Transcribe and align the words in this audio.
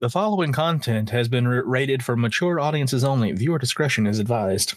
The 0.00 0.08
following 0.08 0.50
content 0.50 1.10
has 1.10 1.28
been 1.28 1.46
rated 1.46 2.02
for 2.02 2.16
mature 2.16 2.58
audiences 2.58 3.04
only. 3.04 3.32
Viewer 3.32 3.58
discretion 3.58 4.06
is 4.06 4.18
advised. 4.18 4.72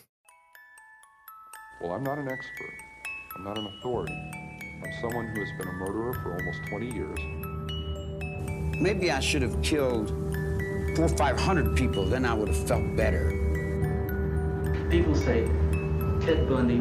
Well, 1.82 1.94
I'm 1.94 2.04
not 2.04 2.18
an 2.18 2.28
expert. 2.28 2.74
I'm 3.38 3.46
not 3.46 3.58
an 3.58 3.68
authority. 3.68 4.14
I'm 4.14 4.92
someone 5.00 5.28
who 5.28 5.40
has 5.40 5.50
been 5.58 5.70
a 5.70 5.74
murderer 5.76 6.14
for 6.16 6.38
almost 6.38 6.60
20 6.68 6.92
years. 6.92 8.82
Maybe 8.82 9.12
I 9.12 9.22
should 9.22 9.44
have 9.44 9.62
killed 9.62 10.10
four 10.98 11.06
or 11.06 11.16
five 11.16 11.40
hundred 11.40 11.74
people, 11.78 12.04
then 12.04 12.26
I 12.26 12.34
would 12.34 12.50
have 12.50 12.68
felt 12.68 12.84
better. 12.98 13.30
People 14.92 15.16
say 15.16 15.46
Ted 16.26 16.50
Bundy 16.50 16.80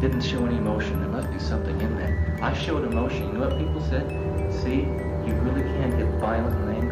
didn't 0.00 0.22
show 0.22 0.44
any 0.44 0.56
emotion. 0.56 0.98
There 0.98 1.10
must 1.10 1.30
be 1.30 1.38
something 1.38 1.80
in 1.80 1.96
there. 1.96 2.40
I 2.42 2.54
showed 2.54 2.92
emotion. 2.92 3.28
You 3.28 3.34
know 3.34 3.46
what 3.46 3.56
people 3.56 3.80
said? 3.88 4.08
See, 4.64 4.80
you 5.28 5.34
really 5.42 5.62
can't 5.62 5.96
get 5.96 6.08
violent 6.20 6.56
and 6.56 6.70
angry. 6.70 6.83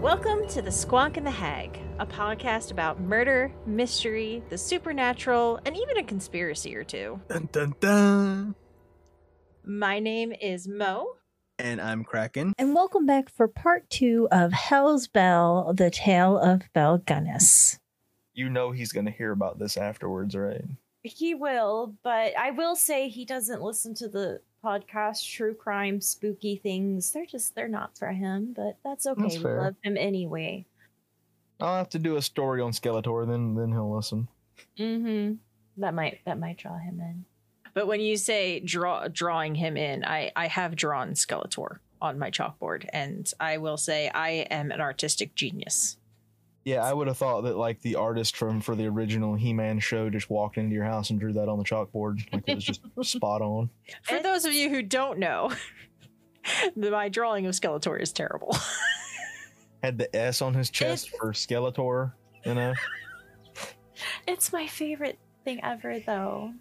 Welcome 0.00 0.46
to 0.50 0.62
The 0.62 0.70
Squonk 0.70 1.16
and 1.16 1.26
the 1.26 1.30
Hag, 1.32 1.76
a 1.98 2.06
podcast 2.06 2.70
about 2.70 3.00
murder, 3.00 3.50
mystery, 3.66 4.44
the 4.48 4.56
supernatural, 4.56 5.58
and 5.66 5.76
even 5.76 5.96
a 5.98 6.04
conspiracy 6.04 6.76
or 6.76 6.84
two. 6.84 7.20
Dun, 7.28 7.48
dun, 7.50 7.74
dun. 7.80 8.54
My 9.64 9.98
name 9.98 10.32
is 10.40 10.68
Mo. 10.68 11.16
And 11.58 11.80
I'm 11.80 12.04
Kraken. 12.04 12.52
And 12.56 12.76
welcome 12.76 13.06
back 13.06 13.28
for 13.28 13.48
part 13.48 13.90
two 13.90 14.28
of 14.30 14.52
Hell's 14.52 15.08
Belle, 15.08 15.74
the 15.74 15.90
tale 15.90 16.38
of 16.38 16.72
Belle 16.72 17.00
Gunness. 17.00 17.80
You 18.34 18.48
know 18.48 18.70
he's 18.70 18.92
going 18.92 19.06
to 19.06 19.12
hear 19.12 19.32
about 19.32 19.58
this 19.58 19.76
afterwards, 19.76 20.36
right? 20.36 20.64
He 21.02 21.34
will, 21.34 21.96
but 22.04 22.38
I 22.38 22.52
will 22.52 22.76
say 22.76 23.08
he 23.08 23.24
doesn't 23.24 23.62
listen 23.62 23.94
to 23.94 24.08
the 24.08 24.42
podcast 24.68 25.30
true 25.30 25.54
crime 25.54 26.00
spooky 26.00 26.56
things. 26.56 27.12
They're 27.12 27.26
just 27.26 27.54
they're 27.54 27.68
not 27.68 27.96
for 27.96 28.08
him, 28.08 28.52
but 28.54 28.76
that's 28.84 29.06
okay. 29.06 29.22
That's 29.22 29.38
we 29.38 29.44
love 29.44 29.74
him 29.82 29.96
anyway. 29.96 30.66
I'll 31.60 31.76
have 31.76 31.88
to 31.90 31.98
do 31.98 32.16
a 32.16 32.22
story 32.22 32.60
on 32.60 32.72
Skeletor, 32.72 33.26
then 33.26 33.54
then 33.54 33.72
he'll 33.72 33.94
listen. 33.94 34.28
Mm-hmm. 34.78 35.34
That 35.78 35.94
might 35.94 36.20
that 36.24 36.38
might 36.38 36.58
draw 36.58 36.78
him 36.78 37.00
in. 37.00 37.24
But 37.74 37.86
when 37.86 38.00
you 38.00 38.16
say 38.16 38.60
draw 38.60 39.08
drawing 39.08 39.54
him 39.54 39.76
in, 39.76 40.04
I, 40.04 40.32
I 40.34 40.48
have 40.48 40.76
drawn 40.76 41.12
Skeletor 41.12 41.78
on 42.00 42.18
my 42.18 42.30
chalkboard, 42.30 42.88
and 42.92 43.30
I 43.40 43.58
will 43.58 43.76
say 43.76 44.10
I 44.14 44.30
am 44.50 44.70
an 44.70 44.80
artistic 44.80 45.34
genius. 45.34 45.96
Yeah, 46.68 46.84
I 46.84 46.92
would 46.92 47.06
have 47.06 47.16
thought 47.16 47.44
that 47.44 47.56
like 47.56 47.80
the 47.80 47.94
artist 47.94 48.36
from 48.36 48.60
for 48.60 48.76
the 48.76 48.84
original 48.88 49.34
He-Man 49.34 49.78
show 49.78 50.10
just 50.10 50.28
walked 50.28 50.58
into 50.58 50.74
your 50.74 50.84
house 50.84 51.08
and 51.08 51.18
drew 51.18 51.32
that 51.32 51.48
on 51.48 51.56
the 51.56 51.64
chalkboard. 51.64 52.30
Like 52.30 52.44
it 52.46 52.56
was 52.56 52.64
just 52.64 52.82
spot 53.04 53.40
on. 53.40 53.70
For 54.02 54.20
those 54.20 54.44
of 54.44 54.52
you 54.52 54.68
who 54.68 54.82
don't 54.82 55.18
know, 55.18 55.50
my 56.76 57.08
drawing 57.08 57.46
of 57.46 57.54
Skeletor 57.54 57.98
is 57.98 58.12
terrible. 58.12 58.54
Had 59.82 59.96
the 59.96 60.14
S 60.14 60.42
on 60.42 60.52
his 60.52 60.68
chest 60.68 61.08
for 61.18 61.32
Skeletor, 61.32 62.12
you 62.44 62.52
know. 62.52 62.74
It's 64.26 64.52
my 64.52 64.66
favorite 64.66 65.18
thing 65.46 65.64
ever 65.64 66.00
though. 66.00 66.52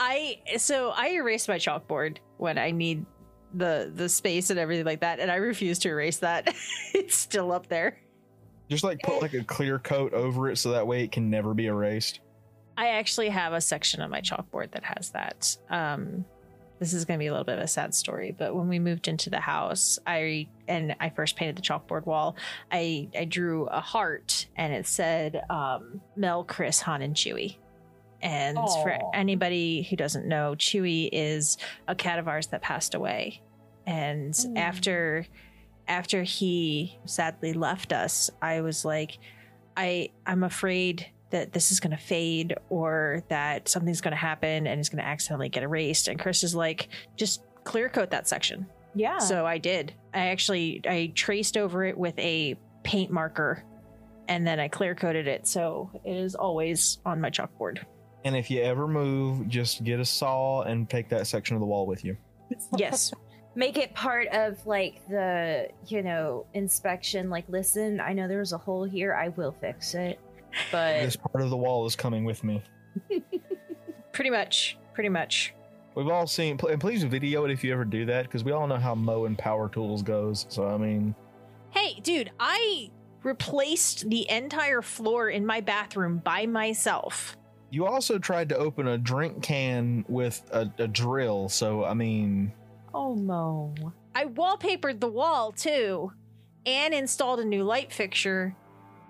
I 0.00 0.40
so 0.56 0.90
I 0.90 1.10
erase 1.10 1.46
my 1.46 1.58
chalkboard 1.58 2.16
when 2.38 2.58
I 2.58 2.72
need 2.72 3.06
the 3.54 3.92
the 3.94 4.08
space 4.08 4.50
and 4.50 4.58
everything 4.58 4.86
like 4.86 5.02
that, 5.02 5.20
and 5.20 5.30
I 5.30 5.36
refuse 5.36 5.78
to 5.80 5.88
erase 5.88 6.18
that. 6.18 6.52
it's 6.94 7.14
still 7.14 7.52
up 7.52 7.68
there. 7.68 7.96
Just 8.70 8.84
like 8.84 9.00
put 9.02 9.20
like 9.20 9.34
a 9.34 9.42
clear 9.42 9.78
coat 9.80 10.14
over 10.14 10.48
it 10.48 10.56
so 10.56 10.70
that 10.70 10.86
way 10.86 11.02
it 11.02 11.10
can 11.12 11.28
never 11.28 11.52
be 11.54 11.66
erased. 11.66 12.20
I 12.78 12.88
actually 12.90 13.28
have 13.28 13.52
a 13.52 13.60
section 13.60 14.00
on 14.00 14.10
my 14.10 14.20
chalkboard 14.20 14.70
that 14.70 14.84
has 14.84 15.10
that. 15.10 15.56
Um, 15.68 16.24
this 16.78 16.94
is 16.94 17.04
going 17.04 17.18
to 17.18 17.22
be 17.22 17.26
a 17.26 17.32
little 17.32 17.44
bit 17.44 17.58
of 17.58 17.64
a 17.64 17.68
sad 17.68 17.94
story, 17.94 18.34
but 18.38 18.54
when 18.54 18.68
we 18.68 18.78
moved 18.78 19.06
into 19.08 19.28
the 19.28 19.40
house, 19.40 19.98
I 20.06 20.48
and 20.68 20.94
I 21.00 21.10
first 21.10 21.36
painted 21.36 21.56
the 21.56 21.62
chalkboard 21.62 22.06
wall. 22.06 22.36
I 22.72 23.08
I 23.14 23.24
drew 23.26 23.66
a 23.66 23.80
heart, 23.80 24.46
and 24.56 24.72
it 24.72 24.86
said 24.86 25.42
um, 25.50 26.00
Mel, 26.16 26.44
Chris, 26.44 26.80
Han, 26.80 27.02
and 27.02 27.14
Chewie. 27.14 27.56
And 28.22 28.56
for 28.56 28.96
anybody 29.14 29.82
who 29.82 29.96
doesn't 29.96 30.26
know, 30.26 30.54
Chewie 30.56 31.08
is 31.12 31.58
a 31.88 31.94
cat 31.94 32.18
of 32.18 32.28
ours 32.28 32.46
that 32.48 32.62
passed 32.62 32.94
away, 32.94 33.42
and 33.86 34.32
Mm. 34.32 34.56
after 34.58 35.26
after 35.90 36.22
he 36.22 36.96
sadly 37.04 37.52
left 37.52 37.92
us, 37.92 38.30
I 38.40 38.60
was 38.60 38.84
like, 38.84 39.18
I 39.76 40.10
I'm 40.24 40.44
afraid 40.44 41.06
that 41.30 41.52
this 41.52 41.70
is 41.70 41.80
going 41.80 41.90
to 41.90 42.02
fade 42.02 42.54
or 42.70 43.22
that 43.28 43.68
something's 43.68 44.00
going 44.00 44.12
to 44.12 44.16
happen 44.16 44.66
and 44.66 44.80
it's 44.80 44.88
going 44.88 45.02
to 45.02 45.06
accidentally 45.06 45.48
get 45.48 45.62
erased. 45.62 46.08
And 46.08 46.18
Chris 46.18 46.42
is 46.42 46.54
like, 46.54 46.88
just 47.16 47.42
clear 47.64 47.88
coat 47.88 48.10
that 48.10 48.26
section. 48.26 48.66
Yeah. 48.94 49.18
So 49.18 49.44
I 49.46 49.58
did. 49.58 49.92
I 50.14 50.28
actually 50.28 50.80
I 50.86 51.12
traced 51.14 51.56
over 51.56 51.84
it 51.84 51.98
with 51.98 52.18
a 52.18 52.56
paint 52.82 53.10
marker, 53.10 53.64
and 54.28 54.46
then 54.46 54.58
I 54.60 54.68
clear 54.68 54.94
coated 54.94 55.26
it. 55.26 55.46
So 55.46 55.90
it 56.04 56.16
is 56.16 56.34
always 56.36 56.98
on 57.04 57.20
my 57.20 57.30
chalkboard. 57.30 57.84
And 58.24 58.36
if 58.36 58.50
you 58.50 58.62
ever 58.62 58.86
move, 58.86 59.48
just 59.48 59.82
get 59.82 59.98
a 59.98 60.04
saw 60.04 60.62
and 60.62 60.88
take 60.88 61.08
that 61.08 61.26
section 61.26 61.56
of 61.56 61.60
the 61.60 61.66
wall 61.66 61.86
with 61.86 62.04
you. 62.04 62.16
Yes. 62.76 63.12
make 63.60 63.76
it 63.76 63.94
part 63.94 64.26
of 64.28 64.66
like 64.66 65.06
the 65.08 65.68
you 65.86 66.02
know 66.02 66.46
inspection 66.54 67.28
like 67.28 67.44
listen 67.48 68.00
i 68.00 68.12
know 68.12 68.26
there's 68.26 68.52
a 68.52 68.58
hole 68.58 68.84
here 68.84 69.14
i 69.14 69.28
will 69.28 69.54
fix 69.60 69.94
it 69.94 70.18
but 70.70 71.00
This 71.00 71.16
part 71.16 71.42
of 71.44 71.50
the 71.50 71.56
wall 71.56 71.86
is 71.86 71.96
coming 71.96 72.24
with 72.24 72.42
me. 72.44 72.62
pretty 74.12 74.30
much. 74.30 74.78
Pretty 74.94 75.08
much. 75.08 75.54
We've 75.94 76.08
all 76.08 76.26
seen, 76.26 76.58
and 76.68 76.80
please 76.80 77.02
video 77.04 77.44
it 77.44 77.50
if 77.50 77.64
you 77.64 77.72
ever 77.72 77.84
do 77.84 78.04
that, 78.06 78.24
because 78.24 78.44
we 78.44 78.52
all 78.52 78.66
know 78.66 78.76
how 78.76 78.94
Mo 78.94 79.24
and 79.24 79.36
Power 79.36 79.68
Tools 79.68 80.02
goes. 80.02 80.46
So 80.48 80.66
I 80.66 80.76
mean, 80.76 81.14
Hey, 81.70 82.00
dude, 82.02 82.30
I 82.40 82.90
replaced 83.22 84.08
the 84.10 84.28
entire 84.30 84.82
floor 84.82 85.30
in 85.30 85.44
my 85.46 85.60
bathroom 85.60 86.18
by 86.18 86.46
myself. 86.46 87.36
you 87.70 87.86
also 87.86 88.18
tried 88.18 88.48
to 88.48 88.56
open 88.56 88.88
a 88.88 88.98
drink 88.98 89.42
can 89.42 90.04
with 90.08 90.42
a, 90.52 90.68
a 90.78 90.88
drill. 90.88 91.48
So 91.48 91.84
I 91.84 91.94
mean, 91.94 92.52
oh 92.94 93.14
no 93.14 93.74
I 94.14 94.24
wallpapered 94.24 94.98
the 95.00 95.08
wall 95.08 95.52
too, 95.52 96.12
and 96.66 96.92
installed 96.92 97.38
a 97.40 97.44
new 97.44 97.62
light 97.62 97.92
fixture 97.92 98.56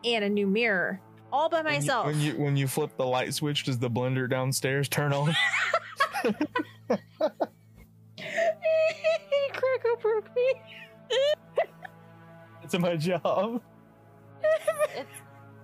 and 0.04 0.22
a 0.24 0.28
new 0.28 0.46
mirror, 0.46 1.00
all 1.32 1.48
by 1.48 1.62
when 1.62 1.72
you- 1.72 1.78
myself. 1.80 2.06
When 2.06 2.20
you, 2.20 2.32
when 2.34 2.56
you 2.56 2.66
flip 2.68 2.96
the 2.98 3.06
light 3.06 3.32
switch, 3.32 3.64
does 3.64 3.78
the 3.78 3.90
blender 3.90 4.28
downstairs 4.28 4.88
turn 4.88 5.12
on? 5.14 5.34
Cracker 9.52 9.96
broke 10.00 10.28
me. 10.36 10.54
it's 12.62 12.78
my 12.78 12.96
job. 12.96 13.60
it's 14.96 15.10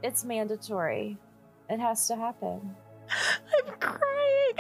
it's 0.03 0.25
mandatory 0.25 1.17
it 1.71 1.79
has 1.81 2.07
to 2.09 2.15
happen 2.17 2.75
I'm 3.11 3.75
crying 3.81 4.55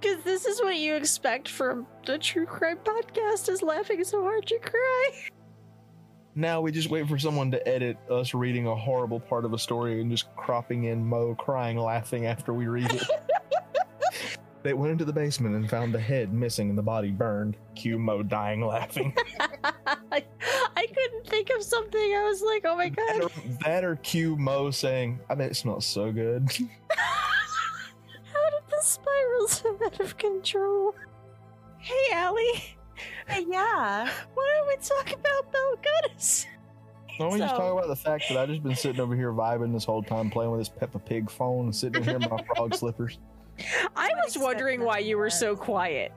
because 0.00 0.22
this 0.24 0.46
is 0.46 0.60
what 0.60 0.76
you 0.76 0.94
expect 0.94 1.48
from 1.48 1.86
the 2.06 2.18
true 2.18 2.46
crime 2.46 2.78
podcast: 2.78 3.48
is 3.48 3.62
laughing 3.62 4.02
so 4.04 4.22
hard 4.22 4.50
you 4.50 4.58
cry. 4.60 5.10
Now 6.34 6.60
we 6.60 6.70
just 6.70 6.90
wait 6.90 7.08
for 7.08 7.18
someone 7.18 7.50
to 7.50 7.68
edit 7.68 7.98
us 8.08 8.34
reading 8.34 8.66
a 8.66 8.74
horrible 8.74 9.18
part 9.18 9.44
of 9.44 9.52
a 9.52 9.58
story 9.58 10.00
and 10.00 10.10
just 10.10 10.34
cropping 10.36 10.84
in 10.84 11.04
Mo 11.04 11.34
crying, 11.34 11.76
laughing 11.76 12.26
after 12.26 12.54
we 12.54 12.68
read 12.68 12.92
it. 12.92 13.02
they 14.62 14.72
went 14.72 14.92
into 14.92 15.04
the 15.04 15.12
basement 15.12 15.56
and 15.56 15.68
found 15.68 15.92
the 15.92 16.00
head 16.00 16.32
missing 16.32 16.68
and 16.68 16.78
the 16.78 16.82
body 16.82 17.10
burned. 17.10 17.56
Cue 17.74 17.98
Mo 17.98 18.22
dying 18.22 18.64
laughing. 18.64 19.12
I, 19.40 19.96
I 20.76 20.86
couldn't 20.86 21.26
think 21.26 21.50
of 21.50 21.64
something. 21.64 22.00
I 22.00 22.22
was 22.28 22.42
like, 22.42 22.64
oh 22.64 22.76
my 22.76 22.90
that, 22.90 22.96
god. 22.96 23.22
or, 23.22 23.58
that 23.64 23.84
or 23.84 23.96
cue 23.96 24.36
Mo 24.36 24.70
saying, 24.70 25.18
I 25.28 25.34
bet 25.34 25.50
it 25.50 25.56
smells 25.56 25.84
so 25.84 26.12
good. 26.12 26.48
control? 30.20 30.94
Hey, 31.78 32.12
Allie, 32.12 32.76
yeah 33.48 34.08
why 34.34 34.54
don't 34.56 34.68
we 34.68 34.76
talk 34.76 35.18
about 35.18 35.50
Belle 35.50 35.76
Gunness? 35.76 36.46
Why 37.16 37.26
don't 37.26 37.32
we 37.32 37.38
just 37.38 37.54
So- 37.54 37.58
talk 37.60 37.72
about 37.72 37.88
the 37.88 37.96
fact 37.96 38.24
that 38.28 38.38
I've 38.38 38.48
just 38.48 38.62
been 38.62 38.76
sitting 38.76 39.00
over 39.00 39.16
here 39.16 39.32
vibing 39.32 39.72
this 39.72 39.84
whole 39.84 40.02
time 40.02 40.30
playing 40.30 40.50
with 40.50 40.60
this 40.60 40.68
Peppa 40.68 40.98
Pig 40.98 41.30
phone 41.30 41.66
and 41.66 41.74
sitting 41.74 42.02
in 42.02 42.08
here 42.08 42.16
in 42.16 42.30
my 42.30 42.42
frog 42.54 42.74
slippers. 42.74 43.18
I 43.96 44.08
would 44.08 44.16
was 44.16 44.36
expect 44.36 44.44
wondering 44.44 44.84
why 44.84 44.98
you 44.98 45.18
were 45.18 45.26
nothing 45.26 45.38
so 45.38 45.56
quiet. 45.56 46.12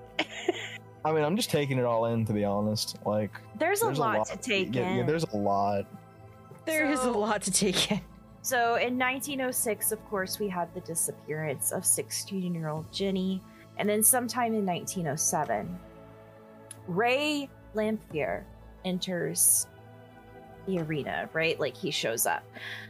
I 1.05 1.11
mean, 1.11 1.23
I'm 1.23 1.35
just 1.35 1.49
taking 1.49 1.77
it 1.77 1.83
all 1.83 2.05
in, 2.05 2.25
to 2.25 2.33
be 2.33 2.45
honest. 2.45 2.97
Like, 3.05 3.31
there's, 3.57 3.81
there's 3.81 3.97
a, 3.97 4.01
lot 4.01 4.27
to 4.27 4.37
take 4.37 4.73
yeah, 4.73 4.89
in 4.89 4.97
yeah, 4.99 5.03
there's 5.03 5.25
a 5.25 5.35
lot. 5.35 5.85
There 6.65 6.89
is 6.89 7.03
a 7.03 7.11
lot 7.11 7.41
to 7.43 7.51
take 7.51 7.91
in. 7.91 7.99
So 8.41 8.75
in 8.75 8.97
1906, 8.97 9.91
of 9.91 10.05
course, 10.09 10.39
we 10.39 10.47
had 10.49 10.73
the 10.73 10.81
disappearance 10.81 11.71
of 11.71 11.85
16 11.85 12.53
year 12.53 12.69
old 12.69 12.91
Ginny. 12.91 13.41
And 13.77 13.87
then 13.89 14.03
sometime 14.03 14.53
in 14.53 14.65
1907, 14.65 15.79
Ray 16.87 17.49
Lamphere 17.75 18.43
enters 18.85 19.67
the 20.67 20.79
arena, 20.79 21.29
right? 21.33 21.59
Like 21.59 21.75
he 21.75 21.91
shows 21.91 22.25
up. 22.25 22.43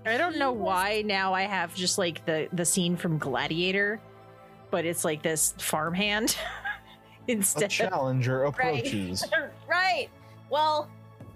I 0.06 0.18
don't 0.18 0.33
He 0.33 0.39
know 0.39 0.51
was- 0.51 0.62
why 0.62 1.03
now 1.06 1.33
I 1.33 1.44
have 1.44 1.74
just 1.75 1.97
like 1.97 2.25
the 2.25 2.47
the 2.53 2.65
scene 2.65 2.95
from 2.97 3.18
Gladiator, 3.18 4.00
but 4.71 4.85
it's 4.85 5.03
like 5.06 5.21
this 5.24 5.53
farmhand 5.57 6.38
instead. 7.27 7.62
A 7.62 7.65
instead. 7.65 7.69
challenger 7.89 8.39
Right. 8.41 8.50
approaches. 8.50 9.24
right. 9.68 10.09
Well, 10.50 10.89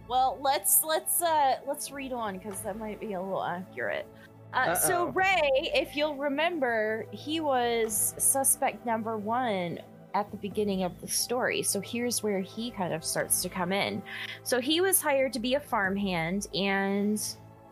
Well, 0.08 0.38
let's 0.42 0.84
let's 0.84 1.22
uh 1.22 1.56
let's 1.68 1.92
read 1.92 2.14
on 2.14 2.38
because 2.38 2.62
that 2.62 2.78
might 2.78 3.00
be 3.00 3.14
a 3.14 3.22
little 3.22 3.44
accurate. 3.44 4.06
Uh, 4.54 4.74
so 4.74 5.08
Ray, 5.08 5.72
if 5.74 5.96
you'll 5.96 6.16
remember, 6.16 7.06
he 7.12 7.40
was 7.40 8.16
suspect 8.18 8.86
number 8.86 9.18
one 9.18 9.80
at 10.14 10.32
the 10.32 10.38
beginning 10.38 10.84
of 10.84 11.00
the 11.02 11.08
story. 11.08 11.62
So 11.62 11.80
here's 11.80 12.24
where 12.24 12.40
he 12.40 12.72
kind 12.72 12.94
of 12.94 13.04
starts 13.04 13.42
to 13.44 13.50
come 13.50 13.72
in. 13.72 14.02
So 14.44 14.60
he 14.60 14.82
was 14.82 15.02
hired 15.02 15.34
to 15.34 15.40
be 15.40 15.56
a 15.56 15.60
farmhand, 15.60 16.48
and 16.56 17.22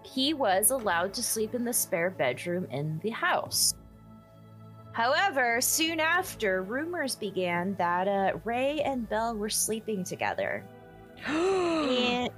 he 0.03 0.33
was 0.33 0.69
allowed 0.69 1.13
to 1.15 1.23
sleep 1.23 1.55
in 1.55 1.65
the 1.65 1.73
spare 1.73 2.11
bedroom 2.11 2.67
in 2.71 2.99
the 3.03 3.09
house. 3.09 3.73
However, 4.91 5.59
soon 5.59 5.99
after, 5.99 6.61
rumors 6.61 7.15
began 7.15 7.75
that 7.75 8.07
uh, 8.07 8.37
Ray 8.45 8.81
and 8.81 9.09
Belle 9.09 9.35
were 9.35 9.49
sleeping 9.49 10.03
together. 10.03 10.63
and 11.27 12.29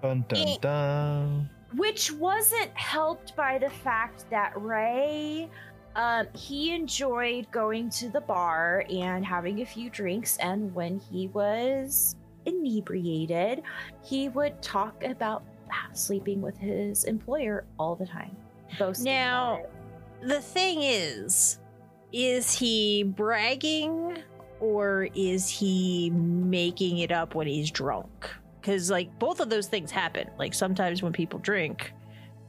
Dun 0.00 0.24
dun 0.28 0.56
dun. 0.60 1.50
Which 1.76 2.12
wasn't 2.12 2.70
helped 2.74 3.34
by 3.36 3.58
the 3.58 3.70
fact 3.70 4.24
that 4.30 4.52
Ray 4.60 5.48
um, 5.96 6.26
he 6.34 6.74
enjoyed 6.74 7.48
going 7.52 7.88
to 7.90 8.08
the 8.08 8.20
bar 8.20 8.84
and 8.90 9.24
having 9.24 9.60
a 9.60 9.66
few 9.66 9.90
drinks 9.90 10.36
and 10.38 10.74
when 10.74 10.98
he 10.98 11.28
was 11.28 12.16
inebriated 12.46 13.62
he 14.02 14.28
would 14.30 14.60
talk 14.60 15.04
about 15.04 15.44
sleeping 15.92 16.42
with 16.42 16.58
his 16.58 17.04
employer 17.04 17.64
all 17.78 17.94
the 17.94 18.06
time 18.06 18.36
boasting 18.78 19.04
Now- 19.04 19.62
the 20.24 20.40
thing 20.40 20.82
is, 20.82 21.58
is 22.12 22.52
he 22.52 23.02
bragging 23.02 24.18
or 24.60 25.08
is 25.14 25.48
he 25.50 26.10
making 26.10 26.98
it 26.98 27.12
up 27.12 27.34
when 27.34 27.46
he's 27.46 27.70
drunk? 27.70 28.30
Because 28.64 28.90
like 28.90 29.18
both 29.18 29.40
of 29.40 29.50
those 29.50 29.66
things 29.66 29.90
happen. 29.90 30.30
Like 30.38 30.54
sometimes 30.54 31.02
when 31.02 31.12
people 31.12 31.38
drink, 31.38 31.92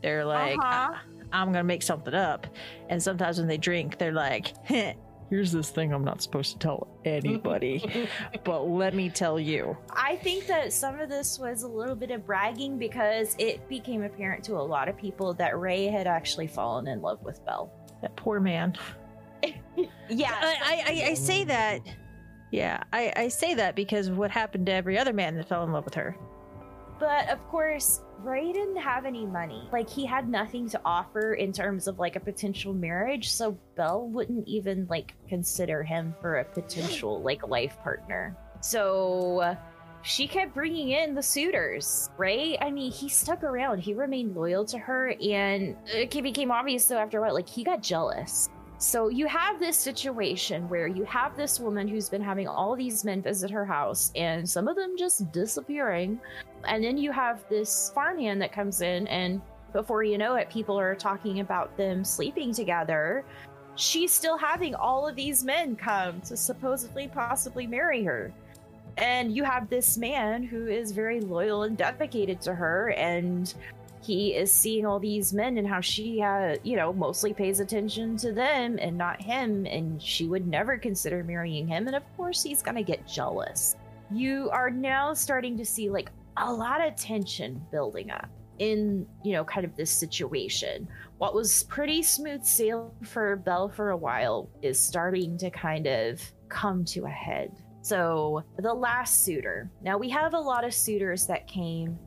they're 0.01 0.23
like, 0.23 0.57
Uh-huh. 0.57 0.93
"Ah, 0.93 1.01
"I'm 1.33 1.47
gonna 1.51 1.65
make 1.65 1.83
something 1.83 2.13
up," 2.13 2.47
and 2.89 3.03
sometimes 3.03 3.37
when 3.37 3.49
they 3.49 3.57
drink, 3.57 3.97
they're 3.97 4.13
like, 4.13 4.53
"Heh, 4.65 4.93
"Here's 5.29 5.51
this 5.51 5.71
thing 5.71 5.91
I'm 5.91 6.05
not 6.05 6.21
supposed 6.21 6.53
to 6.53 6.59
tell 6.59 6.87
anybody, 7.03 8.07
but 8.45 8.61
let 8.61 8.93
me 8.95 9.09
tell 9.09 9.37
you." 9.37 9.75
I 9.89 10.15
think 10.15 10.47
that 10.47 10.71
some 10.71 11.01
of 11.01 11.09
this 11.09 11.37
was 11.37 11.63
a 11.63 11.67
little 11.67 11.95
bit 11.95 12.11
of 12.11 12.25
bragging 12.25 12.77
because 12.77 13.35
it 13.37 13.67
became 13.67 14.03
apparent 14.03 14.41
to 14.45 14.53
a 14.53 14.63
lot 14.63 14.87
of 14.87 14.95
people 14.95 15.33
that 15.33 15.59
Ray 15.59 15.87
had 15.87 16.07
actually 16.07 16.47
fallen 16.47 16.87
in 16.87 17.01
love 17.01 17.21
with 17.23 17.43
Belle. 17.45 17.69
That 18.01 18.15
poor 18.15 18.39
man. 18.39 18.73
Yeah, 20.07 20.31
I, 20.33 20.55
I, 20.63 20.83
I, 20.87 21.09
I 21.09 21.13
say 21.15 21.43
that. 21.43 21.81
Yeah, 22.51 22.83
I, 22.93 23.11
I 23.15 23.27
say 23.27 23.53
that 23.55 23.75
because 23.75 24.07
of 24.07 24.17
what 24.17 24.31
happened 24.31 24.67
to 24.67 24.71
every 24.71 24.97
other 24.97 25.13
man 25.13 25.35
that 25.35 25.49
fell 25.49 25.63
in 25.63 25.71
love 25.71 25.85
with 25.85 25.95
her. 25.95 26.15
But 26.99 27.29
of 27.29 27.45
course, 27.49 28.01
Ray 28.19 28.53
didn't 28.53 28.77
have 28.77 29.05
any 29.05 29.25
money. 29.25 29.67
Like 29.71 29.89
he 29.89 30.05
had 30.05 30.29
nothing 30.29 30.69
to 30.69 30.81
offer 30.85 31.33
in 31.33 31.51
terms 31.51 31.87
of 31.87 31.99
like 31.99 32.15
a 32.15 32.19
potential 32.19 32.73
marriage, 32.73 33.31
so 33.31 33.57
Belle 33.75 34.07
wouldn't 34.07 34.47
even 34.47 34.87
like 34.89 35.13
consider 35.27 35.83
him 35.83 36.15
for 36.21 36.37
a 36.37 36.45
potential 36.45 37.21
like 37.21 37.47
life 37.47 37.77
partner. 37.83 38.37
So 38.61 39.57
she 40.03 40.27
kept 40.27 40.53
bringing 40.53 40.89
in 40.89 41.15
the 41.15 41.23
suitors. 41.23 42.09
Ray, 42.17 42.57
I 42.61 42.71
mean, 42.71 42.91
he 42.91 43.09
stuck 43.09 43.43
around. 43.43 43.79
He 43.79 43.93
remained 43.93 44.35
loyal 44.35 44.63
to 44.65 44.77
her, 44.77 45.15
and 45.21 45.75
it 45.87 46.11
became 46.11 46.51
obvious 46.51 46.85
though 46.85 46.97
after 46.97 47.17
a 47.17 47.21
while, 47.21 47.33
like 47.33 47.49
he 47.49 47.63
got 47.63 47.81
jealous. 47.81 48.49
So 48.77 49.07
you 49.07 49.25
have 49.27 49.59
this 49.59 49.77
situation 49.77 50.67
where 50.67 50.87
you 50.87 51.05
have 51.05 51.37
this 51.37 51.59
woman 51.59 51.87
who's 51.87 52.09
been 52.09 52.21
having 52.21 52.47
all 52.47 52.75
these 52.75 53.05
men 53.05 53.21
visit 53.21 53.49
her 53.49 53.65
house, 53.65 54.11
and 54.15 54.47
some 54.47 54.67
of 54.67 54.75
them 54.75 54.95
just 54.97 55.31
disappearing. 55.31 56.19
And 56.65 56.83
then 56.83 56.97
you 56.97 57.11
have 57.11 57.47
this 57.49 57.91
farmhand 57.95 58.41
that 58.41 58.51
comes 58.51 58.81
in, 58.81 59.07
and 59.07 59.41
before 59.71 60.03
you 60.03 60.17
know 60.17 60.35
it, 60.35 60.49
people 60.49 60.77
are 60.77 60.93
talking 60.93 61.39
about 61.39 61.75
them 61.77 62.03
sleeping 62.03 62.53
together. 62.53 63.23
She's 63.75 64.11
still 64.11 64.37
having 64.37 64.75
all 64.75 65.07
of 65.07 65.15
these 65.15 65.43
men 65.43 65.75
come 65.75 66.21
to 66.21 66.37
supposedly 66.37 67.07
possibly 67.07 67.67
marry 67.67 68.03
her. 68.03 68.33
And 68.97 69.35
you 69.35 69.43
have 69.43 69.69
this 69.69 69.97
man 69.97 70.43
who 70.43 70.67
is 70.67 70.91
very 70.91 71.19
loyal 71.21 71.63
and 71.63 71.77
dedicated 71.77 72.41
to 72.41 72.53
her, 72.53 72.89
and 72.91 73.53
he 74.05 74.35
is 74.35 74.51
seeing 74.51 74.85
all 74.85 74.99
these 74.99 75.33
men 75.33 75.57
and 75.57 75.67
how 75.67 75.81
she, 75.81 76.21
uh, 76.21 76.57
you 76.63 76.75
know, 76.75 76.93
mostly 76.93 77.33
pays 77.33 77.59
attention 77.59 78.17
to 78.17 78.31
them 78.31 78.77
and 78.79 78.97
not 78.97 79.21
him, 79.21 79.65
and 79.65 80.01
she 80.01 80.27
would 80.27 80.47
never 80.47 80.77
consider 80.77 81.23
marrying 81.23 81.67
him. 81.67 81.87
And 81.87 81.95
of 81.95 82.03
course, 82.15 82.43
he's 82.43 82.61
gonna 82.61 82.83
get 82.83 83.07
jealous. 83.07 83.75
You 84.11 84.49
are 84.51 84.69
now 84.69 85.13
starting 85.13 85.57
to 85.57 85.65
see 85.65 85.89
like 85.89 86.11
a 86.37 86.51
lot 86.51 86.85
of 86.85 86.95
tension 86.95 87.61
building 87.71 88.11
up 88.11 88.29
in, 88.59 89.07
you 89.23 89.33
know, 89.33 89.43
kind 89.43 89.65
of 89.65 89.75
this 89.75 89.91
situation. 89.91 90.87
What 91.17 91.33
was 91.33 91.63
pretty 91.63 92.03
smooth 92.03 92.43
sailing 92.43 92.91
for 93.03 93.35
Belle 93.37 93.69
for 93.69 93.89
a 93.89 93.97
while 93.97 94.49
is 94.61 94.79
starting 94.79 95.37
to 95.39 95.49
kind 95.49 95.87
of 95.87 96.21
come 96.49 96.85
to 96.85 97.05
a 97.05 97.09
head. 97.09 97.51
So, 97.81 98.43
the 98.57 98.73
last 98.73 99.23
suitor. 99.23 99.69
Now, 99.81 99.97
we 99.97 100.09
have 100.09 100.33
a 100.33 100.39
lot 100.39 100.63
of 100.63 100.73
suitors 100.73 101.27
that 101.27 101.47
came 101.47 101.99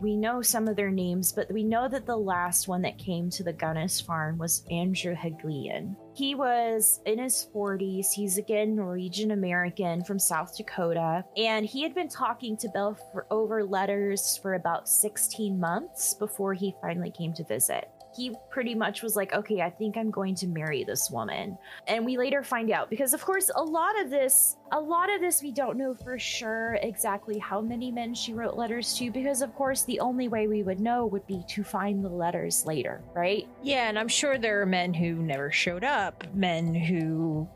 we 0.00 0.16
know 0.16 0.40
some 0.40 0.66
of 0.66 0.76
their 0.76 0.90
names, 0.90 1.30
but 1.30 1.50
we 1.52 1.62
know 1.62 1.88
that 1.88 2.06
the 2.06 2.16
last 2.16 2.68
one 2.68 2.82
that 2.82 2.98
came 2.98 3.28
to 3.30 3.44
the 3.44 3.52
Gunness 3.52 4.02
farm 4.02 4.38
was 4.38 4.64
Andrew 4.70 5.14
Helgelien. 5.14 5.94
He 6.14 6.34
was 6.34 7.00
in 7.04 7.18
his 7.18 7.48
40s. 7.54 8.06
He's 8.12 8.38
again 8.38 8.74
Norwegian 8.74 9.30
American 9.30 10.02
from 10.02 10.18
South 10.18 10.56
Dakota. 10.56 11.24
And 11.36 11.66
he 11.66 11.82
had 11.82 11.94
been 11.94 12.08
talking 12.08 12.56
to 12.58 12.68
Belle 12.68 12.98
for 13.12 13.26
over 13.30 13.62
letters 13.62 14.38
for 14.42 14.54
about 14.54 14.88
16 14.88 15.58
months 15.60 16.14
before 16.14 16.54
he 16.54 16.74
finally 16.80 17.10
came 17.10 17.34
to 17.34 17.44
visit. 17.44 17.90
He 18.16 18.34
pretty 18.50 18.74
much 18.74 19.02
was 19.02 19.16
like, 19.16 19.32
okay, 19.32 19.60
I 19.60 19.70
think 19.70 19.96
I'm 19.96 20.10
going 20.10 20.34
to 20.36 20.46
marry 20.46 20.84
this 20.84 21.10
woman. 21.10 21.56
And 21.86 22.04
we 22.04 22.18
later 22.18 22.42
find 22.42 22.70
out 22.70 22.90
because, 22.90 23.14
of 23.14 23.24
course, 23.24 23.50
a 23.54 23.62
lot 23.62 24.00
of 24.00 24.10
this, 24.10 24.56
a 24.72 24.80
lot 24.80 25.12
of 25.14 25.20
this, 25.20 25.42
we 25.42 25.52
don't 25.52 25.76
know 25.76 25.94
for 25.94 26.18
sure 26.18 26.78
exactly 26.82 27.38
how 27.38 27.60
many 27.60 27.90
men 27.90 28.14
she 28.14 28.32
wrote 28.32 28.56
letters 28.56 28.96
to 28.98 29.10
because, 29.10 29.42
of 29.42 29.54
course, 29.54 29.82
the 29.84 30.00
only 30.00 30.28
way 30.28 30.48
we 30.48 30.62
would 30.62 30.80
know 30.80 31.06
would 31.06 31.26
be 31.26 31.44
to 31.48 31.62
find 31.62 32.04
the 32.04 32.08
letters 32.08 32.66
later, 32.66 33.00
right? 33.14 33.46
Yeah, 33.62 33.88
and 33.88 33.98
I'm 33.98 34.08
sure 34.08 34.38
there 34.38 34.60
are 34.60 34.66
men 34.66 34.92
who 34.92 35.14
never 35.14 35.50
showed 35.50 35.84
up, 35.84 36.24
men 36.34 36.74
who 36.74 37.48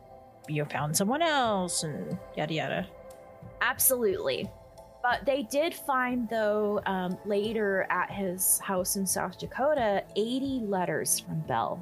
you 0.49 0.63
know 0.63 0.69
found 0.69 0.97
someone 0.97 1.23
else, 1.23 1.83
and 1.83 2.19
yada 2.37 2.55
yada. 2.55 2.87
Absolutely. 3.61 4.51
But 5.05 5.27
they 5.27 5.43
did 5.43 5.75
find, 5.75 6.27
though, 6.31 6.81
um, 6.87 7.19
later 7.27 7.87
at 7.91 8.11
his 8.11 8.59
house 8.61 8.97
in 8.97 9.07
South 9.07 9.39
Dakota, 9.39 10.03
80 10.17 10.61
letters 10.67 11.21
from 11.21 11.41
Belle 11.41 11.79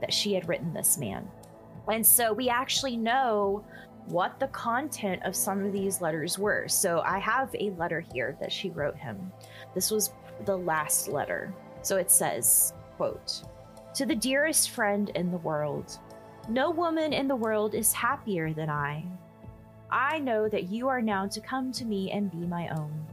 that 0.00 0.12
she 0.12 0.34
had 0.34 0.48
written 0.48 0.72
this 0.72 0.96
man. 0.96 1.28
And 1.88 2.06
so 2.06 2.32
we 2.32 2.48
actually 2.48 2.96
know 2.96 3.64
what 4.06 4.38
the 4.38 4.46
content 4.48 5.20
of 5.24 5.34
some 5.34 5.64
of 5.64 5.72
these 5.72 6.00
letters 6.00 6.38
were. 6.38 6.68
So 6.68 7.00
I 7.00 7.18
have 7.18 7.52
a 7.58 7.70
letter 7.70 8.04
here 8.14 8.36
that 8.40 8.52
she 8.52 8.70
wrote 8.70 8.96
him. 8.96 9.32
This 9.74 9.90
was 9.90 10.12
the 10.44 10.56
last 10.56 11.08
letter. 11.08 11.52
So 11.82 11.96
it 11.96 12.08
says, 12.08 12.72
quote, 12.96 13.42
To 13.96 14.06
the 14.06 14.14
dearest 14.14 14.70
friend 14.70 15.10
in 15.16 15.32
the 15.32 15.38
world, 15.38 15.98
no 16.48 16.70
woman 16.70 17.12
in 17.12 17.26
the 17.26 17.34
world 17.34 17.74
is 17.74 17.92
happier 17.92 18.52
than 18.52 18.70
I. 18.70 19.04
I 19.92 20.18
know 20.18 20.48
that 20.48 20.70
you 20.70 20.88
are 20.88 21.02
now 21.02 21.26
to 21.26 21.40
come 21.40 21.72
to 21.72 21.84
me 21.84 22.12
and 22.12 22.30
be 22.30 22.46
my 22.46 22.68
own. 22.68 23.06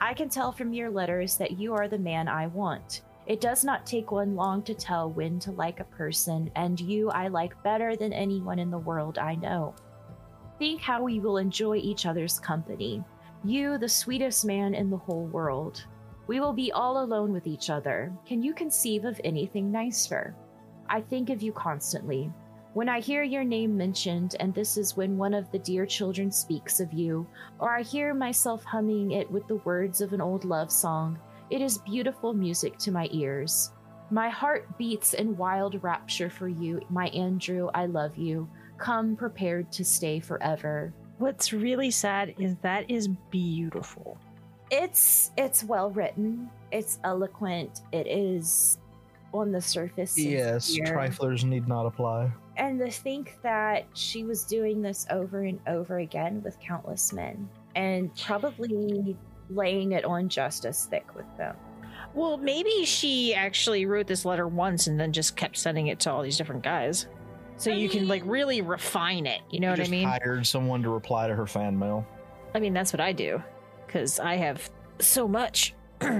I 0.00 0.14
can 0.14 0.28
tell 0.28 0.52
from 0.52 0.72
your 0.72 0.90
letters 0.90 1.36
that 1.36 1.58
you 1.58 1.74
are 1.74 1.88
the 1.88 1.98
man 1.98 2.28
I 2.28 2.46
want. 2.46 3.02
It 3.26 3.40
does 3.40 3.64
not 3.64 3.86
take 3.86 4.10
one 4.10 4.34
long 4.34 4.62
to 4.64 4.74
tell 4.74 5.10
when 5.10 5.38
to 5.40 5.50
like 5.52 5.80
a 5.80 5.84
person, 5.84 6.50
and 6.56 6.78
you 6.78 7.10
I 7.10 7.28
like 7.28 7.62
better 7.62 7.96
than 7.96 8.12
anyone 8.12 8.58
in 8.58 8.70
the 8.70 8.78
world 8.78 9.18
I 9.18 9.34
know. 9.34 9.74
Think 10.58 10.80
how 10.80 11.02
we 11.02 11.20
will 11.20 11.38
enjoy 11.38 11.76
each 11.76 12.06
other's 12.06 12.38
company. 12.38 13.02
You, 13.44 13.76
the 13.78 13.88
sweetest 13.88 14.44
man 14.44 14.74
in 14.74 14.90
the 14.90 14.96
whole 14.96 15.26
world. 15.26 15.84
We 16.26 16.40
will 16.40 16.54
be 16.54 16.72
all 16.72 17.02
alone 17.04 17.32
with 17.32 17.46
each 17.46 17.68
other. 17.68 18.12
Can 18.26 18.42
you 18.42 18.54
conceive 18.54 19.04
of 19.04 19.20
anything 19.24 19.70
nicer? 19.70 20.34
I 20.88 21.00
think 21.00 21.28
of 21.28 21.42
you 21.42 21.52
constantly. 21.52 22.32
When 22.74 22.88
I 22.88 22.98
hear 22.98 23.22
your 23.22 23.44
name 23.44 23.76
mentioned, 23.76 24.34
and 24.40 24.52
this 24.52 24.76
is 24.76 24.96
when 24.96 25.16
one 25.16 25.32
of 25.32 25.48
the 25.52 25.60
dear 25.60 25.86
children 25.86 26.32
speaks 26.32 26.80
of 26.80 26.92
you, 26.92 27.24
or 27.60 27.72
I 27.72 27.82
hear 27.82 28.12
myself 28.14 28.64
humming 28.64 29.12
it 29.12 29.30
with 29.30 29.46
the 29.46 29.62
words 29.64 30.00
of 30.00 30.12
an 30.12 30.20
old 30.20 30.44
love 30.44 30.72
song, 30.72 31.16
it 31.50 31.60
is 31.60 31.78
beautiful 31.78 32.34
music 32.34 32.76
to 32.78 32.90
my 32.90 33.08
ears. 33.12 33.70
My 34.10 34.28
heart 34.28 34.76
beats 34.76 35.14
in 35.14 35.36
wild 35.36 35.84
rapture 35.84 36.28
for 36.28 36.48
you, 36.48 36.80
my 36.90 37.06
Andrew, 37.10 37.70
I 37.74 37.86
love 37.86 38.18
you. 38.18 38.48
Come 38.76 39.14
prepared 39.14 39.70
to 39.70 39.84
stay 39.84 40.18
forever. 40.18 40.92
What's 41.18 41.52
really 41.52 41.92
sad 41.92 42.34
is 42.40 42.56
that 42.62 42.90
is 42.90 43.06
beautiful. 43.30 44.18
It's 44.72 45.30
it's 45.38 45.62
well 45.62 45.90
written, 45.90 46.50
it's 46.72 46.98
eloquent, 47.04 47.82
it 47.92 48.08
is 48.08 48.78
on 49.32 49.52
the 49.52 49.60
surface. 49.60 50.18
Yes, 50.18 50.66
sincere. 50.66 50.86
triflers 50.86 51.44
need 51.44 51.68
not 51.68 51.86
apply. 51.86 52.32
And 52.56 52.78
to 52.78 52.90
think 52.90 53.38
that 53.42 53.86
she 53.94 54.24
was 54.24 54.44
doing 54.44 54.82
this 54.82 55.06
over 55.10 55.42
and 55.42 55.58
over 55.66 55.98
again 55.98 56.42
with 56.42 56.58
countless 56.60 57.12
men 57.12 57.48
and 57.74 58.14
probably 58.16 59.16
laying 59.50 59.92
it 59.92 60.04
on 60.04 60.28
just 60.28 60.64
as 60.64 60.86
thick 60.86 61.14
with 61.14 61.26
them. 61.36 61.56
Well, 62.14 62.36
maybe 62.36 62.84
she 62.84 63.34
actually 63.34 63.86
wrote 63.86 64.06
this 64.06 64.24
letter 64.24 64.46
once 64.46 64.86
and 64.86 64.98
then 64.98 65.12
just 65.12 65.36
kept 65.36 65.56
sending 65.56 65.88
it 65.88 66.00
to 66.00 66.12
all 66.12 66.22
these 66.22 66.36
different 66.36 66.62
guys. 66.62 67.06
So 67.56 67.70
I 67.70 67.74
you 67.74 67.88
can 67.88 68.08
like 68.08 68.22
really 68.24 68.62
refine 68.62 69.26
it. 69.26 69.40
You 69.50 69.60
know 69.60 69.74
You 69.74 69.80
what 69.80 69.88
I 69.88 69.90
mean? 69.90 70.08
Hired 70.08 70.46
someone 70.46 70.82
to 70.82 70.90
reply 70.90 71.26
to 71.26 71.34
her 71.34 71.46
fan 71.46 71.78
mail. 71.78 72.06
I 72.54 72.60
mean, 72.60 72.72
that's 72.72 72.92
what 72.92 73.00
I 73.00 73.12
do 73.12 73.42
because 73.86 74.18
I 74.20 74.36
have 74.36 74.70
so 75.00 75.26
much. 75.26 75.74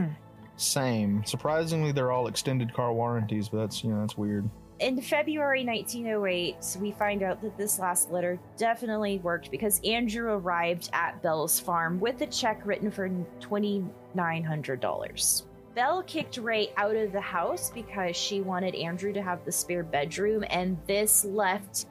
Same. 0.56 1.24
Surprisingly, 1.24 1.92
they're 1.92 2.12
all 2.12 2.28
extended 2.28 2.72
car 2.72 2.92
warranties, 2.92 3.48
but 3.48 3.58
that's 3.58 3.82
you 3.82 3.90
know 3.90 4.00
that's 4.00 4.16
weird. 4.16 4.48
In 4.80 5.00
February 5.00 5.64
1908, 5.64 6.78
we 6.80 6.90
find 6.90 7.22
out 7.22 7.40
that 7.42 7.56
this 7.56 7.78
last 7.78 8.10
letter 8.10 8.40
definitely 8.56 9.20
worked 9.20 9.52
because 9.52 9.80
Andrew 9.84 10.32
arrived 10.32 10.90
at 10.92 11.22
Belle's 11.22 11.60
farm 11.60 12.00
with 12.00 12.20
a 12.22 12.26
check 12.26 12.66
written 12.66 12.90
for 12.90 13.08
$2,900. 13.08 15.42
Bell 15.76 16.02
kicked 16.02 16.38
Ray 16.38 16.72
out 16.76 16.96
of 16.96 17.12
the 17.12 17.20
house 17.20 17.70
because 17.70 18.16
she 18.16 18.40
wanted 18.40 18.74
Andrew 18.74 19.12
to 19.12 19.22
have 19.22 19.44
the 19.44 19.52
spare 19.52 19.84
bedroom, 19.84 20.44
and 20.50 20.76
this 20.86 21.24
left 21.24 21.86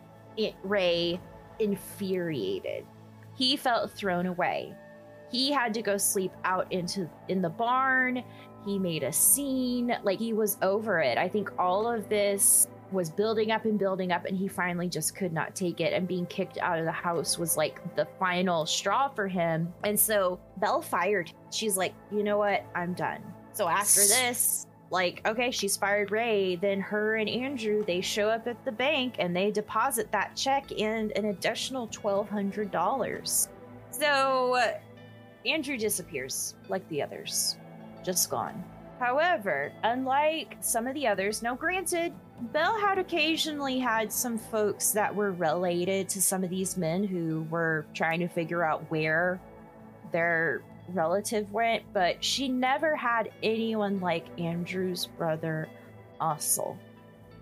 Ray 0.64 1.22
infuriated. 1.60 2.86
He 3.36 3.56
felt 3.56 3.92
thrown 3.92 4.26
away. 4.26 4.74
He 5.32 5.52
had 5.52 5.74
to 5.76 5.82
go 5.82 5.98
sleep 5.98 6.34
out 6.44 6.70
into 6.72 7.10
in 7.30 7.42
the 7.42 7.50
barn. 7.50 8.24
He 8.66 8.78
made 8.78 9.04
a 9.04 9.12
scene, 9.12 9.98
like 10.04 10.20
he 10.20 10.34
was 10.34 10.58
over 10.62 11.00
it. 11.00 11.18
I 11.18 11.28
think 11.28 11.50
all 11.58 11.88
of 11.88 12.08
this 12.08 12.68
was 12.94 13.10
building 13.10 13.52
up 13.52 13.66
and 13.66 13.78
building 13.78 14.12
up, 14.12 14.26
and 14.26 14.38
he 14.38 14.48
finally 14.48 14.88
just 14.88 15.16
could 15.16 15.34
not 15.34 15.56
take 15.56 15.82
it. 15.82 15.92
And 15.94 16.08
being 16.08 16.26
kicked 16.28 16.58
out 16.60 16.80
of 16.80 16.86
the 16.86 16.92
house 16.92 17.38
was 17.38 17.58
like 17.58 17.96
the 17.96 18.08
final 18.20 18.66
straw 18.66 19.10
for 19.10 19.28
him. 19.28 19.74
And 19.84 20.00
so 20.00 20.40
Belle 20.58 20.82
fired. 20.82 21.32
She's 21.52 21.76
like, 21.76 21.94
you 22.12 22.24
know 22.24 22.38
what? 22.38 22.66
I'm 22.76 22.94
done. 22.94 23.22
So 23.52 23.68
after 23.68 24.02
this, 24.02 24.68
like, 24.90 25.28
okay, 25.28 25.52
she's 25.52 25.76
fired 25.76 26.12
Ray. 26.12 26.56
Then 26.56 26.80
her 26.80 27.16
and 27.16 27.28
Andrew, 27.28 27.84
they 27.84 28.00
show 28.00 28.30
up 28.30 28.48
at 28.48 28.64
the 28.64 28.72
bank 28.72 29.16
and 29.20 29.36
they 29.36 29.52
deposit 29.52 30.12
that 30.12 30.36
check 30.36 30.72
and 30.80 31.12
an 31.18 31.26
additional 31.26 31.88
$1,200. 31.88 33.48
So 33.90 34.74
Andrew 35.46 35.78
disappears 35.78 36.56
like 36.70 36.88
the 36.90 37.02
others, 37.02 37.58
just 38.04 38.30
gone. 38.30 38.64
However, 39.00 39.72
unlike 39.84 40.58
some 40.62 40.88
of 40.88 40.94
the 40.94 41.08
others, 41.08 41.42
now 41.42 41.56
granted, 41.56 42.14
Belle 42.52 42.78
had 42.78 42.98
occasionally 42.98 43.80
had 43.80 44.12
some 44.12 44.38
folks 44.38 44.92
that 44.92 45.16
were 45.16 45.32
related 45.32 46.10
to 46.10 46.22
some 46.22 46.44
of 46.44 46.50
these 46.50 46.76
men 46.76 47.04
who 47.04 47.48
were 47.50 47.86
trying 47.94 48.20
to 48.20 48.28
figure 48.28 48.64
out 48.64 48.84
where 48.92 49.40
their 50.12 50.62
relative 50.90 51.50
went, 51.54 51.84
but 51.94 52.22
she 52.24 52.50
never 52.50 52.98
had 52.98 53.32
anyone 53.42 54.02
like 54.02 54.26
Andrew's 54.38 55.06
brother, 55.06 55.70
Asle. 56.20 56.76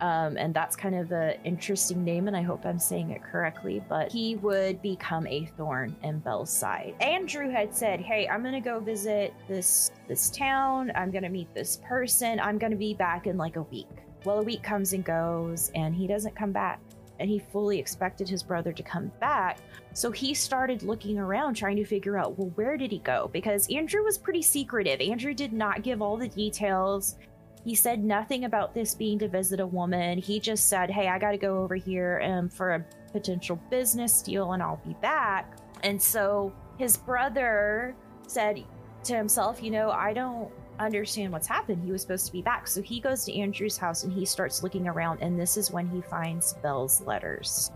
Um, 0.01 0.37
and 0.37 0.53
that's 0.53 0.75
kind 0.75 0.95
of 0.95 1.11
an 1.11 1.35
interesting 1.43 2.03
name, 2.03 2.27
and 2.27 2.37
I 2.37 2.41
hope 2.41 2.65
I'm 2.65 2.79
saying 2.79 3.11
it 3.11 3.23
correctly. 3.23 3.83
But 3.87 4.11
he 4.11 4.35
would 4.35 4.81
become 4.81 5.25
a 5.27 5.45
thorn 5.57 5.95
in 6.03 6.19
Belle's 6.19 6.51
side. 6.51 6.95
Andrew 7.01 7.49
had 7.49 7.75
said, 7.75 8.01
"Hey, 8.01 8.27
I'm 8.27 8.43
gonna 8.43 8.61
go 8.61 8.79
visit 8.79 9.33
this 9.47 9.91
this 10.07 10.31
town. 10.31 10.91
I'm 10.95 11.11
gonna 11.11 11.29
meet 11.29 11.53
this 11.53 11.77
person. 11.87 12.39
I'm 12.39 12.57
gonna 12.57 12.75
be 12.75 12.95
back 12.95 13.27
in 13.27 13.37
like 13.37 13.57
a 13.57 13.63
week." 13.63 13.87
Well, 14.23 14.39
a 14.39 14.43
week 14.43 14.63
comes 14.63 14.93
and 14.93 15.03
goes, 15.03 15.71
and 15.75 15.95
he 15.95 16.07
doesn't 16.07 16.35
come 16.35 16.51
back. 16.51 16.79
And 17.19 17.29
he 17.29 17.39
fully 17.39 17.77
expected 17.77 18.27
his 18.27 18.41
brother 18.41 18.73
to 18.73 18.81
come 18.81 19.11
back, 19.19 19.59
so 19.93 20.09
he 20.09 20.33
started 20.33 20.83
looking 20.83 21.19
around 21.19 21.55
trying 21.55 21.75
to 21.75 21.85
figure 21.85 22.17
out, 22.17 22.37
well, 22.37 22.51
where 22.55 22.77
did 22.77 22.91
he 22.91 22.99
go? 22.99 23.29
Because 23.33 23.69
Andrew 23.69 24.03
was 24.03 24.17
pretty 24.17 24.41
secretive. 24.41 25.01
Andrew 25.01 25.33
did 25.33 25.51
not 25.51 25.83
give 25.83 26.01
all 26.01 26.15
the 26.15 26.29
details. 26.29 27.17
He 27.65 27.75
said 27.75 28.03
nothing 28.03 28.45
about 28.45 28.73
this 28.73 28.95
being 28.95 29.19
to 29.19 29.27
visit 29.27 29.59
a 29.59 29.67
woman. 29.67 30.17
He 30.17 30.39
just 30.39 30.69
said, 30.69 30.89
hey, 30.89 31.09
I 31.09 31.19
got 31.19 31.31
to 31.31 31.37
go 31.37 31.59
over 31.59 31.75
here 31.75 32.21
um, 32.25 32.49
for 32.49 32.71
a 32.71 32.85
potential 33.11 33.59
business 33.69 34.21
deal 34.21 34.53
and 34.53 34.63
I'll 34.63 34.81
be 34.85 34.95
back. 35.01 35.57
And 35.83 36.01
so 36.01 36.53
his 36.77 36.97
brother 36.97 37.95
said 38.27 38.63
to 39.03 39.15
himself, 39.15 39.61
you 39.61 39.71
know, 39.71 39.91
I 39.91 40.13
don't 40.13 40.49
understand 40.85 41.31
what's 41.31 41.47
happened. 41.47 41.83
He 41.83 41.91
was 41.91 42.01
supposed 42.01 42.25
to 42.27 42.31
be 42.31 42.41
back. 42.41 42.67
So 42.67 42.81
he 42.81 42.99
goes 42.99 43.23
to 43.25 43.33
Andrew's 43.35 43.77
house 43.77 44.03
and 44.03 44.11
he 44.13 44.25
starts 44.25 44.63
looking 44.63 44.87
around. 44.87 45.21
And 45.21 45.39
this 45.39 45.57
is 45.57 45.71
when 45.71 45.87
he 45.87 46.01
finds 46.01 46.53
Belle's 46.53 47.01
letters. 47.01 47.71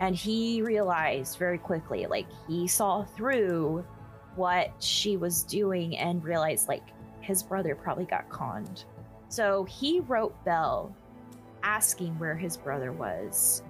And 0.00 0.14
he 0.14 0.62
realized 0.62 1.38
very 1.38 1.58
quickly, 1.58 2.06
like, 2.06 2.26
he 2.46 2.68
saw 2.68 3.04
through 3.04 3.84
what 4.34 4.70
she 4.78 5.16
was 5.16 5.42
doing 5.42 5.96
and 5.96 6.22
realized, 6.22 6.68
like, 6.68 6.82
his 7.20 7.42
brother 7.42 7.74
probably 7.74 8.04
got 8.04 8.28
conned. 8.28 8.84
So 9.28 9.64
he 9.64 10.00
wrote 10.00 10.34
Belle 10.44 10.94
asking 11.62 12.18
where 12.18 12.36
his 12.36 12.56
brother 12.56 12.92
was. 12.92 13.62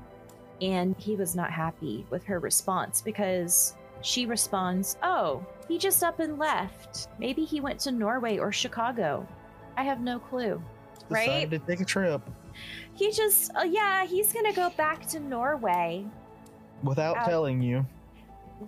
And 0.60 0.96
he 0.98 1.16
was 1.16 1.36
not 1.36 1.50
happy 1.50 2.06
with 2.10 2.24
her 2.24 2.38
response 2.38 3.02
because 3.02 3.74
she 4.00 4.26
responds, 4.26 4.96
Oh, 5.02 5.44
he 5.68 5.78
just 5.78 6.02
up 6.02 6.20
and 6.20 6.38
left. 6.38 7.08
Maybe 7.18 7.44
he 7.44 7.60
went 7.60 7.80
to 7.80 7.90
Norway 7.90 8.38
or 8.38 8.52
Chicago. 8.52 9.26
I 9.76 9.82
have 9.82 10.00
no 10.00 10.18
clue. 10.18 10.62
Right? 11.08 11.26
Decided 11.26 11.60
to 11.60 11.66
take 11.66 11.80
a 11.80 11.84
trip 11.84 12.22
He 12.94 13.12
just, 13.12 13.50
uh, 13.54 13.62
yeah, 13.62 14.04
he's 14.06 14.32
gonna 14.32 14.52
go 14.52 14.70
back 14.70 15.06
to 15.08 15.20
Norway. 15.20 16.06
without 16.82 17.16
Out. 17.18 17.26
telling 17.26 17.62
you. 17.62 17.86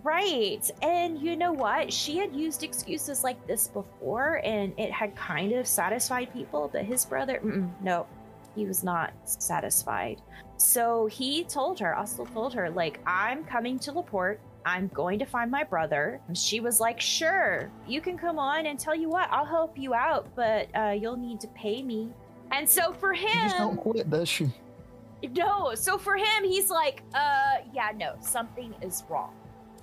Right. 0.02 0.70
And 0.82 1.18
you 1.18 1.36
know 1.36 1.52
what? 1.52 1.92
She 1.92 2.18
had 2.18 2.34
used 2.34 2.62
excuses 2.62 3.24
like 3.24 3.46
this 3.46 3.68
before 3.68 4.40
and 4.44 4.74
it 4.78 4.92
had 4.92 5.16
kind 5.16 5.52
of 5.52 5.66
satisfied 5.66 6.32
people, 6.32 6.68
but 6.70 6.84
his 6.84 7.06
brother, 7.06 7.40
no, 7.80 8.06
he 8.54 8.66
was 8.66 8.84
not 8.84 9.12
satisfied. 9.24 10.20
So 10.56 11.06
he 11.06 11.44
told 11.44 11.78
her, 11.80 11.96
Oslo 11.96 12.26
told 12.26 12.52
her, 12.54 12.68
like, 12.68 13.00
I'm 13.06 13.44
coming 13.44 13.78
to 13.80 13.92
La 13.92 14.02
Porte. 14.02 14.40
I'm 14.68 14.88
going 14.88 15.18
to 15.20 15.24
find 15.24 15.50
my 15.50 15.64
brother. 15.64 16.20
And 16.28 16.36
she 16.36 16.60
was 16.60 16.78
like, 16.78 17.00
sure, 17.00 17.70
you 17.86 18.02
can 18.02 18.18
come 18.18 18.38
on 18.38 18.66
and 18.66 18.78
tell 18.78 18.94
you 18.94 19.08
what, 19.08 19.26
I'll 19.32 19.46
help 19.46 19.78
you 19.78 19.94
out, 19.94 20.28
but 20.36 20.68
uh, 20.76 20.90
you'll 20.90 21.16
need 21.16 21.40
to 21.40 21.48
pay 21.48 21.82
me. 21.82 22.10
And 22.52 22.68
so 22.68 22.92
for 22.92 23.14
him. 23.14 23.28
She 23.28 23.38
just 23.38 23.56
don't 23.56 23.78
quit, 23.78 24.10
does 24.10 24.28
she? 24.28 24.52
no, 25.34 25.74
so 25.74 25.96
for 25.96 26.16
him, 26.16 26.44
he's 26.44 26.68
like, 26.68 27.02
uh, 27.14 27.56
yeah, 27.72 27.92
no, 27.96 28.16
something 28.20 28.74
is 28.82 29.04
wrong. 29.08 29.32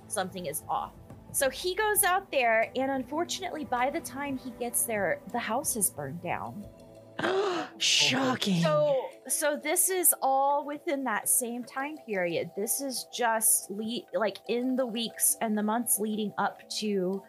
Something 0.06 0.46
is 0.46 0.62
off. 0.68 0.92
So 1.32 1.50
he 1.50 1.74
goes 1.74 2.04
out 2.04 2.30
there, 2.30 2.70
and 2.76 2.92
unfortunately, 2.92 3.64
by 3.64 3.90
the 3.90 4.00
time 4.00 4.38
he 4.38 4.50
gets 4.52 4.84
there, 4.84 5.18
the 5.32 5.38
house 5.38 5.74
is 5.74 5.90
burned 5.90 6.22
down. 6.22 6.64
Shocking. 7.78 8.62
So, 8.62 9.08
so 9.28 9.58
this 9.60 9.90
is 9.90 10.14
all 10.22 10.64
within 10.64 11.04
that 11.04 11.28
same 11.28 11.64
time 11.64 11.96
period. 12.06 12.50
This 12.56 12.80
is 12.80 13.06
just 13.12 13.70
le- 13.70 14.02
like 14.14 14.38
in 14.48 14.76
the 14.76 14.86
weeks 14.86 15.36
and 15.40 15.56
the 15.56 15.62
months 15.62 15.98
leading 15.98 16.32
up 16.38 16.68
to 16.78 17.22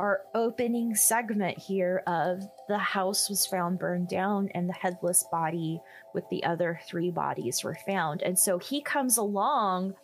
our 0.00 0.22
opening 0.34 0.94
segment 0.94 1.56
here 1.56 2.02
of 2.06 2.42
the 2.68 2.78
house 2.78 3.28
was 3.28 3.46
found 3.46 3.78
burned 3.78 4.08
down 4.08 4.48
and 4.54 4.68
the 4.68 4.72
headless 4.72 5.24
body 5.30 5.80
with 6.12 6.28
the 6.30 6.42
other 6.44 6.80
three 6.86 7.10
bodies 7.10 7.62
were 7.62 7.78
found. 7.86 8.22
And 8.22 8.36
so 8.36 8.58
he 8.58 8.80
comes 8.80 9.18
along 9.18 9.94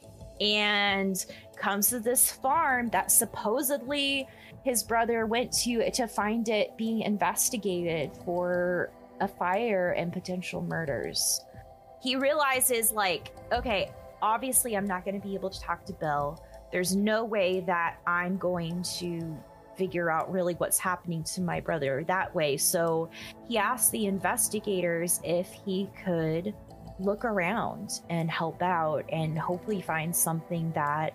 and 0.40 1.25
comes 1.57 1.88
to 1.88 2.00
this 2.00 2.30
farm 2.30 2.88
that 2.90 3.11
supposedly 3.11 4.28
his 4.62 4.83
brother 4.83 5.26
went 5.26 5.52
to 5.52 5.90
to 5.90 6.07
find 6.07 6.49
it 6.49 6.76
being 6.76 7.00
investigated 7.00 8.11
for 8.25 8.90
a 9.20 9.28
fire 9.28 9.92
and 9.92 10.12
potential 10.12 10.62
murders. 10.62 11.44
He 12.02 12.16
realizes, 12.16 12.92
like, 12.92 13.34
okay, 13.52 13.90
obviously 14.22 14.76
I'm 14.76 14.86
not 14.86 15.04
going 15.04 15.20
to 15.20 15.26
be 15.26 15.34
able 15.34 15.50
to 15.50 15.60
talk 15.60 15.84
to 15.86 15.92
Bill. 15.92 16.42
There's 16.72 16.94
no 16.96 17.24
way 17.24 17.60
that 17.60 17.98
I'm 18.06 18.38
going 18.38 18.82
to 18.98 19.36
figure 19.76 20.10
out 20.10 20.30
really 20.30 20.54
what's 20.54 20.78
happening 20.78 21.22
to 21.24 21.40
my 21.40 21.60
brother 21.60 22.04
that 22.06 22.34
way. 22.34 22.56
So 22.56 23.10
he 23.48 23.58
asked 23.58 23.92
the 23.92 24.06
investigators 24.06 25.20
if 25.24 25.50
he 25.52 25.88
could 26.04 26.54
look 26.98 27.24
around 27.24 28.00
and 28.10 28.30
help 28.30 28.62
out 28.62 29.04
and 29.10 29.38
hopefully 29.38 29.80
find 29.80 30.14
something 30.14 30.70
that 30.72 31.14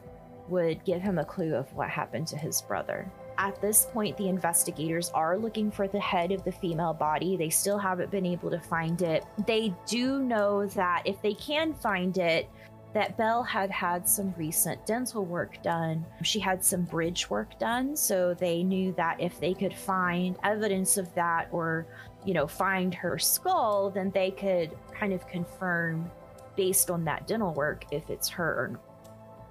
would 0.50 0.84
give 0.84 1.02
him 1.02 1.20
a 1.20 1.26
clue 1.26 1.56
of 1.56 1.72
what 1.74 1.90
happened 1.90 2.28
to 2.28 2.38
his 2.38 2.62
brother. 2.62 3.12
At 3.38 3.60
this 3.62 3.88
point, 3.92 4.16
the 4.18 4.30
investigators 4.30 5.12
are 5.14 5.38
looking 5.38 5.70
for 5.70 5.88
the 5.88 6.00
head 6.00 6.32
of 6.32 6.44
the 6.44 6.52
female 6.52 6.94
body. 6.94 7.36
They 7.36 7.50
still 7.50 7.78
haven't 7.78 8.12
been 8.12 8.26
able 8.26 8.50
to 8.50 8.60
find 8.60 9.02
it. 9.02 9.26
They 9.46 9.74
do 9.86 10.24
know 10.24 10.66
that 10.68 11.04
if 11.06 11.22
they 11.22 11.34
can 11.34 11.74
find 11.74 12.18
it, 12.18 12.50
that 12.94 13.18
Belle 13.18 13.44
had 13.44 13.70
had 13.72 14.08
some 14.08 14.34
recent 14.38 14.86
dental 14.86 15.26
work 15.26 15.62
done. 15.62 16.06
She 16.24 16.40
had 16.40 16.64
some 16.64 16.84
bridge 16.84 17.30
work 17.30 17.60
done, 17.60 17.94
so 17.94 18.34
they 18.34 18.64
knew 18.64 18.94
that 18.94 19.20
if 19.20 19.38
they 19.42 19.54
could 19.54 19.74
find 19.74 20.38
evidence 20.46 20.96
of 20.96 21.14
that 21.16 21.50
or, 21.52 21.86
you 22.24 22.34
know, 22.34 22.48
find 22.48 22.96
her 22.96 23.20
skull, 23.20 23.90
then 23.90 24.12
they 24.12 24.32
could 24.32 24.72
kind 24.94 25.12
of 25.12 25.28
confirm 25.28 26.10
based 26.56 26.90
on 26.90 27.04
that 27.04 27.28
dental 27.28 27.54
work 27.54 27.84
if 27.92 28.10
it's 28.10 28.30
her 28.30 28.64
or 28.64 28.68
not. 28.70 28.82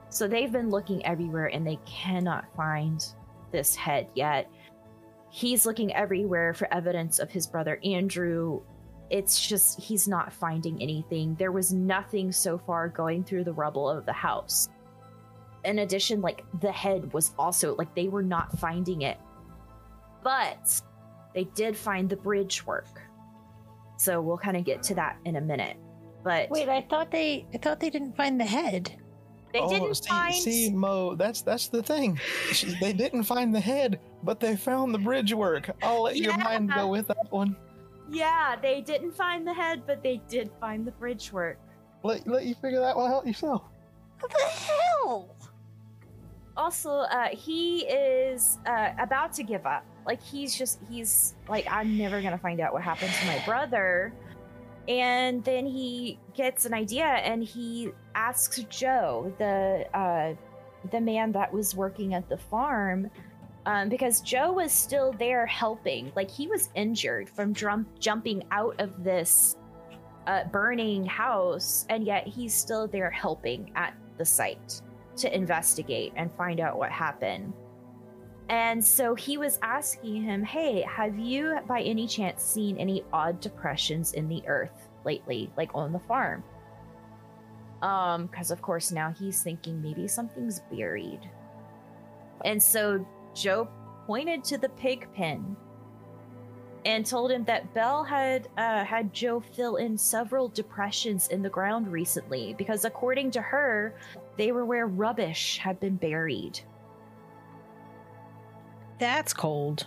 So 0.09 0.27
they've 0.27 0.51
been 0.51 0.71
looking 0.71 1.05
everywhere 1.05 1.49
and 1.49 1.67
they 1.67 1.79
cannot 1.85 2.47
find 2.57 3.05
this 3.55 3.75
head 3.77 4.09
yet. 4.15 4.51
he's 5.31 5.65
looking 5.65 5.95
everywhere 5.95 6.53
for 6.55 6.73
evidence 6.75 7.19
of 7.19 7.31
his 7.31 7.47
brother 7.47 7.81
Andrew. 7.85 8.61
It's 9.11 9.47
just 9.47 9.81
he's 9.81 10.09
not 10.09 10.33
finding 10.33 10.83
anything. 10.83 11.37
There 11.37 11.53
was 11.53 11.73
nothing 11.73 12.33
so 12.33 12.59
far 12.59 12.89
going 12.89 13.23
through 13.25 13.45
the 13.45 13.53
rubble 13.53 13.89
of 13.89 14.07
the 14.07 14.13
house. 14.13 14.69
In 15.65 15.79
addition, 15.79 16.21
like 16.21 16.45
the 16.61 16.73
head 16.73 17.13
was 17.13 17.33
also 17.39 17.75
like 17.77 17.95
they 17.95 18.09
were 18.09 18.23
not 18.23 18.59
finding 18.59 19.03
it. 19.03 19.19
But 20.23 20.81
they 21.35 21.45
did 21.45 21.77
find 21.77 22.09
the 22.09 22.17
bridge 22.17 22.67
work. 22.67 23.03
So 23.97 24.21
we'll 24.21 24.39
kind 24.39 24.57
of 24.57 24.65
get 24.65 24.83
to 24.85 24.95
that 24.97 25.17
in 25.25 25.37
a 25.37 25.41
minute. 25.41 25.77
But 26.25 26.51
Wait, 26.51 26.69
I 26.69 26.81
thought 26.81 27.11
they 27.11 27.47
I 27.55 27.59
thought 27.59 27.79
they 27.81 27.91
didn't 27.91 28.17
find 28.17 28.41
the 28.41 28.45
head. 28.45 28.97
They 29.55 29.61
oh, 29.61 29.69
didn't 29.69 29.95
see, 29.95 30.09
find 30.09 30.35
see, 30.35 30.71
Mo, 30.71 31.15
that's 31.15 31.41
that's 31.41 31.69
the 31.69 31.81
thing. 31.81 32.19
She- 32.51 32.77
They 32.81 32.93
didn't 32.93 33.23
find 33.23 33.55
the 33.55 33.61
head, 33.61 34.01
but 34.25 34.41
they 34.41 34.57
found 34.57 34.93
the 34.93 34.99
bridge 34.99 35.33
work. 35.33 35.71
I'll 35.81 36.03
let 36.03 36.17
your 36.17 36.37
mind 36.37 36.73
go 36.75 36.89
with 36.89 37.07
that 37.07 37.31
one. 37.31 37.55
Yeah, 38.11 38.57
they 38.61 38.81
didn't 38.81 39.13
find 39.13 39.47
the 39.47 39.55
head, 39.55 39.85
but 39.87 40.03
they 40.03 40.21
did 40.29 40.51
find 40.61 40.85
the 40.85 40.91
bridge 40.91 41.33
work. 41.33 41.59
Let 42.03 42.27
let 42.27 42.47
you 42.47 42.57
figure 42.57 42.81
that 42.81 42.97
one 42.97 43.13
out 43.13 43.29
yourself. 43.29 43.63
What 44.19 44.33
the 44.33 44.45
hell? 44.45 45.37
Also, 46.57 46.91
uh, 46.91 47.29
he 47.31 47.87
is 47.87 48.59
uh, 48.67 48.91
about 48.99 49.33
to 49.35 49.45
give 49.45 49.67
up. 49.67 49.85
Like 50.05 50.21
he's 50.21 50.59
just 50.59 50.81
he's 50.91 51.37
like 51.49 51.65
I'm 51.71 51.97
never 51.97 52.21
gonna 52.21 52.39
find 52.39 52.61
out 52.61 52.73
what 52.73 52.83
happened 52.83 53.13
to 53.21 53.27
my 53.27 53.41
brother. 53.47 54.13
And 54.89 55.43
then 55.45 55.67
he 55.67 56.19
gets 56.35 56.67
an 56.67 56.75
idea 56.75 57.05
and 57.07 57.43
he 57.43 57.91
asks 58.15 58.63
Joe, 58.69 59.33
the 59.39 59.87
uh, 59.97 60.35
the 60.91 61.01
man 61.01 61.33
that 61.33 61.51
was 61.53 61.75
working 61.75 62.13
at 62.13 62.29
the 62.29 62.37
farm, 62.37 63.11
um, 63.65 63.89
because 63.89 64.21
Joe 64.21 64.53
was 64.53 64.73
still 64.73 65.13
there 65.19 65.47
helping. 65.47 66.13
Like 66.15 66.31
he 66.31 66.47
was 66.47 66.69
injured 66.75 67.31
from 67.31 67.53
drum- 67.53 67.87
jumping 67.99 68.43
out 68.51 68.79
of 68.79 69.03
this 69.03 69.57
uh, 70.27 70.45
burning 70.45 71.07
house, 71.07 71.87
and 71.89 72.05
yet 72.05 72.27
he's 72.27 72.55
still 72.55 72.87
there 72.87 73.11
helping 73.11 73.73
at 73.77 73.95
the 74.19 74.25
site 74.25 74.83
to 75.17 75.35
investigate 75.35 76.13
and 76.17 76.31
find 76.33 76.61
out 76.61 76.77
what 76.77 76.91
happened. 76.91 77.53
And 78.49 78.85
so 78.85 79.15
he 79.15 79.39
was 79.39 79.59
asking 79.63 80.23
him, 80.23 80.43
Hey, 80.43 80.83
have 80.83 81.19
you 81.19 81.59
by 81.67 81.81
any 81.81 82.07
chance 82.07 82.43
seen 82.43 82.77
any 82.77 83.05
odd 83.13 83.41
depressions 83.41 84.13
in 84.13 84.29
the 84.29 84.43
earth 84.47 84.89
lately, 85.05 85.51
like 85.57 85.71
on 85.75 85.93
the 85.93 85.99
farm? 86.01 86.45
Um, 87.83 88.27
because 88.27 88.51
of 88.51 88.63
course 88.63 88.93
now 88.93 89.13
he's 89.19 89.43
thinking 89.43 89.83
maybe 89.83 90.09
something's 90.09 90.61
buried. 90.71 91.21
And 92.45 92.63
so 92.63 93.07
Joe 93.35 93.69
pointed 94.07 94.45
to 94.45 94.59
the 94.59 94.69
pig 94.71 95.09
pen 95.15 95.57
and 96.85 97.07
told 97.07 97.31
him 97.31 97.45
that 97.45 97.73
Belle 97.73 98.05
had 98.05 98.49
uh, 98.59 98.85
had 98.85 99.13
Joe 99.15 99.41
fill 99.41 99.77
in 99.77 99.97
several 99.97 100.49
depressions 100.49 101.29
in 101.29 101.43
the 101.43 101.49
ground 101.49 101.89
recently 101.89 102.55
because 102.59 102.85
according 102.85 103.31
to 103.33 103.41
her, 103.41 103.95
they 104.37 104.53
were 104.53 104.67
where 104.67 104.87
rubbish 104.87 105.59
had 105.59 105.81
been 105.81 105.97
buried. 105.97 106.61
That's 108.99 109.33
cold. 109.33 109.87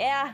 Yeah. 0.00 0.32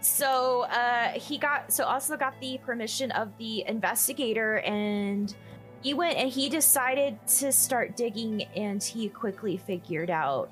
So 0.00 0.62
uh 0.62 1.08
he 1.10 1.38
got 1.38 1.72
so 1.72 1.84
also 1.84 2.16
got 2.16 2.40
the 2.40 2.58
permission 2.58 3.10
of 3.12 3.36
the 3.38 3.64
investigator 3.66 4.58
and 4.60 5.34
he 5.82 5.94
went 5.94 6.16
and 6.16 6.30
he 6.30 6.48
decided 6.48 7.18
to 7.26 7.52
start 7.52 7.96
digging 7.96 8.42
and 8.54 8.82
he 8.82 9.08
quickly 9.08 9.56
figured 9.56 10.10
out 10.10 10.50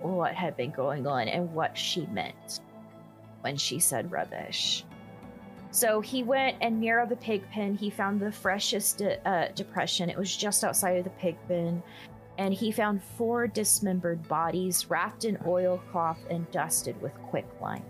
what 0.00 0.34
had 0.34 0.56
been 0.56 0.70
going 0.70 1.06
on 1.06 1.28
and 1.28 1.52
what 1.52 1.76
she 1.76 2.06
meant 2.06 2.60
when 3.42 3.56
she 3.56 3.78
said 3.78 4.10
rubbish. 4.10 4.84
So 5.72 6.00
he 6.00 6.22
went 6.22 6.56
and 6.60 6.80
near 6.80 7.04
the 7.06 7.16
pig 7.16 7.48
pen, 7.50 7.76
he 7.76 7.90
found 7.90 8.20
the 8.20 8.32
freshest 8.32 8.98
de- 8.98 9.28
uh, 9.28 9.52
depression. 9.54 10.10
It 10.10 10.18
was 10.18 10.36
just 10.36 10.64
outside 10.64 10.98
of 10.98 11.04
the 11.04 11.10
pig 11.10 11.36
pen 11.46 11.82
and 12.40 12.54
he 12.54 12.72
found 12.72 13.02
four 13.18 13.46
dismembered 13.46 14.26
bodies 14.26 14.88
wrapped 14.88 15.26
in 15.26 15.36
oilcloth 15.46 16.18
and 16.30 16.50
dusted 16.50 17.00
with 17.02 17.12
quicklime. 17.28 17.84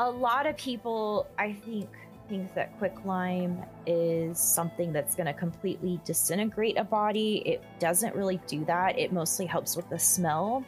A 0.00 0.10
lot 0.10 0.46
of 0.46 0.56
people, 0.56 1.28
I 1.38 1.52
think, 1.52 1.88
think 2.28 2.52
that 2.54 2.76
quicklime 2.78 3.62
is 3.86 4.36
something 4.40 4.92
that's 4.92 5.14
going 5.14 5.28
to 5.28 5.32
completely 5.32 6.00
disintegrate 6.04 6.76
a 6.76 6.82
body. 6.82 7.40
It 7.46 7.62
doesn't 7.78 8.16
really 8.16 8.40
do 8.48 8.64
that. 8.64 8.98
It 8.98 9.12
mostly 9.12 9.46
helps 9.46 9.76
with 9.76 9.88
the 9.90 9.98
smell. 9.98 10.64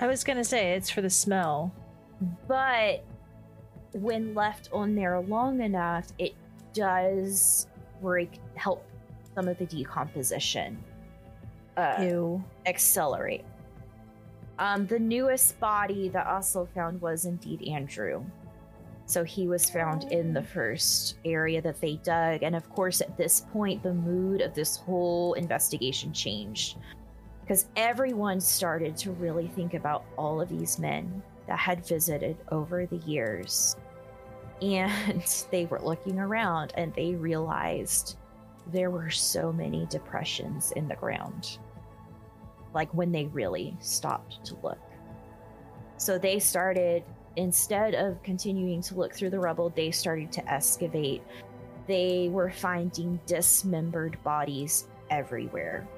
I 0.00 0.06
was 0.06 0.24
gonna 0.24 0.44
say 0.44 0.72
it's 0.72 0.88
for 0.88 1.02
the 1.02 1.10
smell. 1.10 1.72
But 2.48 3.04
when 3.92 4.34
left 4.34 4.70
on 4.72 4.94
there 4.94 5.20
long 5.20 5.60
enough, 5.60 6.06
it 6.18 6.34
does 6.72 7.66
break, 8.00 8.40
help 8.54 8.82
some 9.34 9.46
of 9.46 9.58
the 9.58 9.66
decomposition. 9.66 10.82
Uh, 11.76 12.38
accelerate. 12.64 13.44
Um, 14.58 14.86
the 14.86 14.98
newest 14.98 15.60
body 15.60 16.08
that 16.08 16.26
also 16.26 16.66
found 16.74 17.00
was 17.02 17.26
indeed 17.26 17.62
Andrew. 17.68 18.24
So 19.04 19.22
he 19.22 19.46
was 19.46 19.70
found 19.70 20.10
in 20.10 20.32
the 20.32 20.42
first 20.42 21.18
area 21.24 21.60
that 21.62 21.80
they 21.80 21.96
dug. 21.96 22.42
And 22.42 22.56
of 22.56 22.68
course, 22.70 23.00
at 23.00 23.16
this 23.16 23.42
point, 23.52 23.82
the 23.82 23.94
mood 23.94 24.40
of 24.40 24.54
this 24.54 24.78
whole 24.78 25.34
investigation 25.34 26.12
changed 26.12 26.78
because 27.42 27.66
everyone 27.76 28.40
started 28.40 28.96
to 28.96 29.12
really 29.12 29.46
think 29.46 29.74
about 29.74 30.04
all 30.18 30.40
of 30.40 30.48
these 30.48 30.80
men 30.80 31.22
that 31.46 31.58
had 31.58 31.86
visited 31.86 32.36
over 32.50 32.86
the 32.86 32.96
years. 32.98 33.76
And 34.60 35.22
they 35.52 35.66
were 35.66 35.80
looking 35.80 36.18
around 36.18 36.72
and 36.76 36.92
they 36.94 37.14
realized 37.14 38.16
there 38.72 38.90
were 38.90 39.10
so 39.10 39.52
many 39.52 39.86
depressions 39.86 40.72
in 40.72 40.88
the 40.88 40.96
ground 40.96 41.58
like 42.76 42.92
when 42.92 43.10
they 43.10 43.24
really 43.24 43.74
stopped 43.80 44.44
to 44.44 44.54
look. 44.62 44.78
So 45.96 46.18
they 46.18 46.38
started, 46.38 47.02
instead 47.36 47.94
of 47.94 48.22
continuing 48.22 48.82
to 48.82 48.94
look 48.94 49.14
through 49.14 49.30
the 49.30 49.40
rubble, 49.40 49.70
they 49.70 49.90
started 49.90 50.30
to 50.32 50.52
excavate. 50.52 51.22
They 51.86 52.28
were 52.30 52.50
finding 52.50 53.18
dismembered 53.26 54.22
bodies 54.22 54.88
everywhere. 55.08 55.88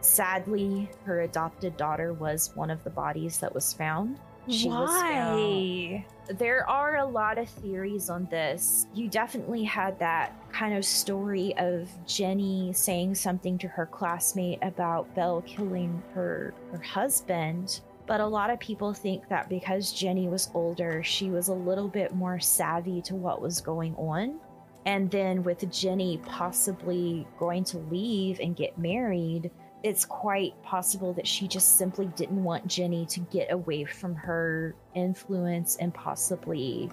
Sadly, 0.00 0.90
her 1.04 1.20
adopted 1.20 1.76
daughter 1.76 2.12
was 2.12 2.50
one 2.56 2.70
of 2.70 2.82
the 2.82 2.90
bodies 2.90 3.38
that 3.38 3.54
was 3.54 3.72
found. 3.72 4.18
She 4.48 4.68
Why? 4.68 6.04
there 6.28 6.68
are 6.68 6.96
a 6.96 7.04
lot 7.04 7.38
of 7.38 7.48
theories 7.48 8.10
on 8.10 8.26
this. 8.30 8.86
You 8.94 9.08
definitely 9.08 9.64
had 9.64 9.98
that 10.00 10.32
kind 10.52 10.74
of 10.74 10.84
story 10.84 11.54
of 11.58 11.88
Jenny 12.06 12.72
saying 12.72 13.14
something 13.14 13.58
to 13.58 13.68
her 13.68 13.86
classmate 13.86 14.58
about 14.62 15.14
Belle 15.14 15.42
killing 15.42 16.02
her 16.14 16.54
her 16.72 16.78
husband. 16.78 17.80
But 18.06 18.20
a 18.20 18.26
lot 18.26 18.50
of 18.50 18.60
people 18.60 18.92
think 18.92 19.28
that 19.28 19.48
because 19.48 19.92
Jenny 19.92 20.28
was 20.28 20.50
older, 20.54 21.02
she 21.02 21.28
was 21.28 21.48
a 21.48 21.54
little 21.54 21.88
bit 21.88 22.14
more 22.14 22.38
savvy 22.38 23.02
to 23.02 23.16
what 23.16 23.42
was 23.42 23.60
going 23.60 23.94
on. 23.96 24.38
And 24.84 25.10
then 25.10 25.42
with 25.42 25.68
Jenny 25.72 26.18
possibly 26.18 27.26
going 27.38 27.64
to 27.64 27.78
leave 27.78 28.38
and 28.38 28.54
get 28.54 28.78
married, 28.78 29.50
it's 29.82 30.04
quite 30.04 30.60
possible 30.62 31.12
that 31.14 31.26
she 31.26 31.46
just 31.46 31.78
simply 31.78 32.06
didn't 32.16 32.42
want 32.42 32.66
Jenny 32.66 33.06
to 33.06 33.20
get 33.20 33.52
away 33.52 33.84
from 33.84 34.14
her 34.14 34.74
influence 34.94 35.76
and 35.76 35.92
possibly 35.92 36.90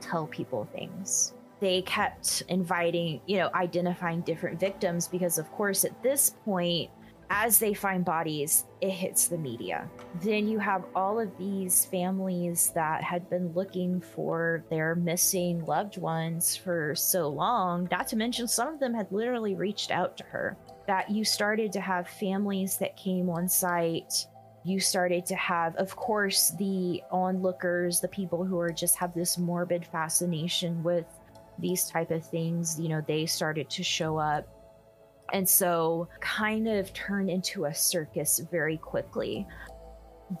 tell 0.00 0.26
people 0.26 0.68
things. 0.72 1.34
They 1.60 1.82
kept 1.82 2.42
inviting, 2.48 3.20
you 3.26 3.38
know, 3.38 3.50
identifying 3.54 4.20
different 4.20 4.60
victims 4.60 5.08
because, 5.08 5.38
of 5.38 5.50
course, 5.52 5.84
at 5.84 6.02
this 6.02 6.30
point, 6.44 6.90
as 7.30 7.58
they 7.58 7.74
find 7.74 8.04
bodies, 8.04 8.64
it 8.80 8.90
hits 8.90 9.28
the 9.28 9.36
media. 9.36 9.88
Then 10.22 10.48
you 10.48 10.58
have 10.58 10.84
all 10.94 11.20
of 11.20 11.36
these 11.36 11.84
families 11.84 12.70
that 12.74 13.02
had 13.02 13.28
been 13.28 13.52
looking 13.52 14.00
for 14.00 14.64
their 14.70 14.94
missing 14.94 15.64
loved 15.64 15.98
ones 15.98 16.56
for 16.56 16.94
so 16.94 17.28
long, 17.28 17.88
not 17.90 18.08
to 18.08 18.16
mention 18.16 18.48
some 18.48 18.72
of 18.72 18.80
them 18.80 18.94
had 18.94 19.12
literally 19.12 19.54
reached 19.54 19.90
out 19.90 20.16
to 20.18 20.24
her. 20.24 20.56
That 20.88 21.10
you 21.10 21.24
started 21.24 21.72
to 21.74 21.80
have 21.80 22.08
families 22.08 22.78
that 22.78 22.96
came 22.96 23.30
on 23.30 23.48
site. 23.48 24.26
You 24.64 24.80
started 24.80 25.24
to 25.26 25.36
have, 25.36 25.76
of 25.76 25.94
course, 25.94 26.50
the 26.58 27.02
onlookers, 27.12 28.00
the 28.00 28.08
people 28.08 28.44
who 28.44 28.58
are 28.58 28.72
just 28.72 28.96
have 28.96 29.14
this 29.14 29.38
morbid 29.38 29.86
fascination 29.86 30.82
with 30.82 31.06
these 31.58 31.88
type 31.88 32.10
of 32.10 32.24
things. 32.26 32.80
You 32.80 32.88
know, 32.88 33.02
they 33.06 33.26
started 33.26 33.70
to 33.70 33.84
show 33.84 34.18
up 34.18 34.48
and 35.32 35.48
so 35.48 36.08
kind 36.20 36.66
of 36.68 36.92
turned 36.94 37.30
into 37.30 37.66
a 37.66 37.74
circus 37.74 38.40
very 38.50 38.78
quickly. 38.78 39.46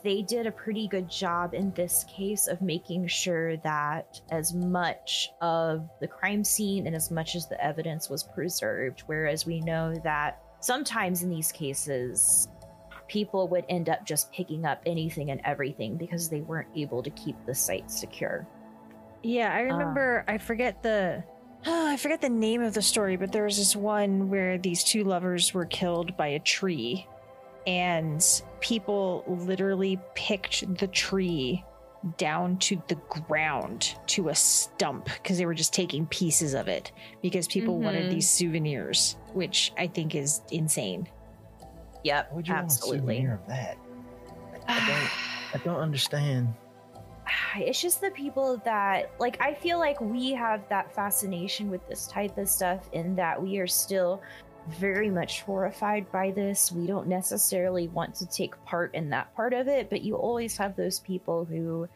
They 0.02 0.22
did 0.22 0.46
a 0.46 0.52
pretty 0.52 0.86
good 0.86 1.08
job 1.08 1.54
in 1.54 1.72
this 1.72 2.04
case 2.04 2.46
of 2.46 2.60
making 2.60 3.06
sure 3.06 3.56
that 3.58 4.20
as 4.30 4.54
much 4.54 5.30
of 5.40 5.88
the 6.00 6.06
crime 6.06 6.44
scene 6.44 6.86
and 6.86 6.94
as 6.94 7.10
much 7.10 7.34
as 7.34 7.48
the 7.48 7.62
evidence 7.64 8.10
was 8.10 8.22
preserved, 8.22 9.04
whereas 9.06 9.46
we 9.46 9.60
know 9.60 9.94
that 10.04 10.42
sometimes 10.60 11.22
in 11.22 11.30
these 11.30 11.50
cases, 11.52 12.48
people 13.08 13.48
would 13.48 13.64
end 13.68 13.88
up 13.88 14.04
just 14.04 14.30
picking 14.32 14.64
up 14.64 14.82
anything 14.86 15.30
and 15.30 15.40
everything 15.44 15.96
because 15.96 16.28
they 16.28 16.40
weren't 16.42 16.68
able 16.76 17.02
to 17.02 17.10
keep 17.10 17.36
the 17.46 17.54
site 17.54 17.90
secure. 17.90 18.46
Yeah, 19.22 19.52
I 19.52 19.60
remember. 19.60 20.24
Um, 20.28 20.34
I 20.34 20.38
forget 20.38 20.82
the. 20.82 21.24
Oh, 21.66 21.86
I 21.88 21.96
forget 21.96 22.20
the 22.20 22.28
name 22.28 22.62
of 22.62 22.74
the 22.74 22.82
story, 22.82 23.16
but 23.16 23.32
there 23.32 23.44
was 23.44 23.56
this 23.56 23.74
one 23.74 24.28
where 24.28 24.58
these 24.58 24.84
two 24.84 25.04
lovers 25.04 25.52
were 25.52 25.66
killed 25.66 26.16
by 26.16 26.28
a 26.28 26.38
tree, 26.38 27.06
and 27.68 28.42
people 28.60 29.22
literally 29.26 30.00
picked 30.14 30.78
the 30.78 30.86
tree 30.88 31.62
down 32.16 32.56
to 32.56 32.80
the 32.88 32.94
ground 33.10 33.94
to 34.06 34.30
a 34.30 34.34
stump 34.34 35.04
because 35.04 35.36
they 35.36 35.44
were 35.44 35.52
just 35.52 35.74
taking 35.74 36.06
pieces 36.06 36.54
of 36.54 36.66
it 36.66 36.92
because 37.20 37.46
people 37.46 37.78
wanted 37.78 38.06
Mhm. 38.06 38.10
these 38.10 38.30
souvenirs, 38.30 39.16
which 39.34 39.72
I 39.76 39.86
think 39.86 40.14
is 40.14 40.40
insane. 40.50 41.06
Yep, 42.04 42.32
would 42.32 42.48
you 42.48 42.54
want 42.54 42.62
a 42.62 42.64
absolutely. 42.64 43.16
souvenir 43.16 43.34
of 43.34 43.46
that? 43.48 43.76
I 44.66 44.86
don't, 44.86 45.10
I 45.54 45.64
don't 45.64 45.80
understand. 45.80 46.54
it's 47.58 47.82
just 47.82 48.00
the 48.00 48.10
people 48.12 48.56
that 48.64 49.10
like 49.18 49.36
i 49.42 49.52
feel 49.52 49.78
like 49.78 50.00
we 50.00 50.32
have 50.32 50.66
that 50.70 50.94
fascination 50.94 51.68
with 51.70 51.86
this 51.86 52.06
type 52.06 52.38
of 52.38 52.48
stuff 52.48 52.88
in 52.92 53.14
that 53.16 53.40
we 53.40 53.58
are 53.58 53.66
still 53.66 54.22
very 54.78 55.10
much 55.10 55.42
horrified 55.42 56.10
by 56.12 56.30
this 56.30 56.70
we 56.72 56.86
don't 56.86 57.06
necessarily 57.06 57.88
want 57.88 58.14
to 58.14 58.26
take 58.26 58.62
part 58.64 58.94
in 58.94 59.10
that 59.10 59.34
part 59.34 59.52
of 59.52 59.68
it 59.68 59.88
but 59.90 60.02
you 60.02 60.16
always 60.16 60.56
have 60.56 60.76
those 60.76 61.00
people 61.00 61.44
who 61.44 61.88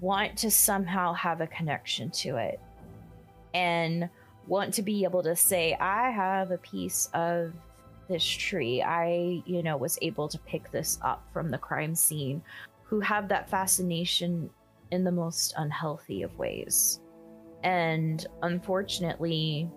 want 0.00 0.36
to 0.36 0.50
somehow 0.50 1.12
have 1.12 1.40
a 1.40 1.46
connection 1.46 2.10
to 2.10 2.36
it 2.36 2.60
and 3.54 4.08
want 4.46 4.74
to 4.74 4.82
be 4.82 5.04
able 5.04 5.22
to 5.22 5.36
say 5.36 5.74
i 5.74 6.10
have 6.10 6.50
a 6.50 6.58
piece 6.58 7.08
of 7.14 7.52
this 8.08 8.24
tree 8.24 8.82
i 8.82 9.42
you 9.46 9.62
know 9.62 9.76
was 9.76 9.98
able 10.02 10.28
to 10.28 10.38
pick 10.40 10.70
this 10.72 10.98
up 11.02 11.24
from 11.32 11.50
the 11.50 11.58
crime 11.58 11.94
scene 11.94 12.42
who 12.86 13.00
have 13.00 13.28
that 13.28 13.50
fascination 13.50 14.48
in 14.90 15.04
the 15.04 15.12
most 15.12 15.54
unhealthy 15.56 16.22
of 16.22 16.36
ways. 16.38 17.00
And 17.64 18.24
unfortunately, 18.42 19.68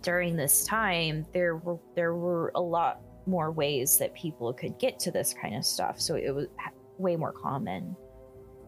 during 0.00 0.36
this 0.36 0.64
time, 0.64 1.26
there 1.32 1.56
were 1.56 1.78
there 1.94 2.14
were 2.14 2.52
a 2.54 2.60
lot 2.60 3.00
more 3.26 3.50
ways 3.50 3.98
that 3.98 4.14
people 4.14 4.52
could 4.52 4.78
get 4.78 4.98
to 5.00 5.10
this 5.10 5.34
kind 5.34 5.54
of 5.54 5.64
stuff. 5.64 6.00
So 6.00 6.16
it 6.16 6.34
was 6.34 6.46
way 6.98 7.16
more 7.16 7.32
common. 7.32 7.96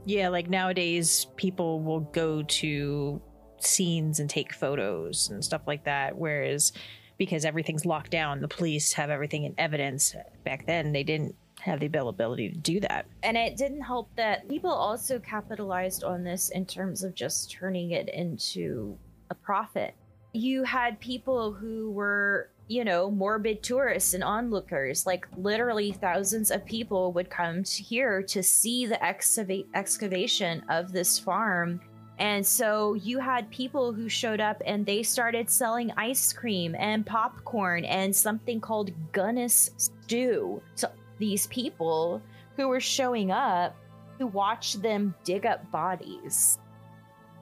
Yeah, 0.07 0.29
like 0.29 0.51
nowadays, 0.51 1.27
people 1.37 1.81
will 1.81 2.01
go 2.01 2.43
to 2.43 3.23
scenes 3.59 4.21
and 4.21 4.29
take 4.29 4.53
photos 4.53 5.31
and 5.31 5.43
stuff 5.43 5.63
like 5.67 5.85
that. 5.85 6.17
Whereas, 6.17 6.73
because 7.17 7.45
everything's 7.45 7.87
locked 7.87 8.11
down, 8.11 8.41
the 8.41 8.49
police 8.49 8.93
have 8.93 9.11
everything 9.11 9.45
in 9.45 9.55
evidence. 9.57 10.15
Back 10.45 10.67
then, 10.67 10.93
they 10.93 11.05
didn't 11.05 11.35
have 11.61 11.81
the 11.81 11.87
ability 11.87 12.51
to 12.51 12.59
do 12.59 12.81
that. 12.81 13.07
And 13.23 13.37
it 13.37 13.57
didn't 13.57 13.81
help 13.81 14.15
that 14.17 14.47
people 14.49 14.71
also 14.71 15.19
capitalized 15.19 16.05
on 16.05 16.23
this 16.23 16.51
in 16.51 16.67
terms 16.67 17.03
of 17.03 17.15
just 17.15 17.51
turning 17.51 17.93
it 17.93 18.11
into 18.11 18.99
a 19.31 19.35
profit. 19.35 19.95
You 20.35 20.65
had 20.65 20.99
people 21.01 21.53
who 21.53 21.93
were, 21.93 22.51
you 22.67 22.85
know, 22.85 23.11
morbid 23.11 23.63
tourists 23.63 24.15
and 24.15 24.25
onlookers. 24.25 25.07
Like 25.07 25.27
literally 25.37 25.93
thousands 25.93 26.51
of 26.51 26.67
people 26.67 27.13
would 27.13 27.31
come 27.31 27.63
to 27.63 27.83
here 27.83 28.23
to 28.25 28.43
see 28.43 28.85
the 28.85 29.03
excavate 29.03 29.69
excavation 29.75 30.63
of 30.69 30.93
this 30.93 31.19
farm. 31.19 31.81
And 32.19 32.45
so 32.47 32.95
you 32.95 33.21
had 33.21 33.51
people 33.51 33.93
who 33.93 34.09
showed 34.09 34.41
up 34.41 34.61
and 34.67 34.85
they 34.85 35.03
started 35.03 35.49
selling 35.49 35.93
ice 35.97 36.33
cream 36.33 36.75
and 36.79 37.07
popcorn 37.07 37.85
and 37.85 38.15
something 38.15 38.61
called 38.61 38.91
Gunness 39.13 39.71
stew 39.77 40.61
to 40.77 40.91
these 41.19 41.47
people 41.47 42.21
who 42.57 42.69
were 42.69 42.81
showing 42.81 43.31
up 43.31 43.77
to 44.19 44.27
watch 44.27 44.75
them 44.75 45.15
dig 45.25 45.47
up 45.47 45.71
bodies. 45.71 46.59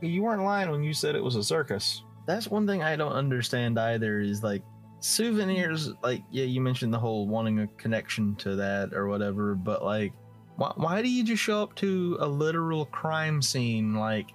You 0.00 0.22
weren't 0.22 0.42
lying 0.42 0.70
when 0.70 0.82
you 0.82 0.94
said 0.94 1.14
it 1.14 1.22
was 1.22 1.36
a 1.36 1.44
circus. 1.44 2.02
That's 2.26 2.48
one 2.48 2.66
thing 2.66 2.82
I 2.82 2.96
don't 2.96 3.12
understand 3.12 3.78
either 3.78 4.20
is 4.20 4.42
like 4.42 4.62
souvenirs 5.00 5.90
like 6.02 6.22
yeah 6.30 6.44
you 6.44 6.60
mentioned 6.60 6.94
the 6.94 6.98
whole 6.98 7.26
wanting 7.26 7.58
a 7.58 7.66
connection 7.76 8.36
to 8.36 8.54
that 8.54 8.94
or 8.94 9.08
whatever 9.08 9.54
but 9.56 9.84
like 9.84 10.12
why, 10.56 10.72
why 10.76 11.02
do 11.02 11.08
you 11.08 11.24
just 11.24 11.42
show 11.42 11.60
up 11.60 11.74
to 11.74 12.16
a 12.20 12.26
literal 12.26 12.86
crime 12.86 13.42
scene 13.42 13.94
like 13.96 14.28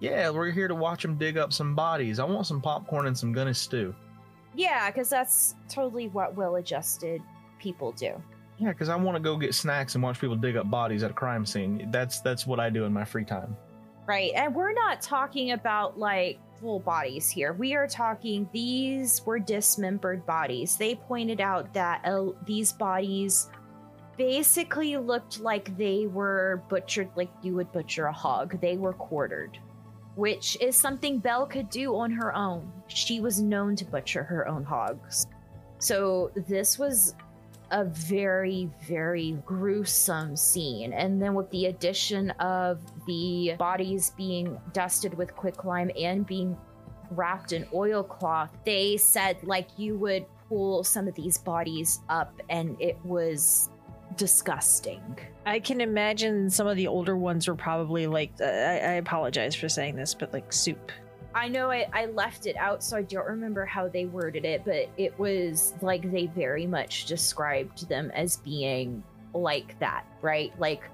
yeah 0.00 0.28
we're 0.28 0.50
here 0.50 0.68
to 0.68 0.74
watch 0.74 1.00
them 1.00 1.16
dig 1.16 1.38
up 1.38 1.54
some 1.54 1.74
bodies 1.74 2.18
i 2.18 2.24
want 2.24 2.46
some 2.46 2.60
popcorn 2.60 3.06
and 3.06 3.16
some 3.16 3.34
Gunness 3.34 3.56
stew 3.56 3.94
Yeah, 4.54 4.90
because 4.90 5.08
that's 5.08 5.54
totally 5.70 6.08
what 6.08 6.34
well 6.36 6.56
adjusted 6.56 7.22
people 7.58 7.90
do. 7.92 8.12
yeah 8.58 8.68
because 8.68 8.90
i 8.90 8.96
want 8.96 9.16
to 9.16 9.22
go 9.22 9.38
get 9.38 9.54
snacks 9.54 9.94
and 9.94 10.04
watch 10.04 10.20
people 10.20 10.36
dig 10.36 10.56
up 10.56 10.70
bodies 10.70 11.02
at 11.02 11.10
a 11.10 11.14
crime 11.14 11.46
scene 11.46 11.88
that's 11.90 12.20
that's 12.20 12.46
what 12.46 12.60
i 12.60 12.68
do 12.68 12.84
in 12.84 12.92
my 12.92 13.04
free 13.06 13.24
time 13.24 13.56
Right. 14.06 14.32
And 14.36 14.54
we're 14.54 14.74
not 14.74 15.00
talking 15.00 15.52
about 15.52 15.98
like 15.98 16.38
bodies 16.80 17.28
here. 17.28 17.52
We 17.52 17.74
are 17.74 17.86
talking, 17.86 18.48
these 18.52 19.24
were 19.24 19.38
dismembered 19.38 20.24
bodies. 20.26 20.76
They 20.76 20.94
pointed 20.94 21.40
out 21.40 21.72
that 21.74 22.04
uh, 22.04 22.32
these 22.46 22.72
bodies 22.72 23.48
basically 24.16 24.96
looked 24.96 25.40
like 25.40 25.76
they 25.76 26.06
were 26.06 26.62
butchered 26.68 27.10
like 27.16 27.30
you 27.42 27.54
would 27.54 27.70
butcher 27.72 28.06
a 28.06 28.12
hog. 28.12 28.60
They 28.60 28.76
were 28.76 28.92
quartered, 28.92 29.58
which 30.14 30.56
is 30.60 30.76
something 30.76 31.18
Belle 31.18 31.46
could 31.46 31.68
do 31.68 31.96
on 31.96 32.10
her 32.12 32.34
own. 32.34 32.70
She 32.88 33.20
was 33.20 33.40
known 33.40 33.76
to 33.76 33.84
butcher 33.84 34.22
her 34.22 34.48
own 34.48 34.64
hogs. 34.64 35.26
So 35.78 36.30
this 36.48 36.78
was 36.78 37.14
a 37.74 37.84
very, 37.84 38.70
very 38.86 39.32
gruesome 39.44 40.36
scene. 40.36 40.92
And 40.92 41.20
then 41.20 41.34
with 41.34 41.50
the 41.50 41.66
addition 41.66 42.30
of 42.32 42.80
the 43.06 43.56
bodies 43.58 44.12
being 44.16 44.58
dusted 44.72 45.12
with 45.12 45.34
quicklime 45.34 45.90
and 45.98 46.24
being 46.24 46.56
wrapped 47.10 47.52
in 47.52 47.66
oilcloth, 47.74 48.50
they 48.64 48.96
said 48.96 49.38
like 49.42 49.68
you 49.76 49.98
would 49.98 50.24
pull 50.48 50.84
some 50.84 51.08
of 51.08 51.16
these 51.16 51.36
bodies 51.36 52.00
up 52.08 52.40
and 52.48 52.80
it 52.80 52.96
was 53.04 53.70
disgusting. 54.16 55.02
I 55.44 55.58
can 55.58 55.80
imagine 55.80 56.50
some 56.50 56.68
of 56.68 56.76
the 56.76 56.86
older 56.86 57.16
ones 57.16 57.48
were 57.48 57.56
probably 57.56 58.06
like, 58.06 58.32
uh, 58.40 58.44
I, 58.44 58.76
I 58.76 58.92
apologize 58.94 59.56
for 59.56 59.68
saying 59.68 59.96
this, 59.96 60.14
but 60.14 60.32
like 60.32 60.52
soup. 60.52 60.92
I 61.34 61.48
know 61.48 61.70
I, 61.70 61.88
I 61.92 62.06
left 62.06 62.46
it 62.46 62.56
out, 62.56 62.82
so 62.82 62.96
I 62.96 63.02
don't 63.02 63.26
remember 63.26 63.64
how 63.66 63.88
they 63.88 64.06
worded 64.06 64.44
it, 64.44 64.64
but 64.64 64.88
it 64.96 65.18
was 65.18 65.74
like 65.80 66.10
they 66.10 66.26
very 66.26 66.66
much 66.66 67.06
described 67.06 67.88
them 67.88 68.10
as 68.12 68.36
being 68.38 69.02
like 69.32 69.78
that, 69.80 70.06
right? 70.22 70.52
Like 70.60 70.84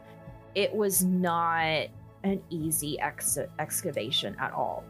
it 0.54 0.74
was 0.74 1.04
not 1.04 1.88
an 2.24 2.42
easy 2.50 2.98
ex- 3.00 3.38
excavation 3.58 4.34
at 4.40 4.52
all. 4.52 4.84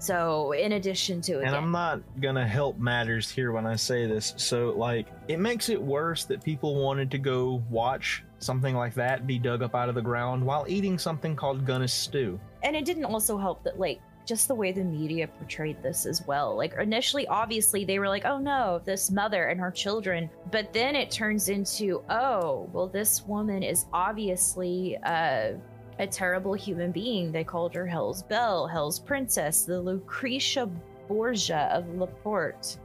So, 0.00 0.52
in 0.52 0.72
addition 0.72 1.20
to 1.22 1.40
it. 1.40 1.46
And 1.46 1.56
I'm 1.56 1.72
not 1.72 2.00
gonna 2.20 2.46
help 2.46 2.78
matters 2.78 3.28
here 3.28 3.50
when 3.50 3.66
I 3.66 3.74
say 3.74 4.06
this. 4.06 4.32
So, 4.36 4.72
like, 4.76 5.08
it 5.26 5.40
makes 5.40 5.68
it 5.70 5.82
worse 5.82 6.24
that 6.26 6.42
people 6.42 6.76
wanted 6.76 7.10
to 7.10 7.18
go 7.18 7.64
watch 7.68 8.22
something 8.38 8.76
like 8.76 8.94
that 8.94 9.26
be 9.26 9.40
dug 9.40 9.60
up 9.60 9.74
out 9.74 9.88
of 9.88 9.96
the 9.96 10.00
ground 10.00 10.44
while 10.44 10.64
eating 10.68 10.98
something 10.98 11.34
called 11.34 11.64
Gunness 11.66 11.90
stew. 11.90 12.38
and 12.62 12.76
it 12.76 12.84
didn't 12.84 13.04
also 13.06 13.36
help 13.36 13.64
that 13.64 13.78
like 13.80 14.00
just 14.28 14.46
the 14.46 14.54
way 14.54 14.70
the 14.70 14.84
media 14.84 15.26
portrayed 15.26 15.82
this 15.82 16.04
as 16.04 16.26
well. 16.26 16.54
Like 16.54 16.74
initially 16.78 17.26
obviously 17.28 17.86
they 17.86 17.98
were 17.98 18.08
like 18.08 18.26
oh 18.26 18.38
no 18.38 18.80
this 18.84 19.10
mother 19.10 19.46
and 19.46 19.58
her 19.58 19.70
children. 19.70 20.28
But 20.52 20.72
then 20.74 20.94
it 20.94 21.10
turns 21.10 21.48
into 21.48 22.04
oh 22.10 22.68
well 22.72 22.86
this 22.86 23.24
woman 23.26 23.62
is 23.62 23.86
obviously 23.92 24.98
uh, 24.98 25.52
a 25.98 26.06
terrible 26.06 26.52
human 26.52 26.92
being. 26.92 27.32
They 27.32 27.42
called 27.42 27.74
her 27.74 27.86
hell's 27.86 28.22
belle 28.22 28.66
hell's 28.66 29.00
princess 29.00 29.64
the 29.64 29.80
lucretia 29.80 30.70
borgia 31.08 31.70
of 31.72 31.88
laporte 31.96 32.76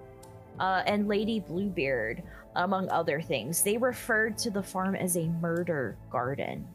uh, 0.61 0.83
and 0.85 1.09
lady 1.09 1.41
bluebeard 1.41 2.23
among 2.55 2.87
other 2.89 3.19
things. 3.19 3.63
They 3.63 3.77
referred 3.77 4.37
to 4.37 4.49
the 4.49 4.63
farm 4.63 4.95
as 4.95 5.17
a 5.17 5.27
murder 5.41 5.97
garden 6.09 6.65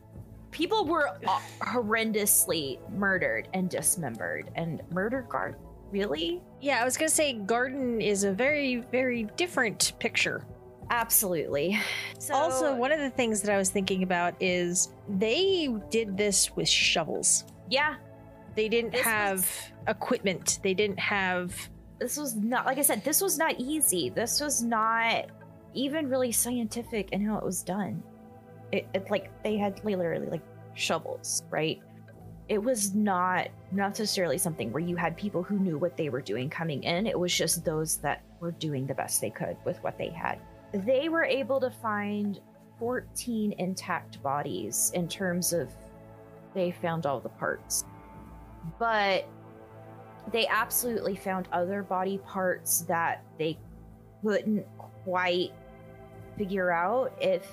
people 0.50 0.84
were 0.84 1.08
uh, 1.26 1.40
horrendously 1.60 2.78
murdered 2.90 3.48
and 3.54 3.68
dismembered 3.70 4.50
and 4.56 4.82
murder 4.90 5.22
garden 5.28 5.60
really 5.90 6.40
Yeah, 6.60 6.80
I 6.82 6.84
was 6.84 6.96
gonna 6.96 7.08
say 7.08 7.32
garden 7.34 8.00
is 8.00 8.24
a 8.24 8.32
very, 8.32 8.76
very 8.76 9.24
different 9.36 9.92
picture. 9.98 10.44
absolutely 10.90 11.78
so 12.18 12.34
also, 12.34 12.74
one 12.74 12.92
of 12.92 13.00
the 13.00 13.10
things 13.10 13.40
that 13.42 13.54
I 13.54 13.58
was 13.58 13.70
thinking 13.70 14.02
about 14.02 14.34
is 14.40 14.88
they 15.08 15.68
did 15.90 16.16
this 16.16 16.54
with 16.56 16.68
shovels. 16.68 17.44
yeah 17.70 17.94
They 18.54 18.68
didn't 18.68 18.92
This 18.92 19.02
have 19.02 19.38
was- 19.38 19.72
equipment. 19.88 20.58
They 20.62 20.74
didn't 20.74 20.98
have. 20.98 21.54
this 21.98 22.16
was 22.16 22.34
not 22.36 22.64
like 22.66 22.78
i 22.78 22.82
said 22.82 23.02
this 23.04 23.20
was 23.20 23.38
not 23.38 23.54
easy 23.58 24.08
this 24.10 24.40
was 24.40 24.62
not 24.62 25.26
even 25.74 26.08
really 26.08 26.32
scientific 26.32 27.10
in 27.12 27.24
how 27.24 27.36
it 27.38 27.44
was 27.44 27.62
done 27.62 28.02
it, 28.72 28.86
it 28.94 29.10
like 29.10 29.30
they 29.42 29.56
had 29.56 29.82
literally 29.84 30.26
like 30.26 30.42
shovels 30.74 31.42
right? 31.50 31.80
It 32.48 32.62
was 32.62 32.94
not 32.94 33.48
necessarily 33.72 34.38
something 34.38 34.72
where 34.72 34.82
you 34.82 34.96
had 34.96 35.16
people 35.18 35.42
who 35.42 35.58
knew 35.58 35.76
what 35.76 35.98
they 35.98 36.08
were 36.08 36.22
doing 36.22 36.48
coming 36.48 36.82
in. 36.82 37.06
It 37.06 37.18
was 37.18 37.34
just 37.34 37.62
those 37.62 37.98
that 37.98 38.22
were 38.40 38.52
doing 38.52 38.86
the 38.86 38.94
best 38.94 39.20
they 39.20 39.28
could 39.28 39.56
with 39.66 39.82
what 39.82 39.98
they 39.98 40.08
had. 40.08 40.38
They 40.72 41.10
were 41.10 41.24
able 41.24 41.60
to 41.60 41.70
find 41.70 42.40
14 42.78 43.54
intact 43.58 44.22
bodies 44.22 44.92
in 44.94 45.08
terms 45.08 45.52
of 45.52 45.70
they 46.54 46.70
found 46.70 47.04
all 47.04 47.20
the 47.20 47.28
parts. 47.28 47.84
But 48.78 49.26
they 50.32 50.46
absolutely 50.46 51.16
found 51.16 51.48
other 51.52 51.82
body 51.82 52.18
parts 52.18 52.80
that 52.82 53.24
they 53.38 53.58
couldn't 54.22 54.66
quite 55.04 55.52
figure 56.36 56.70
out 56.70 57.12
if 57.20 57.46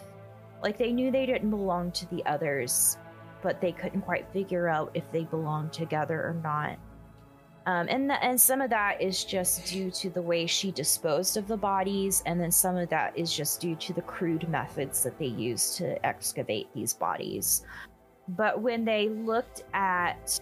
like 0.66 0.78
they 0.78 0.92
knew 0.92 1.12
they 1.12 1.26
didn't 1.26 1.50
belong 1.50 1.92
to 1.92 2.10
the 2.10 2.26
others 2.26 2.98
but 3.42 3.62
they 3.62 3.72
couldn't 3.72 4.02
quite 4.02 4.28
figure 4.34 4.68
out 4.68 4.92
if 4.94 5.10
they 5.12 5.24
belonged 5.26 5.72
together 5.72 6.22
or 6.22 6.36
not 6.44 6.78
um, 7.68 7.88
and 7.90 8.10
the, 8.10 8.24
and 8.24 8.40
some 8.40 8.62
of 8.62 8.70
that 8.70 9.02
is 9.02 9.24
just 9.24 9.66
due 9.66 9.90
to 9.92 10.10
the 10.12 10.22
way 10.22 10.46
she 10.46 10.72
disposed 10.72 11.36
of 11.36 11.48
the 11.48 11.58
bodies, 11.58 12.22
and 12.28 12.40
then 12.40 12.52
some 12.52 12.78
of 12.78 12.90
that 12.90 13.18
is 13.18 13.34
just 13.34 13.60
due 13.60 13.76
to 13.78 13.94
the 13.94 14.04
crude 14.04 14.48
methods 14.48 15.02
that 15.04 15.18
they 15.18 15.26
used 15.26 15.78
to 15.78 16.06
excavate 16.06 16.68
these 16.76 16.94
bodies. 16.94 17.66
But 18.30 18.62
when 18.62 18.86
they 18.86 19.10
looked 19.10 19.64
at 19.74 20.40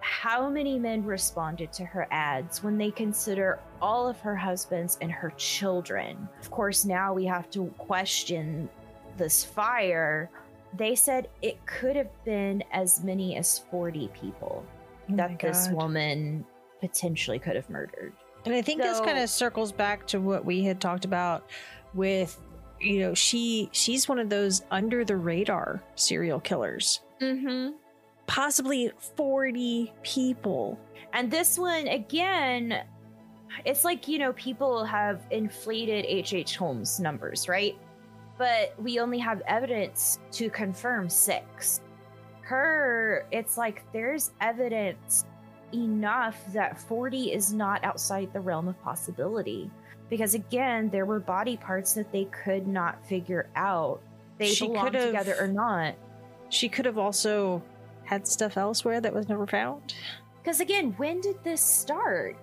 how 0.00 0.48
many 0.48 0.78
men 0.78 1.04
responded 1.04 1.72
to 1.74 1.84
her 1.84 2.08
ads, 2.10 2.62
when 2.62 2.78
they 2.78 2.90
consider 2.90 3.60
all 3.82 4.08
of 4.08 4.18
her 4.20 4.34
husbands 4.34 4.96
and 5.02 5.12
her 5.12 5.30
children, 5.36 6.26
of 6.40 6.50
course, 6.50 6.86
now 6.86 7.12
we 7.12 7.26
have 7.26 7.50
to 7.50 7.66
question 7.76 8.70
this 9.18 9.44
fire. 9.44 10.30
They 10.76 10.94
said 10.94 11.28
it 11.42 11.64
could 11.66 11.96
have 11.96 12.10
been 12.24 12.62
as 12.72 13.02
many 13.02 13.36
as 13.36 13.58
40 13.70 14.08
people 14.08 14.64
Oh 15.10 15.16
that 15.16 15.38
this 15.38 15.68
woman 15.70 16.44
potentially 16.80 17.38
could 17.38 17.56
have 17.56 17.68
murdered. 17.70 18.12
And 18.44 18.54
I 18.54 18.62
think 18.62 18.82
this 18.82 19.00
kind 19.00 19.18
of 19.18 19.28
circles 19.28 19.72
back 19.72 20.06
to 20.08 20.20
what 20.20 20.44
we 20.44 20.62
had 20.62 20.80
talked 20.80 21.04
about 21.04 21.48
with 21.94 22.38
you 22.80 23.00
know, 23.00 23.14
she 23.14 23.68
she's 23.72 24.08
one 24.08 24.18
of 24.18 24.28
those 24.28 24.62
under 24.70 25.04
the 25.04 25.16
radar 25.16 25.82
serial 25.96 26.40
killers. 26.40 27.00
Mm-hmm. 27.20 27.74
Possibly 28.26 28.92
40 29.16 29.92
people. 30.02 30.78
And 31.12 31.30
this 31.30 31.58
one, 31.58 31.88
again, 31.88 32.84
it's 33.64 33.84
like, 33.84 34.06
you 34.06 34.18
know, 34.18 34.32
people 34.34 34.84
have 34.84 35.22
inflated 35.30 36.04
H.H. 36.06 36.56
Holmes 36.56 37.00
numbers, 37.00 37.48
right? 37.48 37.76
But 38.38 38.74
we 38.80 39.00
only 39.00 39.18
have 39.18 39.42
evidence 39.46 40.18
to 40.32 40.48
confirm 40.48 41.10
six. 41.10 41.80
Her, 42.42 43.26
it's 43.30 43.58
like 43.58 43.82
there's 43.92 44.30
evidence 44.40 45.26
enough 45.74 46.36
that 46.52 46.80
40 46.80 47.32
is 47.32 47.52
not 47.52 47.84
outside 47.84 48.32
the 48.32 48.40
realm 48.40 48.68
of 48.68 48.80
possibility. 48.82 49.70
Because 50.08 50.34
again, 50.34 50.88
there 50.88 51.04
were 51.04 51.20
body 51.20 51.56
parts 51.56 51.94
that 51.94 52.10
they 52.12 52.24
could 52.26 52.66
not 52.66 53.04
figure 53.06 53.48
out. 53.56 54.00
They 54.38 54.46
She 54.46 54.68
belong 54.68 54.92
together 54.92 55.36
or 55.38 55.48
not. 55.48 55.96
She 56.48 56.68
could 56.68 56.86
have 56.86 56.96
also 56.96 57.62
had 58.04 58.26
stuff 58.26 58.56
elsewhere 58.56 59.00
that 59.00 59.12
was 59.12 59.28
never 59.28 59.46
found. 59.46 59.94
Because 60.42 60.60
again, 60.60 60.94
when 60.96 61.20
did 61.20 61.36
this 61.44 61.60
start? 61.60 62.36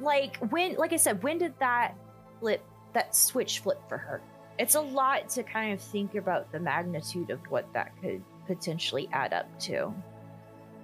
Like 0.00 0.38
when, 0.50 0.74
like 0.74 0.92
I 0.92 0.96
said, 0.96 1.22
when 1.22 1.38
did 1.38 1.54
that 1.60 1.94
flip, 2.40 2.64
that 2.94 3.14
switch 3.14 3.60
flip 3.60 3.80
for 3.88 3.96
her? 3.96 4.20
It's 4.58 4.74
a 4.74 4.80
lot 4.80 5.28
to 5.30 5.42
kind 5.42 5.72
of 5.72 5.80
think 5.80 6.14
about 6.14 6.52
the 6.52 6.60
magnitude 6.60 7.30
of 7.30 7.40
what 7.48 7.72
that 7.72 7.92
could 8.00 8.22
potentially 8.46 9.08
add 9.12 9.32
up 9.32 9.58
to. 9.60 9.92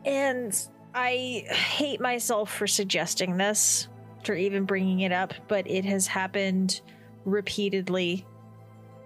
And 0.05 0.57
I 0.95 1.45
hate 1.49 2.01
myself 2.01 2.53
for 2.53 2.67
suggesting 2.67 3.37
this, 3.37 3.89
for 4.25 4.35
even 4.35 4.65
bringing 4.65 5.01
it 5.01 5.13
up, 5.13 5.35
but 5.47 5.71
it 5.71 5.85
has 5.85 6.07
happened 6.07 6.81
repeatedly 7.25 8.27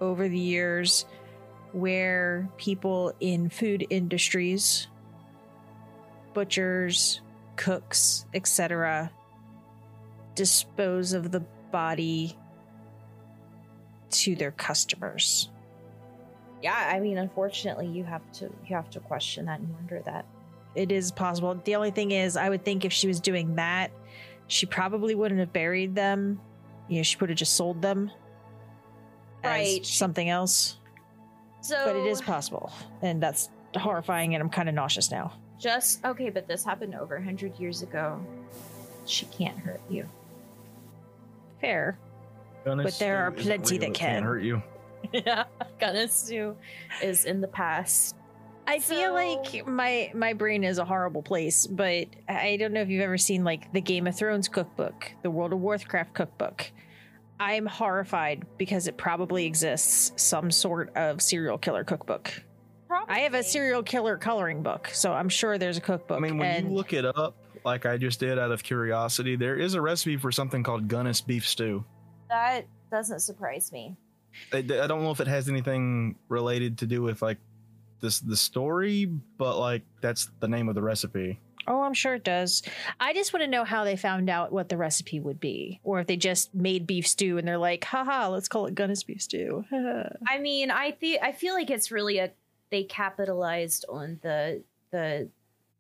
over 0.01 0.29
the 0.29 0.39
years 0.39 1.05
where 1.73 2.49
people 2.57 3.13
in 3.21 3.51
food 3.51 3.87
industries, 3.91 4.87
butchers, 6.33 7.21
cooks, 7.57 8.25
etc., 8.33 9.11
dispose 10.35 11.13
of 11.13 11.33
the 11.33 11.41
body 11.71 12.39
to 14.25 14.35
their 14.35 14.53
customers. 14.53 15.51
Yeah, 16.63 16.75
I 16.75 16.99
mean, 17.01 17.19
unfortunately, 17.19 17.87
you 17.87 18.05
have 18.05 18.23
to 18.35 18.45
you 18.67 18.75
have 18.75 18.89
to 18.91 19.01
question 19.01 19.45
that 19.47 19.61
and 19.61 19.73
wonder 19.75 20.01
that. 20.07 20.25
it 20.75 20.91
is 20.91 21.13
possible. 21.13 21.55
The 21.65 21.77
only 21.77 21.91
thing 21.91 22.11
is, 22.11 22.37
I 22.37 22.49
would 22.49 22.65
think 22.65 22.85
if 22.85 22.93
she 22.93 23.07
was 23.07 23.21
doing 23.21 23.55
that, 23.57 23.91
she 24.49 24.65
probably 24.67 25.15
wouldn't 25.15 25.41
have 25.41 25.53
buried 25.53 25.95
them. 25.95 26.41
You 26.89 26.97
know, 26.99 27.03
she 27.03 27.17
would 27.19 27.29
have 27.31 27.39
just 27.39 27.55
sold 27.55 27.81
them 27.83 28.11
as 29.43 29.51
Right. 29.51 29.87
something 29.87 30.29
else. 30.29 30.79
So, 31.61 31.77
But 31.85 31.97
it 31.97 32.07
is 32.07 32.21
possible, 32.23 32.73
and 33.03 33.23
that's 33.23 33.51
horrifying. 33.77 34.35
And 34.35 34.43
I'm 34.43 34.51
kind 34.51 34.69
of 34.69 34.75
nauseous 34.75 35.11
now. 35.11 35.33
just 35.59 36.03
okay. 36.05 36.31
But 36.31 36.49
this 36.49 36.65
happened 36.65 36.95
over 36.95 37.17
a 37.17 37.23
hundred 37.23 37.59
years 37.59 37.83
ago. 37.83 38.21
She 39.07 39.27
can't 39.27 39.59
hurt 39.59 39.83
you. 39.91 40.09
Fair. 41.61 41.99
Gunness 42.65 42.85
But 42.85 42.99
there 42.99 43.19
are 43.25 43.31
plenty 43.31 43.79
that 43.79 43.95
can't 43.95 44.25
hurt 44.25 44.43
you. 44.43 44.63
yeah, 45.13 45.45
gonna 45.79 46.09
sue 46.09 46.57
is 47.03 47.25
in 47.25 47.41
the 47.41 47.49
past. 47.49 48.17
I 48.67 48.79
feel 48.79 49.13
like 49.13 49.67
my 49.67 50.11
my 50.15 50.33
brain 50.33 50.65
is 50.65 50.79
a 50.79 50.85
horrible 50.85 51.23
place, 51.23 51.67
but 51.67 52.07
I 52.29 52.57
don't 52.59 52.73
know 52.73 52.81
if 52.81 52.89
you've 52.89 53.03
ever 53.03 53.19
seen 53.19 53.45
like 53.45 53.73
the 53.73 53.81
Game 53.81 54.07
of 54.07 54.17
Thrones 54.17 54.49
cookbook, 54.49 55.13
the 55.23 55.31
World 55.31 55.53
of 55.53 55.61
Warcraft 55.61 56.15
cookbook. 56.15 56.71
I'm 57.39 57.67
horrified 57.67 58.47
because 58.59 58.87
it 58.87 58.97
probably 58.97 59.45
exists 59.45 60.13
some 60.17 60.51
sort 60.51 60.97
of 60.97 61.21
serial 61.21 61.59
killer 61.59 61.85
cookbook. 61.85 62.43
I 63.09 63.21
have 63.21 63.35
a 63.35 63.43
serial 63.43 63.83
killer 63.83 64.17
coloring 64.17 64.63
book, 64.63 64.89
so 64.93 65.13
I'm 65.13 65.29
sure 65.29 65.59
there's 65.59 65.77
a 65.77 65.81
cookbook. 65.81 66.17
I 66.17 66.21
mean, 66.21 66.39
when 66.39 66.49
and 66.49 66.69
you 66.71 66.75
look 66.75 66.93
it 66.93 67.05
up, 67.05 67.37
like 67.65 67.87
I 67.87 67.97
just 67.99 68.21
did 68.21 68.39
out 68.39 68.53
of 68.53 68.63
curiosity, 68.63 69.37
there 69.37 69.57
is 69.57 69.75
a 69.75 69.81
recipe 69.81 70.17
for 70.17 70.31
something 70.31 70.63
called 70.63 70.89
Gunness 70.89 71.21
beef 71.27 71.47
stew. 71.47 71.85
That 72.35 72.67
doesn't 72.91 73.21
surprise 73.21 73.71
me. 73.71 73.97
I, 74.53 74.59
I 74.59 74.87
don't 74.89 75.05
know 75.05 75.13
if 75.13 75.21
it 75.21 75.29
has 75.29 75.49
anything 75.49 76.17
related 76.29 76.79
to 76.79 76.87
do 76.87 77.01
with 77.01 77.23
like 77.23 77.39
this 78.01 78.19
the 78.19 78.37
story, 78.37 79.05
but 79.39 79.57
like 79.59 79.83
that's 80.01 80.31
the 80.41 80.49
name 80.49 80.69
of 80.69 80.75
the 80.75 80.83
recipe. 80.83 81.39
oh, 81.69 81.83
I'm 81.83 81.95
sure 81.95 82.17
it 82.17 82.25
does. 82.25 82.63
I 82.99 83.15
just 83.15 83.33
want 83.33 83.45
to 83.45 83.51
know 83.51 83.63
how 83.65 83.85
they 83.85 83.97
found 83.97 84.29
out 84.29 84.51
what 84.53 84.69
the 84.69 84.77
recipe 84.77 85.21
would 85.21 85.39
be, 85.39 85.81
or 85.85 86.01
if 86.01 86.09
they 86.09 86.17
just 86.17 86.53
made 86.55 86.87
beef 86.89 87.07
stew 87.07 87.39
and 87.39 87.47
they're 87.47 87.57
like, 87.57 87.85
haha, 87.85 88.29
let's 88.29 88.49
call 88.49 88.67
it 88.67 88.75
Gunness 88.75 89.07
beef 89.07 89.23
stew. 89.23 89.65
I 90.29 90.39
mean, 90.39 90.73
I 90.73 90.91
think 90.91 91.23
I 91.23 91.31
feel 91.31 91.55
like 91.55 91.71
it's 91.71 91.93
really 91.93 92.19
a 92.19 92.33
they 92.71 92.83
capitalized 92.83 93.85
on 93.89 94.19
the 94.23 94.63
the 94.91 95.29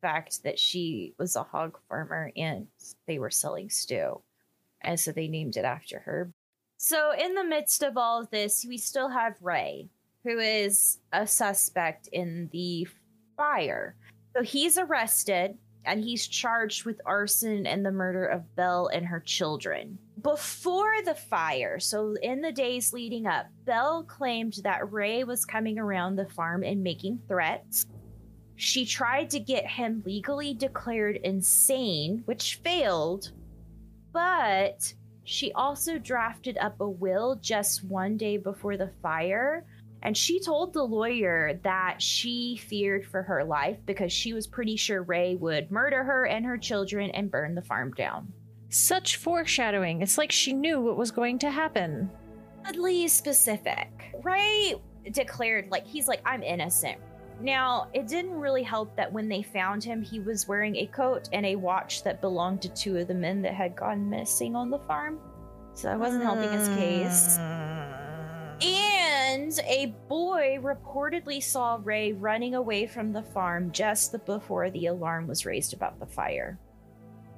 fact 0.00 0.44
that 0.44 0.58
she 0.58 1.14
was 1.18 1.34
a 1.34 1.42
hog 1.42 1.78
farmer 1.88 2.30
and 2.36 2.68
they 3.08 3.18
were 3.18 3.30
selling 3.30 3.70
stew. 3.70 4.20
And 4.80 5.00
so 5.00 5.10
they 5.12 5.28
named 5.28 5.56
it 5.56 5.64
after 5.64 6.00
her. 6.00 6.30
So 6.87 7.12
in 7.12 7.35
the 7.35 7.44
midst 7.44 7.83
of 7.83 7.97
all 7.97 8.20
of 8.20 8.29
this, 8.29 8.62
we 8.68 8.77
still 8.77 9.09
have 9.09 9.40
Ray, 9.40 9.88
who 10.23 10.38
is 10.38 10.99
a 11.14 11.27
suspect 11.27 12.11
in 12.12 12.51
the 12.53 12.87
fire. 13.38 13.97
So 14.37 14.42
he's 14.42 14.77
arrested 14.77 15.57
and 15.87 16.05
he's 16.05 16.29
charged 16.29 16.85
with 16.85 17.01
arson 17.07 17.66
and 17.66 17.87
the 17.87 17.90
murder 17.90 18.27
of 18.27 18.55
Belle 18.55 18.88
and 18.88 19.07
her 19.07 19.20
children. 19.20 19.99
Before 20.20 20.92
the 21.03 21.14
fire, 21.14 21.81
so 21.81 22.16
in 22.20 22.42
the 22.42 22.53
days 22.53 22.92
leading 22.92 23.27
up, 23.27 23.47
Belle 23.64 24.03
claimed 24.03 24.59
that 24.62 24.92
Ray 24.92 25.25
was 25.25 25.47
coming 25.47 25.79
around 25.79 26.16
the 26.16 26.29
farm 26.29 26.62
and 26.62 26.83
making 26.83 27.18
threats. 27.29 27.87
She 28.57 28.85
tried 28.85 29.31
to 29.31 29.40
get 29.40 29.66
him 29.66 30.03
legally 30.05 30.53
declared 30.53 31.16
insane, 31.25 32.25
which 32.27 32.61
failed, 32.62 33.33
but 34.12 34.92
she 35.24 35.52
also 35.52 35.98
drafted 35.98 36.58
up 36.58 36.80
a 36.80 36.88
will 36.88 37.37
just 37.37 37.84
one 37.84 38.16
day 38.16 38.37
before 38.37 38.76
the 38.76 38.92
fire. 39.02 39.64
And 40.02 40.14
she 40.14 40.38
told 40.38 40.74
the 40.74 40.82
lawyer 40.82 41.58
that 41.62 42.00
she 42.02 42.56
feared 42.56 43.06
for 43.06 43.22
her 43.22 43.42
life 43.42 43.78
because 43.87 44.12
she 44.12 44.34
was 44.34 44.46
pretty 44.46 44.76
sure 44.76 45.02
Ray 45.02 45.34
would 45.37 45.70
murder 45.70 46.04
her 46.04 46.26
and 46.26 46.44
her 46.44 46.58
children 46.58 47.10
and 47.10 47.30
burn 47.30 47.54
the 47.54 47.62
farm 47.62 47.90
down. 47.92 48.30
Such 48.68 49.16
foreshadowing. 49.16 50.02
It's 50.02 50.18
like 50.18 50.30
she 50.30 50.52
knew 50.52 50.80
what 50.80 50.98
was 50.98 51.10
going 51.10 51.38
to 51.38 51.50
happen. 51.50 52.10
Oddly 52.66 53.08
specific. 53.08 53.88
Ray 54.22 54.74
declared, 55.10 55.70
like, 55.70 55.87
he's 55.87 56.08
like, 56.08 56.20
I'm 56.26 56.42
innocent. 56.42 56.98
Now, 57.40 57.88
it 57.92 58.07
didn't 58.07 58.35
really 58.35 58.62
help 58.62 58.94
that 58.97 59.12
when 59.12 59.29
they 59.29 59.42
found 59.42 59.83
him, 59.83 60.03
he 60.03 60.20
was 60.20 60.49
wearing 60.49 60.77
a 60.77 60.87
coat 60.87 61.29
and 61.33 61.44
a 61.44 61.57
watch 61.57 62.03
that 62.05 62.20
belonged 62.20 62.62
to 62.62 62.68
two 62.70 62.97
of 62.97 63.09
the 63.09 63.14
men 63.14 63.42
that 63.42 63.55
had 63.55 63.77
gone 63.77 64.09
missing 64.09 64.55
on 64.55 64.70
the 64.70 64.79
farm. 64.79 65.18
So 65.75 65.88
that 65.88 65.99
wasn't 65.99 66.23
helping 66.23 66.53
his 66.53 66.68
case. 66.68 67.38
Mm. 67.38 68.64
And 68.64 69.61
a 69.66 69.94
boy 70.09 70.59
reportedly 70.62 71.42
saw 71.42 71.81
Ray 71.83 72.12
running 72.12 72.55
away 72.55 72.87
from 72.87 73.12
the 73.12 73.23
farm 73.23 73.73
just 73.73 74.14
before 74.25 74.70
the 74.70 74.87
alarm 74.87 75.27
was 75.27 75.44
raised 75.44 75.75
about 75.75 75.99
the 75.99 76.07
fire. 76.07 76.59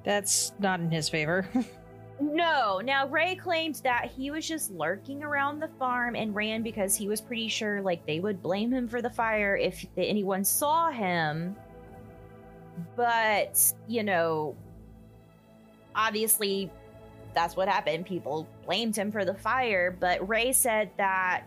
That's 0.03 0.53
not 0.59 0.79
in 0.79 0.91
his 0.91 1.09
favor. 1.09 1.49
No, 2.19 2.81
now 2.83 3.07
Ray 3.07 3.35
claimed 3.35 3.75
that 3.83 4.11
he 4.15 4.31
was 4.31 4.47
just 4.47 4.71
lurking 4.71 5.23
around 5.23 5.59
the 5.59 5.67
farm 5.79 6.15
and 6.15 6.33
ran 6.33 6.63
because 6.63 6.95
he 6.95 7.07
was 7.07 7.21
pretty 7.21 7.47
sure 7.47 7.81
like 7.81 8.05
they 8.07 8.19
would 8.19 8.41
blame 8.41 8.73
him 8.73 8.87
for 8.87 9.01
the 9.01 9.09
fire 9.09 9.55
if 9.55 9.85
anyone 9.95 10.43
saw 10.43 10.89
him. 10.89 11.55
But, 12.95 13.73
you 13.87 14.03
know, 14.03 14.55
obviously 15.95 16.71
that's 17.35 17.55
what 17.55 17.67
happened. 17.67 18.07
People 18.07 18.47
blamed 18.65 18.95
him 18.95 19.11
for 19.11 19.23
the 19.23 19.35
fire, 19.35 19.95
but 19.99 20.27
Ray 20.27 20.51
said 20.51 20.89
that 20.97 21.43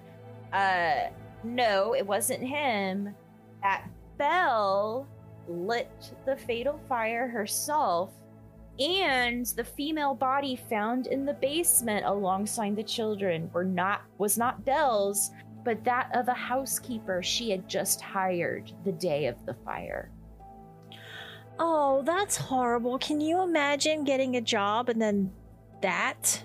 uh 0.53 1.11
no, 1.43 1.95
it 1.95 2.07
wasn't 2.07 2.43
him. 2.43 3.15
That 3.63 3.89
Belle 4.19 5.07
lit 5.49 5.91
the 6.27 6.37
fatal 6.37 6.79
fire 6.89 7.27
herself 7.27 8.13
and 8.81 9.47
the 9.47 9.65
female 9.65 10.15
body 10.15 10.57
found 10.57 11.07
in 11.07 11.27
the 11.27 11.35
basement 11.35 12.07
alongside 12.07 12.77
the 12.77 12.83
children 12.83 13.51
were 13.53 13.65
not 13.65 14.03
was 14.19 14.39
not 14.39 14.65
Belle's, 14.65 15.33
but 15.65 15.85
that 15.85 16.11
of 16.15 16.29
a 16.29 16.35
housekeeper 16.35 17.23
she 17.23 17.51
had 17.51 17.69
just 17.69 18.01
hired 18.01 18.73
the 18.85 18.93
day 18.93 19.27
of 19.27 19.45
the 19.45 19.55
fire. 19.65 20.11
Oh, 21.59 22.03
that's 22.07 22.37
horrible. 22.37 22.99
Can 22.99 23.21
you 23.21 23.43
imagine 23.43 24.05
getting 24.05 24.37
a 24.37 24.41
job 24.41 24.89
and 24.89 25.01
then 25.01 25.31
that? 25.83 26.43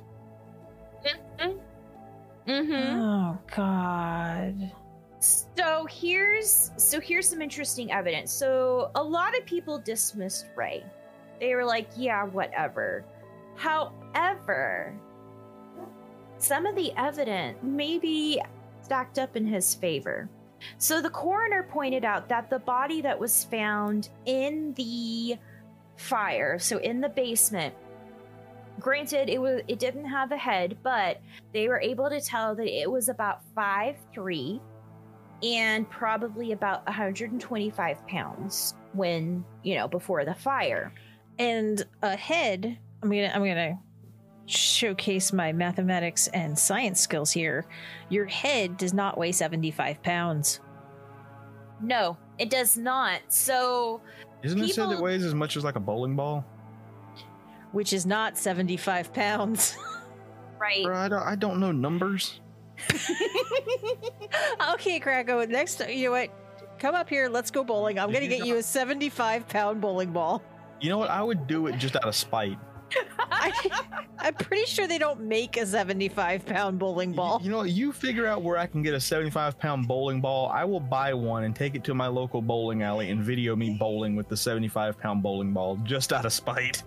Mm-hmm. 2.47 2.99
Oh 2.99 3.37
God. 3.55 4.71
So 5.19 5.87
here's 5.89 6.71
so 6.75 6.99
here's 6.99 7.29
some 7.29 7.41
interesting 7.41 7.91
evidence. 7.91 8.31
So 8.31 8.91
a 8.95 9.03
lot 9.03 9.37
of 9.37 9.45
people 9.45 9.79
dismissed 9.79 10.47
Ray. 10.55 10.83
They 11.39 11.55
were 11.55 11.65
like, 11.65 11.87
yeah, 11.97 12.23
whatever. 12.25 13.05
However, 13.55 14.93
some 16.37 16.65
of 16.65 16.75
the 16.75 16.91
evidence 16.97 17.57
may 17.63 17.97
be 17.97 18.41
stacked 18.81 19.19
up 19.19 19.35
in 19.35 19.47
his 19.47 19.73
favor. 19.73 20.29
So 20.77 21.01
the 21.01 21.09
coroner 21.09 21.63
pointed 21.63 22.05
out 22.05 22.29
that 22.29 22.49
the 22.49 22.59
body 22.59 23.01
that 23.01 23.19
was 23.19 23.43
found 23.45 24.09
in 24.25 24.73
the 24.73 25.37
fire, 25.97 26.59
so 26.59 26.77
in 26.77 27.01
the 27.01 27.09
basement, 27.09 27.73
granted 28.79 29.29
it 29.29 29.41
was 29.41 29.61
it 29.67 29.79
didn't 29.79 30.05
have 30.05 30.31
a 30.31 30.37
head, 30.37 30.77
but 30.83 31.21
they 31.53 31.67
were 31.67 31.79
able 31.79 32.09
to 32.09 32.19
tell 32.21 32.55
that 32.55 32.67
it 32.67 32.89
was 32.89 33.09
about 33.09 33.41
five 33.53 33.95
three 34.13 34.59
and 35.43 35.89
probably 35.89 36.51
about 36.51 36.85
125 36.85 38.07
pounds 38.07 38.73
when, 38.93 39.43
you 39.63 39.75
know, 39.75 39.87
before 39.87 40.25
the 40.25 40.33
fire. 40.33 40.91
And 41.37 41.85
a 42.01 42.15
head, 42.15 42.77
I'm 43.03 43.09
gonna 43.09 43.31
I'm 43.33 43.43
gonna 43.43 43.79
showcase 44.45 45.33
my 45.33 45.51
mathematics 45.51 46.27
and 46.27 46.57
science 46.57 46.99
skills 47.01 47.31
here. 47.31 47.65
Your 48.09 48.25
head 48.25 48.77
does 48.77 48.93
not 48.93 49.17
weigh 49.17 49.31
75 49.31 50.01
pounds. 50.03 50.59
No, 51.81 52.17
it 52.37 52.49
does 52.49 52.77
not. 52.77 53.21
So, 53.27 54.01
Isn't 54.43 54.61
it 54.61 54.73
said 54.73 54.91
it 54.91 54.99
weighs 54.99 55.23
as 55.23 55.33
much 55.33 55.57
as 55.57 55.63
like 55.63 55.75
a 55.75 55.79
bowling 55.79 56.15
ball? 56.15 56.45
Which 57.71 57.91
is 57.91 58.05
not 58.05 58.37
75 58.37 59.13
pounds. 59.13 59.77
right. 60.59 60.83
Bro, 60.83 60.97
I 60.97 61.07
don't, 61.09 61.23
I 61.23 61.35
don't 61.35 61.59
know 61.59 61.71
numbers. 61.71 62.39
okay, 64.73 64.99
Krakow, 64.99 65.45
next 65.45 65.81
you 65.89 66.05
know 66.05 66.11
what? 66.11 66.29
Come 66.79 66.93
up 66.93 67.09
here, 67.09 67.29
let's 67.29 67.51
go 67.51 67.63
bowling. 67.63 67.99
I'm 67.99 68.09
Did 68.09 68.15
gonna 68.15 68.27
get 68.27 68.45
you 68.45 68.57
a 68.57 68.63
75 68.63 69.47
pound 69.47 69.81
bowling 69.81 70.11
ball. 70.11 70.41
You 70.81 70.89
know 70.89 70.97
what? 70.97 71.09
I 71.09 71.23
would 71.23 71.47
do 71.47 71.67
it 71.67 71.77
just 71.77 71.95
out 71.95 72.05
of 72.05 72.15
spite. 72.15 72.57
I, 73.19 73.51
I'm 74.19 74.33
pretty 74.35 74.65
sure 74.65 74.87
they 74.87 74.97
don't 74.97 75.21
make 75.21 75.57
a 75.57 75.65
75 75.65 76.45
pound 76.45 76.79
bowling 76.79 77.13
ball. 77.13 77.39
You 77.43 77.49
know, 77.49 77.57
what? 77.59 77.69
you 77.69 77.91
figure 77.91 78.27
out 78.27 78.43
where 78.43 78.57
I 78.57 78.67
can 78.67 78.81
get 78.81 78.93
a 78.93 78.99
75 78.99 79.57
pound 79.59 79.87
bowling 79.87 80.21
ball. 80.21 80.49
I 80.49 80.63
will 80.65 80.79
buy 80.79 81.13
one 81.13 81.43
and 81.43 81.55
take 81.55 81.75
it 81.75 81.83
to 81.85 81.93
my 81.93 82.07
local 82.07 82.41
bowling 82.41 82.83
alley 82.83 83.09
and 83.09 83.21
video 83.23 83.55
me 83.55 83.77
bowling 83.79 84.15
with 84.15 84.29
the 84.29 84.37
75 84.37 84.99
pound 84.99 85.23
bowling 85.23 85.53
ball 85.53 85.77
just 85.83 86.13
out 86.13 86.25
of 86.25 86.33
spite. 86.33 86.83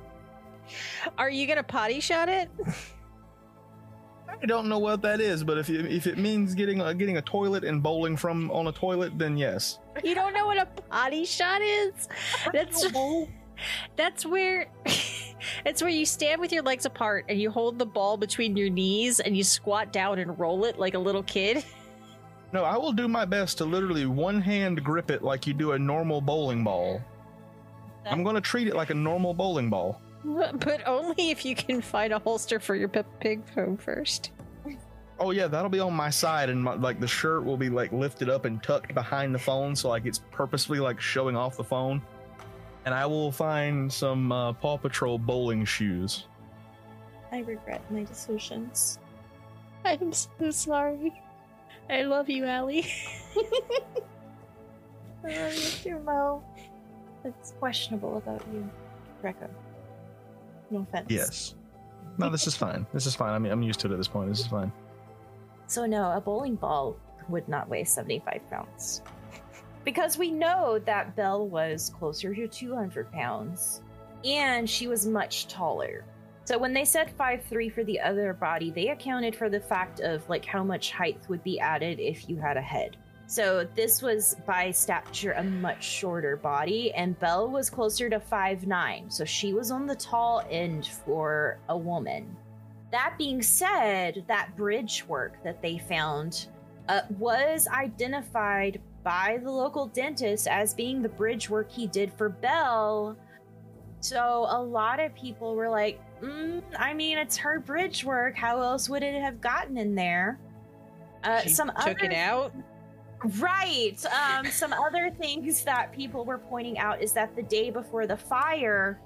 Are 1.17 1.31
you 1.31 1.47
gonna 1.47 1.63
potty 1.63 2.01
shot 2.01 2.29
it? 2.29 2.51
I 4.29 4.47
don't 4.47 4.69
know 4.69 4.79
what 4.79 5.03
that 5.03 5.21
is, 5.21 5.43
but 5.43 5.59
if 5.59 5.71
it, 5.71 5.87
if 5.87 6.07
it 6.07 6.19
means 6.19 6.55
getting 6.55 6.81
a, 6.81 6.95
getting 6.95 7.17
a 7.17 7.23
toilet 7.23 7.65
and 7.65 7.83
bowling 7.83 8.17
from 8.17 8.51
on 8.51 8.69
a 8.69 8.73
toilet, 8.73 9.19
then 9.19 9.37
yes. 9.37 9.79
You 10.05 10.15
don't 10.15 10.33
know 10.33 10.47
what 10.47 10.59
a 10.59 10.67
potty 10.67 11.25
shot 11.25 11.61
is? 11.63 12.09
That's 12.53 12.87
that's 13.97 14.25
where 14.25 14.69
it's 15.65 15.83
where 15.83 15.91
you 15.91 16.07
stand 16.07 16.41
with 16.41 16.53
your 16.53 16.63
legs 16.63 16.87
apart 16.87 17.25
and 17.29 17.41
you 17.41 17.51
hold 17.51 17.79
the 17.79 17.87
ball 17.87 18.17
between 18.17 18.57
your 18.57 18.71
knees 18.71 19.21
and 19.21 19.37
you 19.37 19.45
squat 19.45 19.93
down 19.93 20.19
and 20.19 20.39
roll 20.39 20.65
it 20.65 20.79
like 20.79 20.95
a 20.95 20.99
little 20.99 21.23
kid. 21.23 21.65
No, 22.53 22.65
I 22.65 22.77
will 22.79 22.93
do 22.93 23.09
my 23.09 23.25
best 23.25 23.59
to 23.59 23.65
literally 23.65 24.07
one 24.07 24.41
hand 24.41 24.83
grip 24.83 25.11
it 25.11 25.23
like 25.23 25.47
you 25.47 25.53
do 25.53 25.73
a 25.73 25.79
normal 25.79 26.21
bowling 26.21 26.65
ball. 26.65 27.03
I'm 28.07 28.23
going 28.23 28.37
to 28.37 28.41
treat 28.41 28.69
it 28.69 28.75
like 28.75 28.91
a 28.91 28.95
normal 28.95 29.35
bowling 29.35 29.71
ball. 29.71 30.01
But 30.25 30.87
only 30.87 31.31
if 31.31 31.45
you 31.45 31.55
can 31.55 31.81
find 31.81 32.13
a 32.13 32.19
holster 32.19 32.59
for 32.59 32.75
your 32.75 32.89
pig 32.89 33.43
phone 33.55 33.77
first. 33.77 34.33
Oh 35.21 35.31
yeah, 35.31 35.47
that'll 35.47 35.71
be 35.71 35.81
on 35.81 35.95
my 35.95 36.11
side, 36.11 36.51
and 36.51 36.63
my, 36.63 36.75
like 36.75 37.01
the 37.01 37.07
shirt 37.07 37.45
will 37.45 37.57
be 37.57 37.69
like 37.69 37.93
lifted 37.93 38.29
up 38.29 38.45
and 38.45 38.63
tucked 38.63 38.95
behind 38.95 39.35
the 39.35 39.39
phone, 39.39 39.75
so 39.75 39.89
like 39.89 40.07
it's 40.07 40.21
purposefully 40.31 40.81
like 40.81 41.01
showing 41.01 41.37
off 41.37 41.57
the 41.57 41.65
phone. 41.65 42.03
And 42.89 42.95
I 42.95 43.05
will 43.05 43.31
find 43.31 43.93
some 43.93 44.33
uh, 44.33 44.55
Paw 44.55 44.79
Patrol 44.79 45.19
bowling 45.19 45.63
shoes. 45.67 46.25
I 47.31 47.41
regret 47.41 47.83
my 47.93 48.03
decisions. 48.03 48.99
I'm 49.85 50.11
so 50.11 50.51
sorry. 50.51 51.13
I 51.91 52.05
love 52.05 52.31
you, 52.31 52.47
Allie. 52.47 52.87
I 55.23 55.37
love 55.37 55.55
you 55.55 55.71
too, 55.83 55.99
Mo. 55.99 56.43
It's 57.27 57.53
questionable 57.59 58.17
about 58.17 58.43
you, 58.55 58.67
Greco. 59.21 59.51
No 60.71 60.81
offense. 60.81 61.09
Yes. 61.11 61.57
No, 62.17 62.31
this 62.31 62.47
is 62.47 62.57
fine. 62.57 62.87
This 62.95 63.05
is 63.05 63.15
fine. 63.15 63.35
I 63.35 63.39
mean, 63.39 63.53
I'm 63.53 63.63
used 63.63 63.81
to 63.81 63.89
it 63.89 63.93
at 63.93 63.99
this 63.99 64.09
point. 64.09 64.31
This 64.31 64.41
is 64.41 64.47
fine. 64.47 64.73
So 65.67 65.85
no, 65.85 66.13
a 66.13 66.23
bowling 66.23 66.55
ball 66.55 66.97
would 67.29 67.51
not 67.51 67.69
weigh 67.69 67.85
75 67.85 68.49
pounds. 68.49 69.03
Because 69.89 70.19
we 70.19 70.31
know 70.31 70.79
that 70.81 71.17
Belle 71.17 71.49
was 71.49 71.91
closer 71.99 72.35
to 72.35 72.47
200 72.47 73.11
pounds. 73.11 73.81
And 74.23 74.69
she 74.69 74.87
was 74.87 75.07
much 75.07 75.49
taller. 75.49 76.05
So 76.45 76.59
when 76.59 76.75
they 76.75 76.85
said 76.85 77.11
5'3 77.17 77.73
for 77.73 77.85
the 77.85 77.99
other 77.99 78.35
body, 78.35 78.71
they 78.71 78.89
accounted 78.89 79.35
for 79.35 79.49
the 79.49 79.59
fact 79.59 80.01
of 80.01 80.29
like 80.29 80.45
how 80.45 80.63
much 80.63 80.91
height 80.93 81.19
would 81.31 81.43
be 81.43 81.59
added 81.59 82.01
if 82.01 82.29
you 82.29 82.37
had 82.37 82.59
a 82.59 82.61
head. 82.61 82.99
So 83.29 83.67
this 83.75 84.03
was 84.03 84.37
by 84.47 84.73
stature 84.73 85.33
a 85.33 85.43
much 85.43 85.83
shorter 85.83 86.37
body, 86.37 86.93
and 86.93 87.19
Belle 87.19 87.49
was 87.49 87.71
closer 87.71 88.11
to 88.11 88.21
5'9. 88.21 89.11
So 89.11 89.25
she 89.25 89.55
was 89.55 89.71
on 89.71 89.87
the 89.87 89.97
tall 89.97 90.45
end 90.51 90.87
for 90.87 91.61
a 91.71 91.79
woman. 91.79 92.37
That 92.93 93.15
being 93.17 93.41
said, 93.41 94.23
that 94.29 94.55
bridge 94.55 95.07
work 95.09 95.43
that 95.45 95.63
they 95.63 95.79
found 95.79 96.49
uh, 96.91 97.03
was 97.19 97.69
identified 97.69 98.81
by 99.03 99.39
the 99.43 99.51
local 99.51 99.87
dentist 99.87 100.47
as 100.47 100.75
being 100.75 101.03
the 101.03 101.09
bridge 101.09 101.49
work 101.49 101.71
he 101.71 101.87
did 101.87 102.13
for 102.13 102.29
Belle. 102.29 103.17
So 104.01 104.47
a 104.49 104.61
lot 104.61 105.01
of 105.01 105.15
people 105.15 105.55
were 105.55 105.69
like, 105.69 106.01
mm, 106.21 106.63
I 106.79 106.95
mean, 106.95 107.19
it's 107.19 107.37
her 107.37 107.59
bridge 107.59 108.05
work. 108.05 108.37
How 108.37 108.61
else 108.61 108.89
would 108.89 109.03
it 109.03 109.21
have 109.21 109.41
gotten 109.41 109.77
in 109.77 109.95
there? 109.95 110.39
Uh, 111.25 111.41
some 111.43 111.69
took 111.69 111.99
other 112.03 112.05
it 112.05 112.15
out. 112.15 112.53
Right. 113.39 113.97
Um, 114.07 114.47
some 114.47 114.73
other 114.73 115.11
things 115.11 115.65
that 115.65 115.93
people 115.93 116.25
were 116.25 116.39
pointing 116.39 116.79
out 116.79 117.03
is 117.03 117.13
that 117.15 117.35
the 117.35 117.43
day 117.43 117.71
before 117.71 118.07
the 118.07 118.17
fire, 118.17 119.01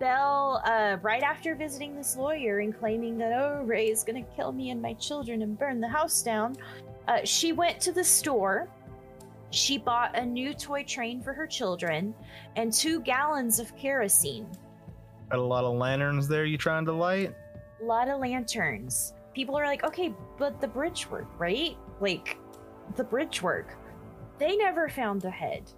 Belle, 0.00 0.62
uh, 0.64 0.96
right 1.02 1.22
after 1.22 1.54
visiting 1.54 1.94
this 1.94 2.16
lawyer 2.16 2.58
and 2.60 2.76
claiming 2.76 3.18
that, 3.18 3.32
oh, 3.32 3.62
Ray 3.62 3.88
is 3.90 4.02
going 4.02 4.24
to 4.24 4.30
kill 4.34 4.50
me 4.50 4.70
and 4.70 4.82
my 4.82 4.94
children 4.94 5.42
and 5.42 5.56
burn 5.58 5.80
the 5.80 5.88
house 5.88 6.22
down, 6.22 6.56
uh, 7.06 7.18
she 7.24 7.52
went 7.52 7.80
to 7.82 7.92
the 7.92 8.02
store. 8.02 8.68
She 9.50 9.78
bought 9.78 10.16
a 10.16 10.24
new 10.24 10.54
toy 10.54 10.84
train 10.84 11.20
for 11.20 11.32
her 11.32 11.46
children 11.46 12.14
and 12.56 12.72
two 12.72 13.00
gallons 13.00 13.58
of 13.58 13.76
kerosene. 13.76 14.46
Got 15.30 15.40
a 15.40 15.42
lot 15.42 15.64
of 15.64 15.76
lanterns 15.76 16.28
there 16.28 16.44
you 16.44 16.56
trying 16.56 16.84
to 16.86 16.92
light? 16.92 17.34
A 17.80 17.84
lot 17.84 18.08
of 18.08 18.20
lanterns. 18.20 19.14
People 19.34 19.56
are 19.56 19.66
like, 19.66 19.84
okay, 19.84 20.14
but 20.38 20.60
the 20.60 20.68
bridge 20.68 21.08
work, 21.10 21.28
right? 21.38 21.76
Like, 22.00 22.36
the 22.96 23.04
bridge 23.04 23.42
work. 23.42 23.76
They 24.38 24.56
never 24.56 24.88
found 24.88 25.20
the 25.20 25.30
head. 25.30 25.70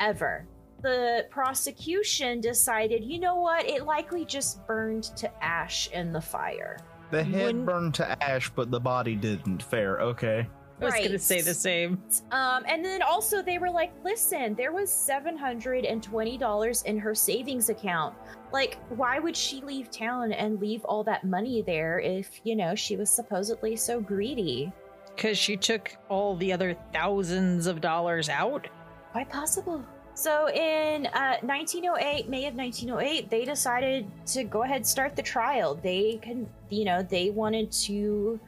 Ever. 0.00 0.46
The 0.82 1.26
prosecution 1.30 2.40
decided, 2.40 3.04
you 3.04 3.18
know 3.18 3.36
what? 3.36 3.68
It 3.68 3.84
likely 3.84 4.24
just 4.24 4.66
burned 4.66 5.04
to 5.16 5.30
ash 5.44 5.90
in 5.90 6.12
the 6.12 6.20
fire. 6.20 6.78
The 7.10 7.24
head 7.24 7.46
Wouldn't- 7.46 7.66
burned 7.66 7.94
to 7.94 8.22
ash, 8.22 8.50
but 8.50 8.70
the 8.70 8.80
body 8.80 9.16
didn't. 9.16 9.62
Fair, 9.62 10.00
okay. 10.00 10.46
I 10.80 10.84
was 10.84 10.94
gonna 10.94 11.18
say 11.18 11.40
the 11.40 11.54
same. 11.54 12.02
Um, 12.30 12.64
and 12.68 12.84
then 12.84 13.02
also 13.02 13.42
they 13.42 13.58
were 13.58 13.70
like, 13.70 13.92
listen, 14.04 14.54
there 14.54 14.72
was 14.72 14.90
seven 14.90 15.36
hundred 15.36 15.84
and 15.84 16.02
twenty 16.02 16.38
dollars 16.38 16.82
in 16.82 16.98
her 16.98 17.14
savings 17.14 17.68
account. 17.68 18.14
Like, 18.52 18.78
why 18.90 19.18
would 19.18 19.36
she 19.36 19.60
leave 19.60 19.90
town 19.90 20.32
and 20.32 20.60
leave 20.60 20.84
all 20.84 21.04
that 21.04 21.24
money 21.24 21.62
there 21.62 22.00
if 22.00 22.40
you 22.44 22.56
know 22.56 22.74
she 22.74 22.96
was 22.96 23.10
supposedly 23.10 23.76
so 23.76 24.00
greedy? 24.00 24.72
Because 25.14 25.36
she 25.36 25.56
took 25.56 25.96
all 26.08 26.36
the 26.36 26.52
other 26.52 26.76
thousands 26.92 27.66
of 27.66 27.80
dollars 27.80 28.28
out. 28.28 28.68
Quite 29.12 29.28
possible. 29.30 29.84
So 30.14 30.48
in 30.48 31.06
uh, 31.06 31.36
1908, 31.42 32.28
May 32.28 32.46
of 32.46 32.54
1908, 32.54 33.30
they 33.30 33.44
decided 33.44 34.10
to 34.26 34.42
go 34.42 34.64
ahead 34.64 34.84
start 34.84 35.14
the 35.14 35.22
trial. 35.22 35.76
They 35.76 36.18
can, 36.20 36.48
you 36.70 36.84
know, 36.84 37.02
they 37.02 37.30
wanted 37.30 37.70
to 37.86 38.40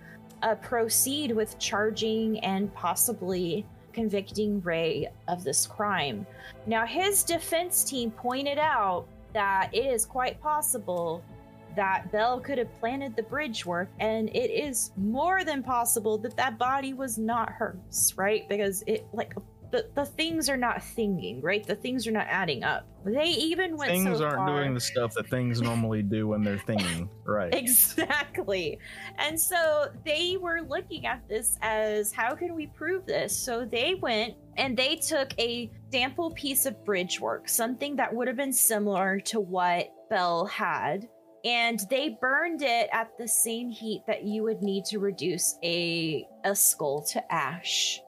uh, 0.43 0.55
proceed 0.57 1.33
with 1.33 1.59
charging 1.59 2.39
and 2.41 2.73
possibly 2.75 3.65
convicting 3.93 4.61
Ray 4.63 5.09
of 5.29 5.45
this 5.45 5.67
crime. 5.67 6.27
Now, 6.67 6.87
his 6.87 7.23
defense 7.23 7.85
team 7.85 8.11
pointed 8.11 8.59
out 8.59 9.07
that 9.33 9.71
it 9.73 9.87
is 9.87 10.07
quite 10.07 10.41
possible 10.41 11.23
that 11.77 12.11
Belle 12.11 12.41
could 12.41 12.59
have 12.59 12.81
planted 12.81 13.15
the 13.15 13.23
bridge 13.23 13.65
work, 13.65 13.89
and 14.01 14.29
it 14.31 14.51
is 14.51 14.91
more 14.97 15.45
than 15.45 15.63
possible 15.63 16.19
that 16.19 16.37
that 16.37 16.59
body 16.59 16.95
was 16.95 17.17
not 17.17 17.51
hers, 17.53 18.13
right? 18.17 18.49
Because 18.49 18.83
it, 18.87 19.07
like, 19.13 19.35
the, 19.71 19.89
the 19.95 20.05
things 20.05 20.49
are 20.49 20.57
not 20.57 20.83
thinking, 20.83 21.41
right? 21.41 21.65
The 21.65 21.77
things 21.77 22.07
are 22.07 22.13
not 22.13 22.27
adding 22.29 22.65
up. 22.65 22.87
They 23.05 23.29
even 23.29 23.77
went 23.77 23.91
Things 23.91 24.19
so 24.19 24.25
aren't 24.25 24.37
far- 24.37 24.61
doing 24.61 24.75
the 24.75 24.81
stuff 24.81 25.15
that 25.15 25.29
things 25.29 25.61
normally 25.63 26.03
do 26.03 26.27
when 26.29 26.43
they're 26.43 26.59
thinking. 26.59 27.09
Right. 27.25 27.55
Exactly. 27.55 28.79
And 29.19 29.41
so 29.41 29.89
they 30.05 30.37
were 30.41 30.61
looking 30.69 31.07
at 31.07 31.27
this 31.29 31.57
as 31.63 32.13
how 32.13 32.35
can 32.35 32.55
we 32.55 32.67
prove 32.67 33.07
this? 33.07 33.37
So 33.37 33.65
they 33.65 33.95
went 33.95 34.35
and 34.57 34.77
they 34.77 34.97
took 34.97 35.33
a 35.39 35.71
sample 35.93 36.33
piece 36.33 36.67
of 36.67 36.85
bridge 36.85 37.21
work, 37.21 37.49
something 37.49 37.97
that 37.97 38.15
would 38.15 38.29
have 38.29 38.37
been 38.37 38.53
similar 38.53 39.21
to 39.21 39.41
what 39.41 39.89
Belle 40.11 40.47
had, 40.47 41.09
and 41.45 41.81
they 41.89 42.19
burned 42.21 42.63
it 42.63 42.89
at 42.93 43.17
the 43.19 43.29
same 43.29 43.71
heat 43.71 44.03
that 44.07 44.25
you 44.25 44.43
would 44.43 44.61
need 44.61 44.85
to 44.87 44.99
reduce 44.99 45.57
a 45.63 46.27
a 46.45 46.55
skull 46.55 47.03
to 47.13 47.33
ash. 47.33 48.01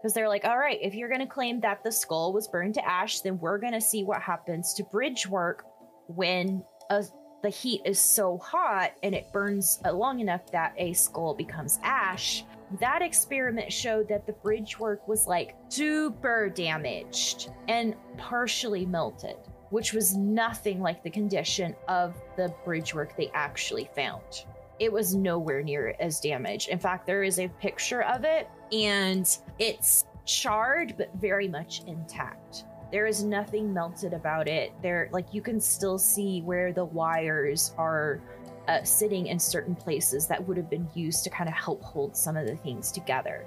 Because 0.00 0.14
they're 0.14 0.28
like, 0.28 0.44
all 0.44 0.58
right, 0.58 0.78
if 0.80 0.94
you're 0.94 1.08
going 1.08 1.20
to 1.20 1.26
claim 1.26 1.60
that 1.60 1.84
the 1.84 1.92
skull 1.92 2.32
was 2.32 2.48
burned 2.48 2.74
to 2.74 2.88
ash, 2.88 3.20
then 3.20 3.38
we're 3.38 3.58
going 3.58 3.74
to 3.74 3.80
see 3.80 4.02
what 4.02 4.22
happens 4.22 4.72
to 4.74 4.84
bridge 4.84 5.26
work 5.26 5.66
when 6.06 6.64
a 6.88 7.04
the 7.42 7.48
heat 7.48 7.82
is 7.84 8.00
so 8.00 8.38
hot 8.38 8.92
and 9.02 9.14
it 9.14 9.32
burns 9.32 9.80
long 9.92 10.20
enough 10.20 10.50
that 10.52 10.74
a 10.76 10.92
skull 10.92 11.34
becomes 11.34 11.78
ash. 11.82 12.44
That 12.80 13.02
experiment 13.02 13.72
showed 13.72 14.08
that 14.08 14.26
the 14.26 14.32
bridge 14.32 14.78
work 14.78 15.06
was 15.08 15.26
like 15.26 15.56
super 15.68 16.48
damaged 16.48 17.50
and 17.68 17.94
partially 18.16 18.86
melted, 18.86 19.36
which 19.70 19.92
was 19.92 20.16
nothing 20.16 20.80
like 20.80 21.02
the 21.02 21.10
condition 21.10 21.74
of 21.88 22.14
the 22.36 22.54
bridge 22.64 22.94
work 22.94 23.16
they 23.16 23.30
actually 23.34 23.90
found. 23.96 24.44
It 24.78 24.92
was 24.92 25.14
nowhere 25.14 25.62
near 25.62 25.94
as 25.98 26.20
damaged. 26.20 26.68
In 26.68 26.78
fact, 26.78 27.06
there 27.06 27.22
is 27.22 27.38
a 27.38 27.48
picture 27.48 28.02
of 28.02 28.24
it 28.24 28.48
and 28.72 29.38
it's 29.58 30.04
charred 30.24 30.94
but 30.96 31.10
very 31.16 31.48
much 31.48 31.82
intact. 31.86 32.64
There 32.92 33.06
is 33.06 33.22
nothing 33.22 33.72
melted 33.72 34.12
about 34.12 34.48
it. 34.48 34.72
There, 34.82 35.08
like 35.12 35.32
you 35.32 35.42
can 35.42 35.60
still 35.60 35.98
see 35.98 36.42
where 36.42 36.72
the 36.72 36.84
wires 36.84 37.72
are 37.78 38.20
uh, 38.68 38.82
sitting 38.82 39.28
in 39.28 39.38
certain 39.38 39.74
places 39.74 40.26
that 40.26 40.46
would 40.46 40.56
have 40.56 40.70
been 40.70 40.88
used 40.94 41.24
to 41.24 41.30
kind 41.30 41.48
of 41.48 41.54
help 41.54 41.82
hold 41.82 42.16
some 42.16 42.36
of 42.36 42.46
the 42.46 42.56
things 42.56 42.92
together. 42.92 43.46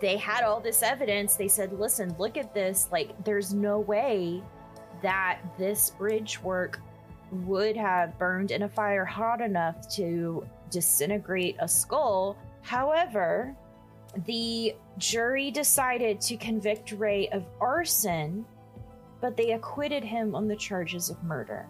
They 0.00 0.16
had 0.16 0.42
all 0.44 0.60
this 0.60 0.82
evidence. 0.82 1.36
They 1.36 1.48
said, 1.48 1.72
"Listen, 1.72 2.14
look 2.18 2.36
at 2.36 2.52
this. 2.54 2.88
Like, 2.90 3.24
there's 3.24 3.54
no 3.54 3.80
way 3.80 4.42
that 5.02 5.40
this 5.58 5.90
bridge 5.90 6.42
work 6.42 6.80
would 7.30 7.76
have 7.76 8.18
burned 8.18 8.50
in 8.50 8.62
a 8.62 8.68
fire 8.68 9.04
hot 9.04 9.40
enough 9.40 9.88
to 9.96 10.46
disintegrate 10.70 11.56
a 11.60 11.68
skull." 11.68 12.36
However, 12.62 13.56
the 14.26 14.74
jury 14.98 15.50
decided 15.50 16.20
to 16.22 16.36
convict 16.36 16.92
Ray 16.92 17.28
of 17.28 17.46
arson, 17.60 18.44
but 19.20 19.36
they 19.36 19.52
acquitted 19.52 20.04
him 20.04 20.34
on 20.34 20.48
the 20.48 20.56
charges 20.56 21.10
of 21.10 21.22
murder, 21.22 21.68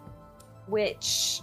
which 0.67 1.41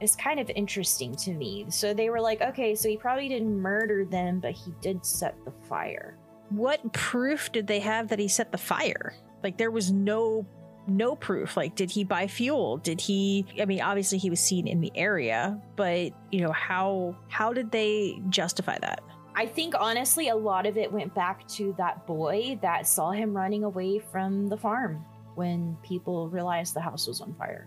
is 0.00 0.16
kind 0.16 0.40
of 0.40 0.50
interesting 0.50 1.14
to 1.14 1.32
me. 1.32 1.66
So 1.68 1.92
they 1.92 2.10
were 2.10 2.20
like, 2.20 2.40
okay, 2.40 2.74
so 2.74 2.88
he 2.88 2.96
probably 2.96 3.28
didn't 3.28 3.60
murder 3.60 4.04
them, 4.04 4.40
but 4.40 4.52
he 4.52 4.72
did 4.80 5.04
set 5.04 5.36
the 5.44 5.52
fire. 5.68 6.16
What 6.48 6.92
proof 6.92 7.52
did 7.52 7.66
they 7.66 7.80
have 7.80 8.08
that 8.08 8.18
he 8.18 8.26
set 8.26 8.50
the 8.50 8.58
fire? 8.58 9.14
Like 9.42 9.56
there 9.56 9.70
was 9.70 9.92
no 9.92 10.46
no 10.86 11.14
proof. 11.14 11.56
Like 11.56 11.76
did 11.76 11.90
he 11.90 12.02
buy 12.02 12.26
fuel? 12.26 12.78
Did 12.78 13.00
he 13.00 13.46
I 13.60 13.66
mean 13.66 13.80
obviously 13.80 14.18
he 14.18 14.30
was 14.30 14.40
seen 14.40 14.66
in 14.66 14.80
the 14.80 14.90
area, 14.96 15.60
but 15.76 16.10
you 16.32 16.40
know 16.40 16.52
how 16.52 17.16
how 17.28 17.52
did 17.52 17.70
they 17.70 18.20
justify 18.30 18.78
that? 18.80 19.02
I 19.34 19.46
think 19.46 19.74
honestly, 19.78 20.28
a 20.28 20.36
lot 20.36 20.66
of 20.66 20.76
it 20.76 20.92
went 20.92 21.14
back 21.14 21.46
to 21.48 21.74
that 21.78 22.06
boy 22.06 22.58
that 22.62 22.86
saw 22.86 23.10
him 23.10 23.36
running 23.36 23.64
away 23.64 23.98
from 23.98 24.48
the 24.48 24.56
farm 24.56 25.04
when 25.34 25.76
people 25.82 26.28
realized 26.28 26.74
the 26.74 26.80
house 26.80 27.06
was 27.06 27.20
on 27.20 27.34
fire. 27.34 27.66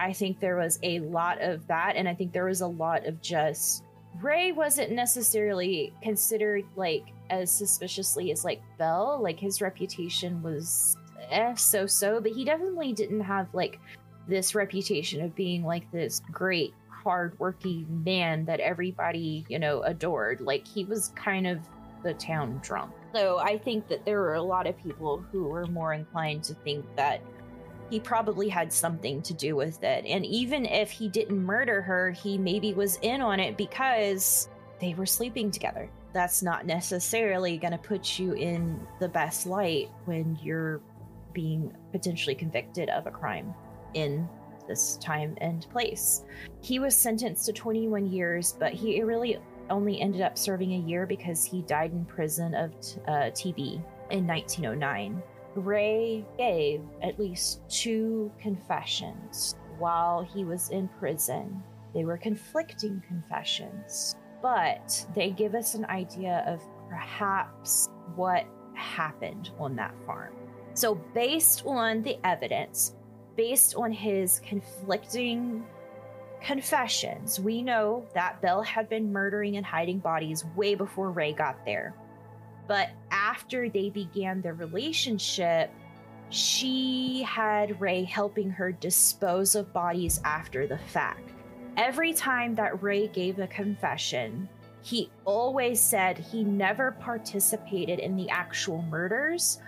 I 0.00 0.12
think 0.12 0.40
there 0.40 0.56
was 0.56 0.78
a 0.82 0.98
lot 1.00 1.40
of 1.40 1.66
that, 1.68 1.94
and 1.96 2.08
I 2.08 2.14
think 2.14 2.32
there 2.32 2.46
was 2.46 2.60
a 2.60 2.66
lot 2.66 3.06
of 3.06 3.20
just 3.22 3.84
Ray 4.20 4.52
wasn't 4.52 4.92
necessarily 4.92 5.92
considered 6.02 6.64
like 6.76 7.04
as 7.30 7.50
suspiciously 7.50 8.30
as 8.30 8.44
like 8.44 8.62
Belle. 8.78 9.20
Like 9.22 9.38
his 9.38 9.60
reputation 9.60 10.42
was 10.42 10.96
eh, 11.30 11.54
so 11.54 11.86
so, 11.86 12.20
but 12.20 12.32
he 12.32 12.44
definitely 12.44 12.92
didn't 12.92 13.20
have 13.20 13.48
like 13.52 13.78
this 14.28 14.54
reputation 14.54 15.22
of 15.22 15.34
being 15.34 15.64
like 15.64 15.90
this 15.92 16.20
great 16.32 16.74
hardworking 17.04 18.02
man 18.04 18.44
that 18.46 18.60
everybody, 18.60 19.44
you 19.48 19.58
know, 19.58 19.82
adored. 19.82 20.40
Like 20.40 20.66
he 20.66 20.84
was 20.84 21.12
kind 21.14 21.46
of 21.46 21.60
the 22.02 22.14
town 22.14 22.60
drunk. 22.62 22.92
So 23.14 23.38
I 23.38 23.58
think 23.58 23.88
that 23.88 24.04
there 24.04 24.20
were 24.20 24.34
a 24.34 24.42
lot 24.42 24.66
of 24.66 24.76
people 24.76 25.24
who 25.30 25.44
were 25.44 25.66
more 25.66 25.94
inclined 25.94 26.44
to 26.44 26.54
think 26.54 26.84
that 26.96 27.20
he 27.90 28.00
probably 28.00 28.48
had 28.48 28.72
something 28.72 29.22
to 29.22 29.34
do 29.34 29.56
with 29.56 29.82
it. 29.84 30.04
And 30.04 30.24
even 30.26 30.66
if 30.66 30.90
he 30.90 31.08
didn't 31.08 31.42
murder 31.42 31.82
her, 31.82 32.10
he 32.10 32.38
maybe 32.38 32.74
was 32.74 32.98
in 33.02 33.20
on 33.20 33.40
it 33.40 33.56
because 33.56 34.48
they 34.80 34.94
were 34.94 35.06
sleeping 35.06 35.50
together. 35.50 35.88
That's 36.12 36.42
not 36.42 36.66
necessarily 36.66 37.58
going 37.58 37.72
to 37.72 37.78
put 37.78 38.18
you 38.18 38.32
in 38.32 38.80
the 39.00 39.08
best 39.08 39.46
light 39.46 39.90
when 40.04 40.38
you're 40.42 40.80
being 41.32 41.72
potentially 41.92 42.34
convicted 42.34 42.88
of 42.88 43.06
a 43.06 43.10
crime 43.10 43.54
in 43.94 44.28
this 44.66 44.96
time 44.96 45.36
and 45.40 45.68
place. 45.70 46.24
He 46.60 46.78
was 46.78 46.96
sentenced 46.96 47.46
to 47.46 47.52
21 47.52 48.10
years, 48.10 48.56
but 48.58 48.72
he 48.72 49.02
really 49.02 49.38
only 49.70 50.00
ended 50.00 50.20
up 50.20 50.36
serving 50.36 50.72
a 50.72 50.86
year 50.86 51.06
because 51.06 51.44
he 51.44 51.62
died 51.62 51.92
in 51.92 52.04
prison 52.04 52.54
of 52.54 52.78
t- 52.80 53.00
uh, 53.06 53.30
TB 53.30 53.82
in 54.10 54.26
1909. 54.26 55.22
Ray 55.56 56.24
gave 56.36 56.82
at 57.02 57.18
least 57.18 57.60
two 57.68 58.30
confessions 58.40 59.54
while 59.78 60.22
he 60.22 60.44
was 60.44 60.70
in 60.70 60.88
prison. 60.98 61.62
They 61.94 62.04
were 62.04 62.18
conflicting 62.18 63.02
confessions, 63.06 64.16
but 64.42 65.06
they 65.14 65.30
give 65.30 65.54
us 65.54 65.74
an 65.74 65.84
idea 65.86 66.44
of 66.46 66.60
perhaps 66.88 67.88
what 68.16 68.46
happened 68.74 69.50
on 69.58 69.76
that 69.76 69.94
farm. 70.06 70.34
So, 70.74 70.96
based 71.14 71.64
on 71.64 72.02
the 72.02 72.18
evidence, 72.24 72.96
based 73.36 73.74
on 73.74 73.92
his 73.92 74.40
conflicting 74.40 75.64
confessions, 76.40 77.40
we 77.40 77.62
know 77.62 78.06
that 78.14 78.40
Belle 78.40 78.62
had 78.62 78.88
been 78.88 79.12
murdering 79.12 79.56
and 79.56 79.64
hiding 79.64 79.98
bodies 79.98 80.44
way 80.56 80.74
before 80.74 81.10
Ray 81.10 81.32
got 81.32 81.64
there. 81.64 81.94
But 82.66 82.90
after 83.10 83.68
they 83.68 83.90
began 83.90 84.40
their 84.40 84.54
relationship, 84.54 85.70
she 86.30 87.22
had 87.22 87.80
Ray 87.80 88.04
helping 88.04 88.50
her 88.50 88.72
dispose 88.72 89.54
of 89.54 89.72
bodies 89.72 90.20
after 90.24 90.66
the 90.66 90.78
fact. 90.78 91.30
Every 91.76 92.12
time 92.12 92.54
that 92.54 92.82
Ray 92.82 93.08
gave 93.08 93.38
a 93.38 93.46
confession, 93.46 94.48
he 94.82 95.10
always 95.24 95.80
said 95.80 96.18
he 96.18 96.44
never 96.44 96.92
participated 96.92 97.98
in 97.98 98.16
the 98.16 98.28
actual 98.28 98.82
murders, 98.82 99.60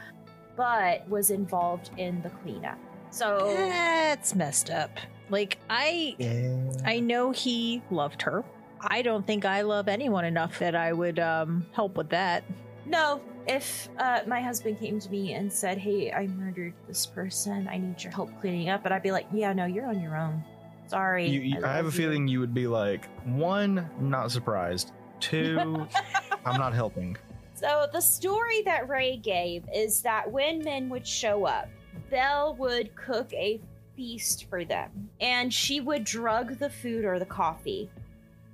but 0.57 1.09
was 1.09 1.31
involved 1.31 1.91
in 1.97 2.21
the 2.23 2.31
cleanup. 2.31 2.79
So 3.17 3.55
That's 3.57 4.35
messed 4.35 4.69
up. 4.69 4.91
Like 5.31 5.59
I 5.71 6.15
Yeah. 6.19 6.71
I 6.85 7.01
know 7.01 7.33
he 7.33 7.83
loved 7.91 8.21
her. 8.23 8.45
I 8.81 9.01
don't 9.01 9.27
think 9.27 9.47
I 9.47 9.63
love 9.63 9.89
anyone 9.89 10.27
enough 10.27 10.59
that 10.59 10.75
I 10.75 10.93
would 10.93 11.19
um 11.19 11.65
help 11.73 11.97
with 11.97 12.11
that. 12.11 12.45
No, 12.85 13.23
if 13.47 13.89
uh, 13.99 14.21
my 14.27 14.43
husband 14.43 14.79
came 14.79 15.01
to 15.01 15.11
me 15.11 15.33
and 15.33 15.51
said, 15.51 15.79
"Hey, 15.79 16.13
I 16.13 16.27
murdered 16.27 16.75
this 16.87 17.07
person. 17.07 17.67
I 17.69 17.79
need 17.79 18.03
your 18.05 18.13
help 18.13 18.39
cleaning 18.41 18.69
up," 18.69 18.83
but 18.83 18.93
I'd 18.93 19.03
be 19.03 19.13
like, 19.13 19.27
"Yeah, 19.33 19.55
no, 19.55 19.65
you're 19.65 19.87
on 19.87 20.01
your 20.01 20.17
own. 20.17 20.45
Sorry." 20.87 21.27
You, 21.27 21.41
you, 21.41 21.65
I, 21.65 21.73
have 21.73 21.85
a 21.85 21.89
love 21.89 21.95
you." 21.95 22.01
feeling 22.03 22.29
you 22.29 22.39
would 22.41 22.55
be 22.55 22.67
like, 22.67 23.07
one, 23.25 23.89
not 23.99 24.31
surprised. 24.31 24.93
Two, 25.21 25.89
I'm 26.45 26.61
not 26.61 26.75
helping. 26.75 27.17
So 27.55 27.87
the 27.91 28.03
story 28.03 28.63
that 28.67 28.89
Ray 28.89 29.17
gave 29.17 29.65
is 29.75 30.03
that 30.03 30.31
when 30.31 30.63
men 30.63 30.91
would 30.91 31.07
show 31.07 31.47
up, 31.47 31.69
Belle 32.11 32.55
would 32.57 32.95
cook 32.95 33.33
a 33.33 33.61
feast 33.97 34.47
for 34.49 34.65
them, 34.65 35.11
and 35.21 35.53
she 35.53 35.81
would 35.81 36.05
drug 36.05 36.59
the 36.59 36.71
food 36.71 37.05
or 37.05 37.19
the 37.19 37.27
coffee. 37.27 37.91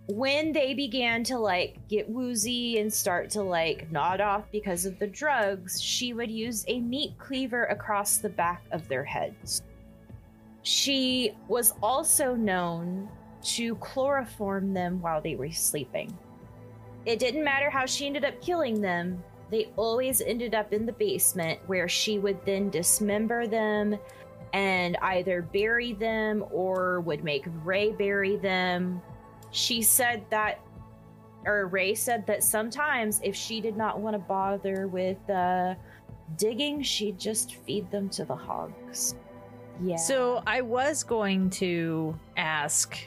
When 0.08 0.52
they 0.52 0.74
began 0.74 1.22
to 1.24 1.38
like 1.38 1.76
get 1.88 2.08
woozy 2.08 2.78
and 2.78 2.92
start 2.92 3.30
to 3.30 3.42
like 3.42 3.90
nod 3.90 4.20
off 4.20 4.44
because 4.50 4.84
of 4.84 4.98
the 4.98 5.06
drugs, 5.06 5.80
she 5.80 6.12
would 6.12 6.30
use 6.30 6.64
a 6.68 6.80
meat 6.80 7.12
cleaver 7.18 7.64
across 7.64 8.18
the 8.18 8.28
back 8.28 8.62
of 8.72 8.88
their 8.88 9.04
heads. 9.04 9.62
She 10.62 11.32
was 11.48 11.74
also 11.82 12.34
known 12.34 13.08
to 13.42 13.74
chloroform 13.76 14.72
them 14.72 15.00
while 15.00 15.20
they 15.20 15.34
were 15.34 15.50
sleeping. 15.50 16.16
It 17.04 17.18
didn't 17.18 17.44
matter 17.44 17.68
how 17.68 17.86
she 17.86 18.06
ended 18.06 18.24
up 18.24 18.40
killing 18.40 18.80
them, 18.80 19.22
they 19.52 19.70
always 19.76 20.22
ended 20.22 20.54
up 20.54 20.72
in 20.72 20.86
the 20.86 20.92
basement 20.92 21.60
where 21.66 21.86
she 21.86 22.18
would 22.18 22.42
then 22.46 22.70
dismember 22.70 23.46
them 23.46 23.98
and 24.54 24.96
either 25.02 25.42
bury 25.42 25.92
them 25.92 26.42
or 26.50 27.00
would 27.02 27.22
make 27.22 27.44
Ray 27.62 27.92
bury 27.92 28.36
them. 28.36 29.02
She 29.50 29.82
said 29.82 30.24
that, 30.30 30.60
or 31.44 31.66
Ray 31.66 31.94
said 31.94 32.26
that 32.26 32.42
sometimes 32.42 33.20
if 33.22 33.36
she 33.36 33.60
did 33.60 33.76
not 33.76 34.00
want 34.00 34.14
to 34.14 34.18
bother 34.18 34.88
with 34.88 35.18
uh, 35.28 35.74
digging, 36.38 36.82
she'd 36.82 37.18
just 37.18 37.56
feed 37.56 37.90
them 37.90 38.08
to 38.08 38.24
the 38.24 38.34
hogs. 38.34 39.16
Yeah. 39.82 39.96
So 39.96 40.42
I 40.46 40.62
was 40.62 41.02
going 41.02 41.50
to 41.50 42.18
ask, 42.38 42.98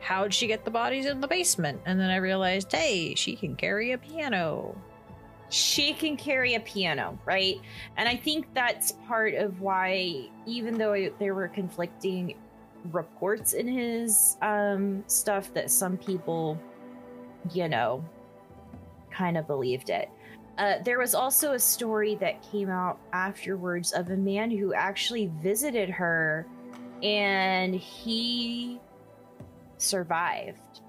how'd 0.00 0.32
she 0.32 0.46
get 0.46 0.64
the 0.64 0.70
bodies 0.70 1.04
in 1.04 1.20
the 1.20 1.28
basement? 1.28 1.82
And 1.84 2.00
then 2.00 2.08
I 2.08 2.16
realized, 2.16 2.72
hey, 2.72 3.14
she 3.14 3.36
can 3.36 3.54
carry 3.54 3.92
a 3.92 3.98
piano. 3.98 4.74
She 5.52 5.92
can 5.92 6.16
carry 6.16 6.54
a 6.54 6.60
piano, 6.60 7.18
right? 7.26 7.60
And 7.98 8.08
I 8.08 8.16
think 8.16 8.46
that's 8.54 8.92
part 9.06 9.34
of 9.34 9.60
why, 9.60 10.30
even 10.46 10.78
though 10.78 11.10
there 11.18 11.34
were 11.34 11.48
conflicting 11.48 12.38
reports 12.90 13.52
in 13.52 13.68
his 13.68 14.38
um, 14.40 15.04
stuff, 15.06 15.52
that 15.52 15.70
some 15.70 15.98
people, 15.98 16.58
you 17.52 17.68
know, 17.68 18.02
kind 19.10 19.36
of 19.36 19.46
believed 19.46 19.90
it. 19.90 20.08
Uh, 20.56 20.76
there 20.84 20.98
was 20.98 21.14
also 21.14 21.52
a 21.52 21.58
story 21.58 22.14
that 22.14 22.42
came 22.50 22.70
out 22.70 22.98
afterwards 23.12 23.92
of 23.92 24.08
a 24.08 24.16
man 24.16 24.50
who 24.50 24.72
actually 24.72 25.30
visited 25.42 25.90
her 25.90 26.46
and 27.02 27.74
he 27.74 28.80
survived. 29.76 30.80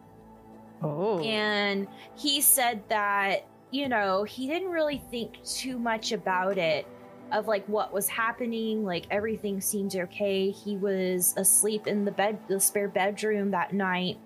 Oh. 0.81 1.19
And 1.19 1.85
he 2.15 2.39
said 2.39 2.81
that, 2.87 3.45
you 3.73 3.89
know, 3.89 4.23
he 4.23 4.47
didn't 4.47 4.69
really 4.69 5.01
think 5.09 5.43
too 5.43 5.79
much 5.79 6.11
about 6.11 6.59
it 6.59 6.85
of 7.31 7.47
like 7.47 7.67
what 7.67 7.91
was 7.91 8.07
happening, 8.07 8.85
like 8.85 9.05
everything 9.09 9.59
seemed 9.59 9.95
okay. 9.95 10.51
He 10.51 10.77
was 10.77 11.33
asleep 11.37 11.87
in 11.87 12.05
the 12.05 12.11
bed 12.11 12.37
the 12.47 12.59
spare 12.59 12.87
bedroom 12.87 13.49
that 13.49 13.73
night. 13.73 14.19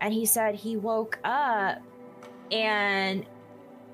And 0.00 0.14
he 0.14 0.24
said 0.24 0.54
he 0.54 0.76
woke 0.76 1.18
up 1.24 1.82
and 2.52 3.26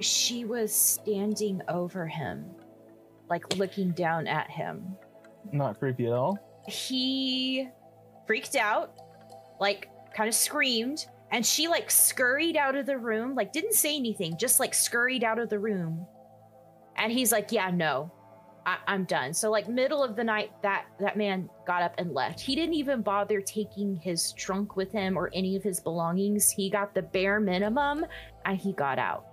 she 0.01 0.45
was 0.45 0.75
standing 0.75 1.63
over 1.69 2.07
him, 2.07 2.45
like 3.31 3.57
looking 3.57 3.93
down 3.93 4.27
at 4.27 4.51
him. 4.51 4.97
Not 5.51 5.79
creepy 5.79 6.09
at 6.09 6.13
all. 6.13 6.39
He 6.69 7.69
freaked 8.27 8.55
out, 8.55 8.93
like 9.59 9.89
kind 10.15 10.29
of 10.29 10.35
screamed, 10.35 11.07
and 11.35 11.45
she 11.45 11.67
like 11.67 11.91
scurried 11.91 12.57
out 12.57 12.77
of 12.77 12.87
the 12.87 12.97
room, 12.97 13.35
like 13.35 13.53
didn't 13.53 13.75
say 13.75 13.97
anything, 13.97 14.37
just 14.39 14.61
like 14.61 14.73
scurried 14.73 15.25
out 15.25 15.41
of 15.41 15.51
the 15.51 15.59
room. 15.59 16.07
And 16.97 17.11
he's 17.11 17.33
like, 17.33 17.51
"Yeah, 17.51 17.73
no, 17.73 18.13
I- 18.65 18.79
I'm 18.87 19.03
done." 19.05 19.35
So 19.35 19.51
like 19.51 19.69
middle 19.69 20.05
of 20.05 20.15
the 20.15 20.23
night, 20.23 20.53
that 20.63 20.85
that 21.01 21.17
man 21.17 21.51
got 21.67 21.83
up 21.83 21.97
and 21.99 22.15
left. 22.15 22.41
He 22.41 22.55
didn't 22.55 22.75
even 22.75 23.03
bother 23.03 23.41
taking 23.41 23.97
his 23.97 24.33
trunk 24.35 24.77
with 24.77 24.93
him 24.93 25.19
or 25.19 25.29
any 25.35 25.57
of 25.57 25.65
his 25.65 25.81
belongings. 25.81 26.51
He 26.53 26.71
got 26.71 26.95
the 26.95 27.03
bare 27.03 27.41
minimum, 27.41 28.07
and 28.45 28.57
he 28.57 28.73
got 28.73 29.01
out. 29.01 29.27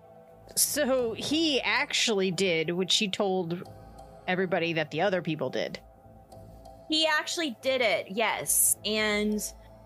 So 0.55 1.13
he 1.13 1.61
actually 1.61 2.31
did 2.31 2.71
what 2.71 2.91
she 2.91 3.09
told 3.09 3.61
everybody 4.27 4.73
that 4.73 4.89
the 4.89 5.01
other 5.01 5.21
people 5.21 5.51
did. 5.51 5.79
He 6.89 7.05
actually 7.05 7.55
did 7.61 7.81
it, 7.81 8.07
yes. 8.09 8.75
And, 8.85 9.39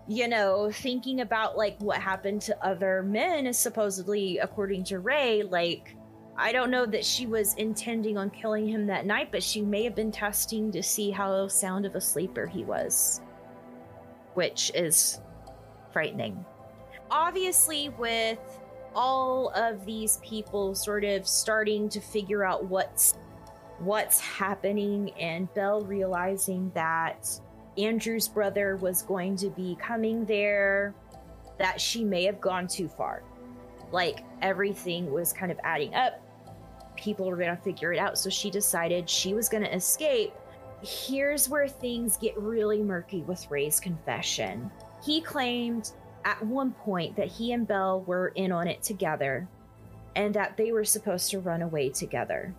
you 0.08 0.28
know, 0.28 0.70
thinking 0.70 1.20
about 1.20 1.56
like 1.56 1.76
what 1.80 1.98
happened 2.00 2.42
to 2.42 2.64
other 2.64 3.02
men 3.02 3.46
is 3.46 3.58
supposedly, 3.58 4.38
according 4.38 4.84
to 4.84 5.00
Ray, 5.00 5.42
like, 5.42 5.96
I 6.38 6.52
don't 6.52 6.70
know 6.70 6.86
that 6.86 7.04
she 7.04 7.26
was 7.26 7.54
intending 7.54 8.18
on 8.18 8.30
killing 8.30 8.68
him 8.68 8.86
that 8.86 9.06
night, 9.06 9.32
but 9.32 9.42
she 9.42 9.62
may 9.62 9.84
have 9.84 9.94
been 9.94 10.12
testing 10.12 10.70
to 10.72 10.82
see 10.82 11.10
how 11.10 11.48
sound 11.48 11.86
of 11.86 11.94
a 11.94 12.00
sleeper 12.00 12.46
he 12.46 12.62
was, 12.62 13.20
which 14.34 14.70
is 14.74 15.20
frightening. 15.92 16.44
Obviously, 17.10 17.88
with 17.98 18.38
all 18.94 19.50
of 19.50 19.84
these 19.86 20.18
people 20.22 20.74
sort 20.74 21.04
of 21.04 21.26
starting 21.26 21.88
to 21.88 22.00
figure 22.00 22.44
out 22.44 22.64
what's 22.64 23.14
what's 23.78 24.20
happening 24.20 25.10
and 25.12 25.52
Belle 25.54 25.82
realizing 25.82 26.70
that 26.74 27.28
Andrew's 27.78 28.28
brother 28.28 28.76
was 28.76 29.02
going 29.02 29.36
to 29.36 29.50
be 29.50 29.76
coming 29.80 30.24
there 30.24 30.94
that 31.58 31.80
she 31.80 32.04
may 32.04 32.24
have 32.24 32.40
gone 32.40 32.66
too 32.66 32.88
far. 32.88 33.22
Like 33.92 34.24
everything 34.42 35.10
was 35.10 35.32
kind 35.32 35.52
of 35.52 35.58
adding 35.64 35.94
up. 35.94 36.20
People 36.96 37.26
were 37.26 37.36
going 37.36 37.54
to 37.54 37.62
figure 37.62 37.92
it 37.92 37.98
out 37.98 38.18
so 38.18 38.30
she 38.30 38.50
decided 38.50 39.08
she 39.08 39.34
was 39.34 39.48
going 39.48 39.62
to 39.62 39.74
escape. 39.74 40.32
Here's 40.82 41.48
where 41.48 41.68
things 41.68 42.16
get 42.16 42.36
really 42.38 42.82
murky 42.82 43.22
with 43.22 43.50
Ray's 43.50 43.80
confession. 43.80 44.70
He 45.04 45.20
claimed 45.20 45.92
at 46.24 46.44
one 46.44 46.72
point 46.72 47.16
that 47.16 47.28
he 47.28 47.52
and 47.52 47.66
Belle 47.66 48.02
were 48.02 48.28
in 48.28 48.52
on 48.52 48.66
it 48.66 48.82
together 48.82 49.48
and 50.16 50.34
that 50.34 50.56
they 50.56 50.72
were 50.72 50.84
supposed 50.84 51.30
to 51.30 51.40
run 51.40 51.62
away 51.62 51.90
together. 51.90 52.54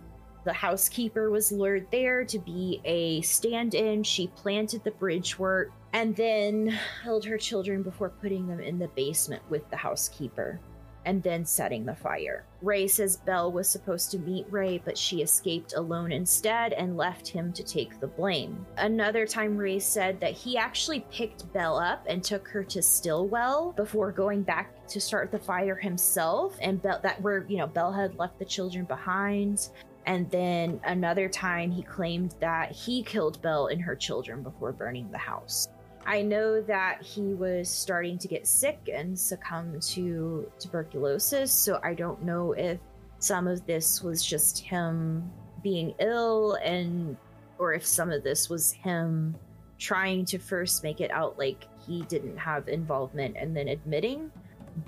The 0.48 0.54
housekeeper 0.54 1.28
was 1.28 1.52
lured 1.52 1.88
there 1.90 2.24
to 2.24 2.38
be 2.38 2.80
a 2.86 3.20
stand 3.20 3.74
in. 3.74 4.02
She 4.02 4.28
planted 4.28 4.82
the 4.82 4.92
bridge 4.92 5.38
work 5.38 5.72
and 5.92 6.16
then 6.16 6.68
held 7.02 7.26
her 7.26 7.36
children 7.36 7.82
before 7.82 8.08
putting 8.08 8.46
them 8.46 8.58
in 8.58 8.78
the 8.78 8.88
basement 8.88 9.42
with 9.50 9.68
the 9.68 9.76
housekeeper 9.76 10.58
and 11.04 11.22
then 11.22 11.44
setting 11.44 11.84
the 11.84 11.94
fire. 11.94 12.44
Ray 12.60 12.86
says 12.86 13.18
Belle 13.18 13.52
was 13.52 13.68
supposed 13.68 14.10
to 14.10 14.18
meet 14.18 14.46
Ray, 14.50 14.80
but 14.84 14.98
she 14.98 15.22
escaped 15.22 15.74
alone 15.74 16.12
instead 16.12 16.72
and 16.72 16.96
left 16.96 17.28
him 17.28 17.52
to 17.52 17.62
take 17.62 18.00
the 18.00 18.06
blame. 18.06 18.66
Another 18.76 19.26
time, 19.26 19.56
Ray 19.56 19.78
said 19.78 20.18
that 20.20 20.32
he 20.32 20.56
actually 20.56 21.00
picked 21.10 21.50
Belle 21.52 21.78
up 21.78 22.04
and 22.08 22.22
took 22.22 22.48
her 22.48 22.64
to 22.64 22.82
Stillwell 22.82 23.72
before 23.76 24.12
going 24.12 24.42
back 24.42 24.86
to 24.88 25.00
start 25.00 25.30
the 25.30 25.38
fire 25.38 25.76
himself, 25.76 26.56
and 26.60 26.82
Belle 26.82 27.00
that 27.02 27.20
where 27.22 27.44
you 27.48 27.58
know 27.58 27.66
Belle 27.66 27.92
had 27.92 28.18
left 28.18 28.38
the 28.38 28.44
children 28.44 28.84
behind. 28.84 29.68
And 30.08 30.30
then 30.30 30.80
another 30.84 31.28
time, 31.28 31.70
he 31.70 31.82
claimed 31.82 32.34
that 32.40 32.72
he 32.72 33.02
killed 33.02 33.42
Belle 33.42 33.66
and 33.66 33.82
her 33.82 33.94
children 33.94 34.42
before 34.42 34.72
burning 34.72 35.10
the 35.10 35.18
house. 35.18 35.68
I 36.06 36.22
know 36.22 36.62
that 36.62 37.02
he 37.02 37.34
was 37.34 37.68
starting 37.68 38.16
to 38.20 38.26
get 38.26 38.46
sick 38.46 38.88
and 38.90 39.16
succumb 39.18 39.78
to 39.78 40.50
tuberculosis, 40.58 41.52
so 41.52 41.78
I 41.84 41.92
don't 41.92 42.22
know 42.22 42.52
if 42.52 42.78
some 43.18 43.46
of 43.46 43.66
this 43.66 44.02
was 44.02 44.24
just 44.24 44.60
him 44.60 45.30
being 45.62 45.92
ill 45.98 46.54
and 46.64 47.18
or 47.58 47.74
if 47.74 47.84
some 47.84 48.10
of 48.10 48.24
this 48.24 48.48
was 48.48 48.72
him 48.72 49.36
trying 49.76 50.24
to 50.24 50.38
first 50.38 50.82
make 50.82 51.02
it 51.02 51.10
out 51.10 51.38
like 51.38 51.66
he 51.86 52.00
didn't 52.04 52.38
have 52.38 52.66
involvement 52.68 53.36
and 53.38 53.54
then 53.54 53.68
admitting, 53.68 54.30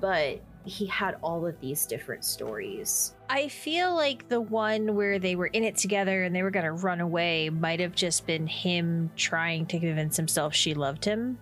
but 0.01 0.41
he 0.65 0.87
had 0.87 1.17
all 1.23 1.47
of 1.47 1.59
these 1.61 1.87
different 1.87 2.25
stories. 2.25 3.15
I 3.29 3.49
feel 3.49 3.95
like 3.95 4.29
the 4.29 4.41
one 4.41 4.95
where 4.95 5.19
they 5.19 5.37
were 5.37 5.47
in 5.47 5.65
it 5.65 5.77
together 5.77 6.25
and 6.25 6.35
they 6.35 6.43
were 6.43 6.51
going 6.51 6.67
to 6.67 6.73
run 6.73 7.01
away 7.01 7.51
might 7.51 7.81
have 7.81 7.95
just 7.95 8.27
been 8.27 8.47
him 8.47 9.11
trying 9.17 9.67
to 9.67 9.79
convince 9.79 10.17
himself 10.17 10.55
she 10.55 10.75
loved 10.75 11.05
him 11.05 11.39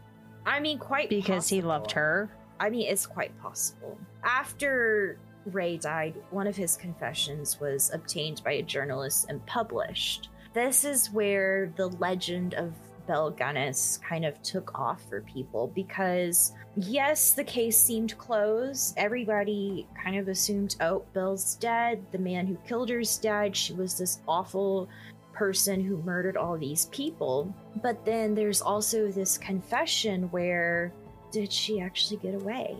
I 0.49 0.61
mean, 0.61 0.79
quite 0.79 1.11
because 1.11 1.47
he 1.47 1.61
loved 1.61 1.93
her. 1.93 2.31
I 2.59 2.71
mean, 2.71 2.89
it's 2.89 3.07
quite 3.07 3.39
possible. 3.39 3.99
After 4.25 5.19
Ray 5.45 5.77
died, 5.77 6.15
one 6.31 6.47
of 6.47 6.57
his 6.57 6.77
confessions 6.77 7.61
was 7.61 7.91
obtained 7.93 8.43
by 8.43 8.53
a 8.53 8.63
journalist 8.63 9.27
and 9.29 9.45
published. 9.45 10.31
This 10.55 10.85
is 10.85 11.11
where 11.13 11.71
the 11.77 11.89
legend 11.89 12.55
of 12.55 12.73
Belle 13.09 13.33
Gunness 13.33 14.01
kind 14.03 14.25
of 14.27 14.41
took 14.43 14.79
off 14.79 15.03
for 15.09 15.23
people 15.23 15.73
because, 15.75 16.53
yes, 16.77 17.33
the 17.33 17.43
case 17.43 17.77
seemed 17.77 18.17
closed. 18.19 18.95
Everybody 18.99 19.89
kind 20.01 20.19
of 20.19 20.29
assumed, 20.29 20.77
oh, 20.81 21.03
Belle's 21.15 21.57
dead. 21.57 22.05
The 22.13 22.19
man 22.19 22.47
who 22.47 22.59
killed 22.69 22.91
her's 22.91 23.17
dead. 23.17 23.57
She 23.57 23.73
was 23.73 23.97
this 23.99 24.21
awful 24.29 24.89
person 25.33 25.83
who 25.83 26.03
murdered 26.03 26.37
all 26.37 26.59
these 26.59 26.87
people. 26.87 27.53
But 27.83 28.05
then 28.05 28.35
there's 28.35 28.61
also 28.61 29.11
this 29.11 29.39
confession 29.39 30.25
where 30.31 30.93
did 31.33 31.51
she 31.51 31.81
actually 31.81 32.19
get 32.19 32.35
away? 32.35 32.77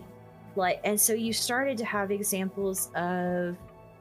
Like, 0.57 0.81
and 0.85 1.01
so 1.01 1.15
you 1.15 1.33
started 1.33 1.79
to 1.79 1.85
have 1.85 2.11
examples 2.11 2.91
of 2.95 3.57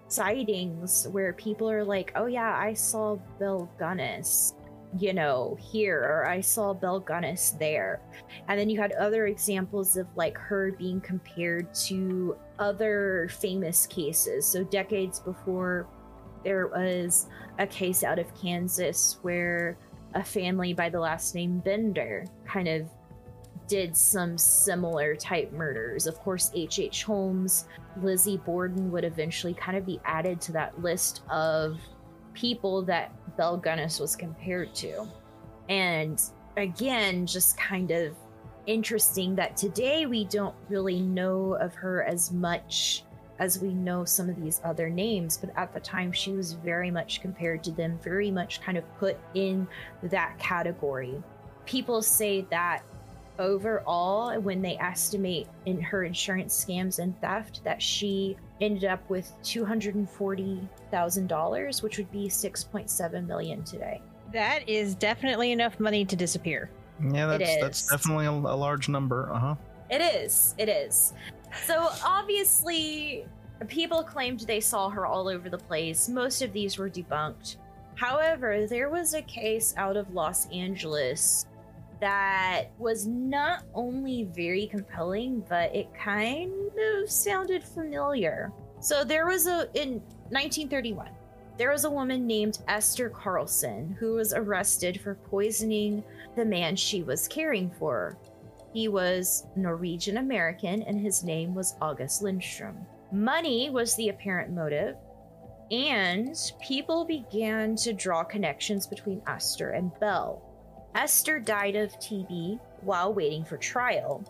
sightings 0.09 1.07
where 1.11 1.33
people 1.33 1.69
are 1.69 1.83
like, 1.83 2.11
oh 2.15 2.25
yeah, 2.25 2.53
I 2.57 2.73
saw 2.73 3.17
Belle 3.39 3.69
Gunness, 3.79 4.53
you 4.99 5.13
know, 5.13 5.57
here, 5.59 5.99
or 5.99 6.27
I 6.27 6.41
saw 6.41 6.73
Belle 6.73 7.01
Gunness 7.01 7.57
there. 7.57 8.01
And 8.47 8.59
then 8.59 8.69
you 8.69 8.79
had 8.79 8.91
other 8.93 9.27
examples 9.27 9.97
of 9.97 10.07
like 10.15 10.37
her 10.37 10.71
being 10.71 11.01
compared 11.01 11.73
to 11.85 12.37
other 12.59 13.29
famous 13.39 13.85
cases. 13.85 14.45
So 14.45 14.63
decades 14.63 15.19
before, 15.19 15.87
there 16.43 16.67
was 16.67 17.27
a 17.59 17.67
case 17.67 18.03
out 18.03 18.19
of 18.19 18.33
Kansas 18.39 19.17
where 19.21 19.77
a 20.13 20.23
family 20.23 20.73
by 20.73 20.89
the 20.89 20.99
last 20.99 21.35
name 21.35 21.59
Bender 21.59 22.25
kind 22.45 22.67
of 22.67 22.87
did 23.67 23.95
some 23.95 24.37
similar 24.37 25.15
type 25.15 25.51
murders. 25.51 26.07
Of 26.07 26.19
course, 26.19 26.51
H.H. 26.55 26.79
H. 26.79 27.03
Holmes, 27.03 27.65
Lizzie 28.01 28.37
Borden 28.37 28.91
would 28.91 29.03
eventually 29.03 29.53
kind 29.53 29.77
of 29.77 29.85
be 29.85 29.99
added 30.05 30.39
to 30.41 30.51
that 30.53 30.81
list 30.81 31.21
of 31.29 31.79
people 32.33 32.83
that 32.83 33.11
Belle 33.37 33.59
Gunness 33.59 33.99
was 33.99 34.15
compared 34.15 34.73
to. 34.75 35.07
And 35.69 36.21
again, 36.57 37.25
just 37.25 37.57
kind 37.57 37.91
of 37.91 38.15
interesting 38.65 39.35
that 39.35 39.55
today 39.55 40.05
we 40.05 40.25
don't 40.25 40.55
really 40.69 40.99
know 40.99 41.53
of 41.53 41.73
her 41.75 42.03
as 42.03 42.31
much 42.31 43.03
as 43.39 43.59
we 43.59 43.73
know 43.73 44.03
some 44.03 44.29
of 44.29 44.41
these 44.41 44.59
other 44.63 44.89
names, 44.89 45.37
but 45.37 45.51
at 45.55 45.73
the 45.73 45.79
time 45.79 46.11
she 46.11 46.31
was 46.31 46.53
very 46.53 46.89
much 46.89 47.21
compared 47.21 47.63
to 47.63 47.71
them, 47.71 47.99
very 48.03 48.31
much 48.31 48.61
kind 48.61 48.77
of 48.77 48.97
put 48.97 49.17
in 49.35 49.67
that 50.03 50.37
category. 50.39 51.21
People 51.65 52.01
say 52.01 52.41
that 52.49 52.81
overall, 53.39 54.39
when 54.39 54.61
they 54.61 54.77
estimate 54.77 55.47
in 55.65 55.79
her 55.79 56.03
insurance 56.03 56.65
scams 56.65 56.99
and 56.99 57.19
theft, 57.21 57.61
that 57.63 57.81
she 57.81 58.35
ended 58.61 58.85
up 58.85 59.07
with 59.09 59.31
$240,000, 59.43 61.83
which 61.83 61.97
would 61.97 62.11
be 62.11 62.27
6.7 62.27 63.27
million 63.27 63.63
today. 63.63 64.01
That 64.33 64.67
is 64.67 64.95
definitely 64.95 65.51
enough 65.51 65.79
money 65.79 66.03
to 66.05 66.15
disappear. 66.15 66.71
Yeah, 67.01 67.27
that's 67.27 67.61
that's 67.61 67.87
definitely 67.87 68.25
a, 68.25 68.31
a 68.31 68.57
large 68.57 68.89
number. 68.89 69.31
Uh 69.31 69.39
huh. 69.39 69.55
It 69.89 70.01
is. 70.01 70.53
It 70.57 70.67
is. 70.67 71.13
So 71.65 71.89
obviously, 72.03 73.25
people 73.67 74.03
claimed 74.03 74.41
they 74.41 74.59
saw 74.59 74.89
her 74.89 75.05
all 75.05 75.27
over 75.27 75.49
the 75.49 75.57
place. 75.57 76.09
Most 76.09 76.41
of 76.41 76.53
these 76.53 76.77
were 76.77 76.89
debunked. 76.89 77.57
However, 77.95 78.67
there 78.67 78.89
was 78.89 79.13
a 79.13 79.21
case 79.21 79.73
out 79.77 79.97
of 79.97 80.13
Los 80.13 80.47
Angeles 80.51 81.45
that 81.99 82.71
was 82.77 83.07
not 83.07 83.63
only 83.73 84.25
very 84.35 84.67
compelling, 84.67 85.43
but 85.49 85.75
it 85.75 85.87
kind 85.93 86.51
of 87.01 87.09
sounded 87.09 87.63
familiar. 87.63 88.51
So 88.79 89.03
there 89.03 89.25
was 89.25 89.47
a 89.47 89.69
in 89.73 90.01
1931. 90.29 91.09
There 91.57 91.71
was 91.71 91.85
a 91.85 91.89
woman 91.89 92.27
named 92.27 92.59
Esther 92.67 93.09
Carlson 93.09 93.95
who 93.99 94.13
was 94.13 94.31
arrested 94.31 95.01
for 95.01 95.15
poisoning 95.15 96.03
the 96.35 96.45
man 96.45 96.75
she 96.75 97.01
was 97.01 97.27
caring 97.27 97.71
for. 97.79 98.17
He 98.73 98.87
was 98.87 99.47
Norwegian 99.55 100.17
American 100.17 100.83
and 100.83 101.01
his 101.01 101.23
name 101.23 101.55
was 101.55 101.75
August 101.81 102.21
Lindstrom. 102.21 102.77
Money 103.11 103.71
was 103.71 103.95
the 103.95 104.09
apparent 104.09 104.53
motive, 104.53 104.97
and 105.71 106.35
people 106.61 107.05
began 107.05 107.75
to 107.77 107.93
draw 107.93 108.23
connections 108.23 108.85
between 108.85 109.21
Esther 109.25 109.71
and 109.71 109.91
Belle. 109.99 110.46
Esther 110.97 111.39
died 111.39 111.75
of 111.75 111.93
TB 111.99 112.59
while 112.81 113.13
waiting 113.13 113.45
for 113.45 113.55
trial. 113.57 114.25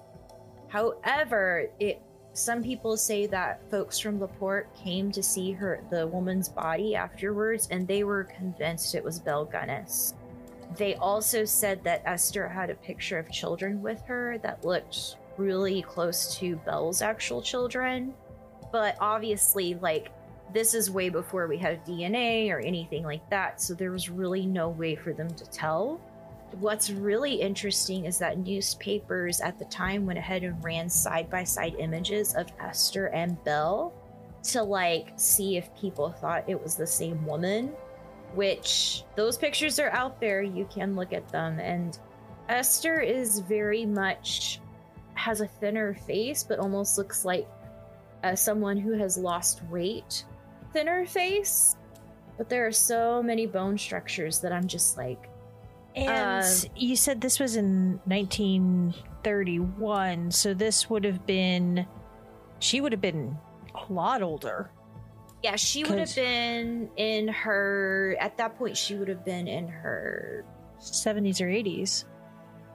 However, 0.67 1.67
it 1.79 2.01
some 2.33 2.61
people 2.61 2.97
say 2.97 3.25
that 3.25 3.61
folks 3.71 3.97
from 3.97 4.19
La 4.19 4.27
Porte 4.27 4.67
came 4.75 5.09
to 5.13 5.23
see 5.23 5.53
her 5.53 5.81
the 5.89 6.05
woman's 6.05 6.49
body 6.49 6.93
afterwards 6.93 7.69
and 7.71 7.87
they 7.87 8.03
were 8.03 8.25
convinced 8.25 8.93
it 8.93 9.03
was 9.03 9.17
Belle 9.17 9.45
Gunness. 9.45 10.13
They 10.75 10.95
also 10.95 11.45
said 11.45 11.83
that 11.85 12.03
Esther 12.05 12.49
had 12.49 12.69
a 12.69 12.75
picture 12.75 13.17
of 13.17 13.31
children 13.31 13.81
with 13.81 14.01
her 14.01 14.37
that 14.39 14.65
looked 14.65 15.15
really 15.37 15.81
close 15.81 16.37
to 16.37 16.57
Belle's 16.57 17.01
actual 17.01 17.41
children. 17.41 18.13
But 18.73 18.97
obviously, 18.99 19.75
like, 19.75 20.11
this 20.53 20.73
is 20.73 20.91
way 20.91 21.07
before 21.07 21.47
we 21.47 21.57
had 21.57 21.85
DNA 21.85 22.51
or 22.51 22.59
anything 22.59 23.03
like 23.03 23.27
that, 23.29 23.61
so 23.61 23.73
there 23.73 23.91
was 23.91 24.09
really 24.09 24.45
no 24.45 24.69
way 24.69 24.95
for 24.95 25.13
them 25.13 25.33
to 25.33 25.45
tell. 25.45 25.99
What's 26.59 26.89
really 26.89 27.35
interesting 27.35 28.05
is 28.05 28.17
that 28.19 28.39
newspapers 28.39 29.41
at 29.41 29.59
the 29.59 29.65
time 29.65 30.05
went 30.05 30.17
ahead 30.17 30.43
and 30.43 30.63
ran 30.63 30.89
side 30.89 31.29
by 31.29 31.43
side 31.43 31.75
images 31.77 32.33
of 32.35 32.47
Esther 32.59 33.07
and 33.07 33.41
Belle 33.43 33.93
to 34.43 34.63
like 34.63 35.13
see 35.17 35.57
if 35.57 35.75
people 35.75 36.11
thought 36.11 36.45
it 36.47 36.61
was 36.61 36.75
the 36.75 36.87
same 36.87 37.25
woman 37.25 37.73
which 38.33 39.03
those 39.15 39.37
pictures 39.37 39.79
are 39.79 39.89
out 39.91 40.19
there. 40.19 40.41
You 40.41 40.65
can 40.65 40.95
look 40.95 41.13
at 41.13 41.27
them. 41.29 41.59
And 41.59 41.97
Esther 42.49 42.99
is 42.99 43.39
very 43.39 43.85
much 43.85 44.59
has 45.13 45.41
a 45.41 45.47
thinner 45.47 45.95
face, 45.95 46.43
but 46.43 46.59
almost 46.59 46.97
looks 46.97 47.25
like 47.25 47.47
uh, 48.23 48.35
someone 48.35 48.77
who 48.77 48.91
has 48.93 49.17
lost 49.17 49.63
weight. 49.65 50.25
Thinner 50.73 51.05
face, 51.05 51.75
but 52.37 52.49
there 52.49 52.67
are 52.67 52.71
so 52.71 53.23
many 53.23 53.47
bone 53.47 53.77
structures 53.77 54.39
that 54.41 54.51
I'm 54.51 54.67
just 54.67 54.97
like, 54.97 55.29
And 55.97 56.43
Uh, 56.43 56.69
you 56.75 56.95
said 56.95 57.21
this 57.21 57.39
was 57.39 57.55
in 57.55 57.99
1931, 58.05 60.31
so 60.31 60.53
this 60.53 60.89
would 60.89 61.03
have 61.03 61.25
been. 61.25 61.85
She 62.59 62.81
would 62.81 62.91
have 62.91 63.01
been 63.01 63.37
a 63.75 63.91
lot 63.91 64.21
older. 64.21 64.69
yeah, 65.43 65.55
she 65.55 65.83
would 65.83 65.99
have 65.99 66.15
been 66.15 66.89
in 66.97 67.27
her, 67.27 68.17
at 68.19 68.35
that 68.37 68.57
point, 68.57 68.75
she 68.75 68.95
would 68.95 69.07
have 69.07 69.23
been 69.23 69.47
in 69.47 69.67
her, 69.67 70.43
70s 70.81 71.39
or 71.41 71.45
80s. 71.47 72.05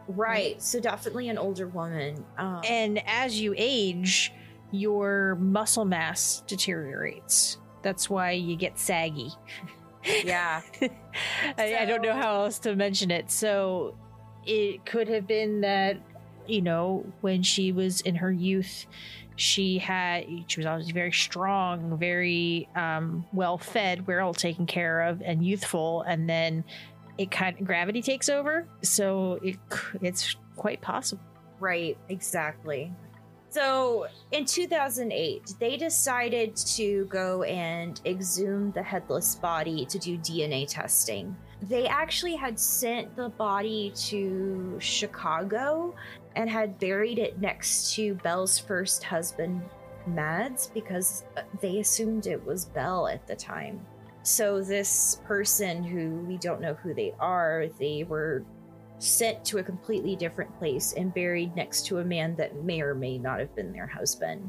right. 0.06 0.62
So 0.62 0.78
definitely 0.78 1.28
an 1.28 1.38
older 1.38 1.66
woman. 1.66 2.24
Um, 2.38 2.62
And 2.68 3.02
as 3.06 3.40
you 3.40 3.52
age, 3.56 4.32
your 4.70 5.34
muscle 5.40 5.84
mass 5.84 6.42
deteriorates. 6.46 7.58
That's 7.82 8.08
why 8.08 8.30
you 8.32 8.54
get 8.56 8.78
saggy. 8.78 9.32
yeah. 10.04 10.62
I, 11.58 11.78
I 11.80 11.84
don't 11.84 12.02
know 12.02 12.14
how 12.14 12.44
else 12.44 12.58
to 12.60 12.74
mention 12.74 13.10
it. 13.10 13.30
So 13.30 13.94
it 14.44 14.84
could 14.84 15.08
have 15.08 15.26
been 15.26 15.60
that, 15.62 15.98
you 16.46 16.62
know, 16.62 17.06
when 17.20 17.42
she 17.42 17.72
was 17.72 18.00
in 18.00 18.16
her 18.16 18.32
youth, 18.32 18.86
she 19.36 19.78
had 19.78 20.26
she 20.46 20.60
was 20.60 20.66
always 20.66 20.90
very 20.90 21.12
strong, 21.12 21.98
very 21.98 22.68
um, 22.76 23.24
well 23.32 23.58
fed, 23.58 24.06
well 24.06 24.34
taken 24.34 24.66
care 24.66 25.02
of, 25.02 25.22
and 25.22 25.44
youthful, 25.44 26.02
and 26.02 26.28
then 26.28 26.64
it 27.18 27.30
kind 27.30 27.58
of 27.58 27.66
gravity 27.66 28.02
takes 28.02 28.28
over. 28.28 28.66
So 28.82 29.38
it 29.42 29.56
it's 30.00 30.36
quite 30.56 30.80
possible. 30.80 31.22
Right, 31.60 31.96
exactly. 32.08 32.92
So 33.52 34.06
in 34.30 34.46
2008, 34.46 35.56
they 35.60 35.76
decided 35.76 36.56
to 36.56 37.04
go 37.10 37.42
and 37.42 38.00
exhume 38.06 38.72
the 38.72 38.82
headless 38.82 39.34
body 39.34 39.84
to 39.84 39.98
do 39.98 40.16
DNA 40.16 40.66
testing. 40.66 41.36
They 41.60 41.86
actually 41.86 42.34
had 42.34 42.58
sent 42.58 43.14
the 43.14 43.28
body 43.28 43.92
to 44.08 44.78
Chicago 44.80 45.94
and 46.34 46.48
had 46.48 46.78
buried 46.78 47.18
it 47.18 47.42
next 47.42 47.94
to 47.96 48.14
Belle's 48.14 48.58
first 48.58 49.04
husband, 49.04 49.60
Mads, 50.06 50.68
because 50.68 51.24
uh, 51.36 51.42
they 51.60 51.80
assumed 51.80 52.26
it 52.26 52.42
was 52.46 52.64
Belle 52.64 53.06
at 53.06 53.26
the 53.26 53.36
time. 53.36 53.84
So 54.22 54.62
this 54.62 55.20
person 55.26 55.84
who 55.84 56.24
we 56.26 56.38
don't 56.38 56.62
know 56.62 56.72
who 56.72 56.94
they 56.94 57.12
are, 57.20 57.66
they 57.78 58.04
were 58.04 58.44
sent 59.02 59.44
to 59.44 59.58
a 59.58 59.62
completely 59.62 60.16
different 60.16 60.56
place 60.58 60.92
and 60.92 61.12
buried 61.12 61.54
next 61.56 61.86
to 61.86 61.98
a 61.98 62.04
man 62.04 62.36
that 62.36 62.62
may 62.64 62.80
or 62.80 62.94
may 62.94 63.18
not 63.18 63.40
have 63.40 63.54
been 63.54 63.72
their 63.72 63.86
husband. 63.86 64.48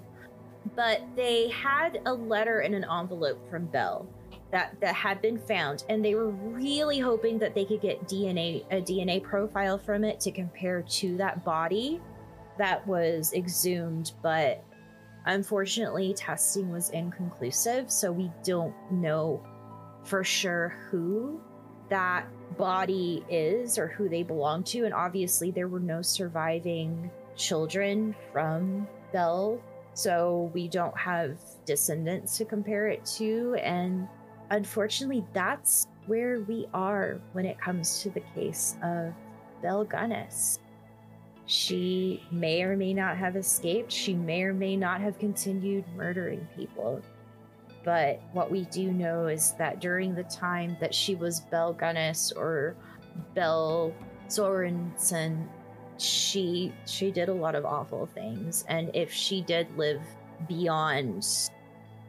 But 0.75 1.01
they 1.15 1.49
had 1.49 1.99
a 2.05 2.13
letter 2.13 2.61
in 2.61 2.73
an 2.73 2.85
envelope 2.85 3.49
from 3.49 3.65
Belle 3.65 4.07
that 4.51 4.79
that 4.79 4.95
had 4.95 5.21
been 5.21 5.37
found, 5.37 5.83
and 5.89 6.05
they 6.05 6.15
were 6.15 6.29
really 6.29 6.99
hoping 6.99 7.39
that 7.39 7.55
they 7.55 7.65
could 7.65 7.81
get 7.81 8.07
DNA 8.07 8.63
a 8.71 8.81
DNA 8.81 9.21
profile 9.21 9.77
from 9.77 10.03
it 10.03 10.19
to 10.21 10.31
compare 10.31 10.83
to 10.83 11.17
that 11.17 11.43
body 11.43 11.99
that 12.57 12.85
was 12.87 13.33
exhumed, 13.33 14.11
but 14.21 14.63
unfortunately 15.25 16.13
testing 16.13 16.71
was 16.71 16.91
inconclusive, 16.91 17.91
so 17.91 18.11
we 18.11 18.31
don't 18.43 18.75
know 18.91 19.43
for 20.03 20.23
sure 20.23 20.77
who 20.89 21.41
that 21.93 22.25
body 22.57 23.23
is 23.29 23.77
or 23.77 23.87
who 23.87 24.09
they 24.09 24.23
belong 24.23 24.63
to. 24.63 24.85
And 24.85 24.93
obviously, 24.95 25.51
there 25.51 25.67
were 25.67 25.79
no 25.79 26.01
surviving 26.01 27.11
children 27.35 28.15
from 28.31 28.87
Belle. 29.11 29.61
so 29.93 30.49
we 30.55 30.67
don't 30.67 30.97
have 30.97 31.37
descendants 31.65 32.35
to 32.37 32.45
compare 32.45 32.87
it 32.87 33.05
to. 33.17 33.55
And 33.61 34.07
unfortunately, 34.49 35.23
that's 35.33 35.85
where 36.07 36.41
we 36.41 36.65
are 36.73 37.21
when 37.33 37.45
it 37.45 37.61
comes 37.61 38.01
to 38.01 38.09
the 38.09 38.23
case 38.35 38.75
of 38.83 39.13
Belle 39.61 39.85
Gunness. 39.85 40.57
She 41.45 42.23
may 42.31 42.63
or 42.63 42.75
may 42.75 42.95
not 42.95 43.17
have 43.17 43.35
escaped. 43.35 43.91
She 43.91 44.15
may 44.15 44.41
or 44.41 44.53
may 44.53 44.75
not 44.75 44.99
have 44.99 45.19
continued 45.19 45.85
murdering 45.95 46.47
people. 46.57 47.03
But 47.83 48.21
what 48.31 48.49
we 48.49 48.65
do 48.65 48.91
know 48.91 49.27
is 49.27 49.53
that 49.53 49.81
during 49.81 50.15
the 50.15 50.23
time 50.23 50.77
that 50.79 50.93
she 50.93 51.15
was 51.15 51.41
Belle 51.41 51.73
Gunness 51.73 52.31
or 52.35 52.75
Belle 53.35 53.93
Sorenson, 54.27 55.49
she 55.97 56.73
she 56.85 57.11
did 57.11 57.29
a 57.29 57.33
lot 57.33 57.55
of 57.55 57.65
awful 57.65 58.05
things. 58.05 58.65
And 58.67 58.89
if 58.93 59.11
she 59.11 59.41
did 59.41 59.67
live 59.77 60.01
beyond 60.47 61.27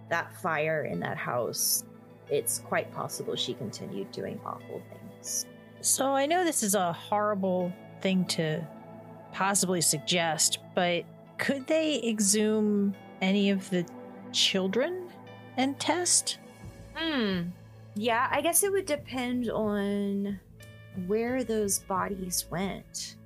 that 0.08 0.34
fire 0.40 0.84
in 0.84 1.00
that 1.00 1.16
house, 1.16 1.84
it's 2.30 2.60
quite 2.60 2.92
possible 2.92 3.36
she 3.36 3.54
continued 3.54 4.10
doing 4.12 4.40
awful 4.44 4.80
things. 4.90 5.46
So 5.80 6.06
I 6.06 6.26
know 6.26 6.44
this 6.44 6.62
is 6.62 6.74
a 6.74 6.92
horrible 6.92 7.72
thing 8.00 8.24
to 8.26 8.66
possibly 9.32 9.80
suggest, 9.80 10.58
but 10.74 11.04
could 11.38 11.66
they 11.66 12.02
exhume 12.02 12.94
any 13.20 13.50
of 13.50 13.68
the 13.70 13.84
children 14.32 15.03
and 15.56 15.78
test? 15.78 16.38
Hmm. 16.94 17.42
Yeah, 17.94 18.28
I 18.30 18.40
guess 18.40 18.62
it 18.62 18.72
would 18.72 18.86
depend 18.86 19.50
on 19.50 20.40
where 21.06 21.44
those 21.44 21.80
bodies 21.80 22.46
went. 22.50 23.16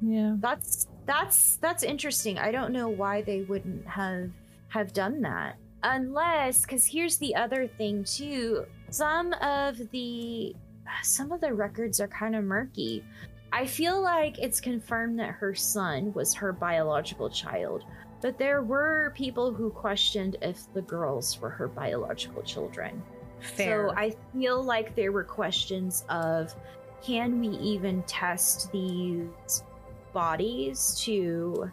Yeah. 0.00 0.36
That's 0.38 0.88
that's 1.06 1.56
that's 1.56 1.82
interesting. 1.82 2.38
I 2.38 2.50
don't 2.50 2.72
know 2.72 2.88
why 2.88 3.22
they 3.22 3.42
wouldn't 3.42 3.86
have 3.86 4.30
have 4.68 4.92
done 4.92 5.20
that. 5.22 5.56
Unless 5.82 6.66
cuz 6.66 6.84
here's 6.86 7.18
the 7.18 7.34
other 7.34 7.66
thing 7.66 8.04
too. 8.04 8.66
Some 8.90 9.32
of 9.34 9.90
the 9.90 10.54
some 11.02 11.32
of 11.32 11.40
the 11.40 11.54
records 11.54 12.00
are 12.00 12.08
kind 12.08 12.36
of 12.36 12.44
murky. 12.44 13.04
I 13.52 13.66
feel 13.66 14.00
like 14.00 14.38
it's 14.38 14.60
confirmed 14.60 15.18
that 15.18 15.30
her 15.30 15.54
son 15.54 16.12
was 16.14 16.34
her 16.34 16.52
biological 16.52 17.28
child, 17.30 17.84
but 18.20 18.38
there 18.38 18.62
were 18.62 19.12
people 19.16 19.52
who 19.52 19.70
questioned 19.70 20.36
if 20.42 20.72
the 20.74 20.82
girls 20.82 21.40
were 21.40 21.50
her 21.50 21.68
biological 21.68 22.42
children. 22.42 23.02
Fair. 23.40 23.88
So 23.88 23.94
I 23.96 24.14
feel 24.34 24.62
like 24.62 24.94
there 24.94 25.12
were 25.12 25.24
questions 25.24 26.04
of 26.08 26.54
can 27.02 27.40
we 27.40 27.48
even 27.58 28.02
test 28.02 28.70
these 28.72 29.64
bodies 30.12 31.00
to 31.04 31.70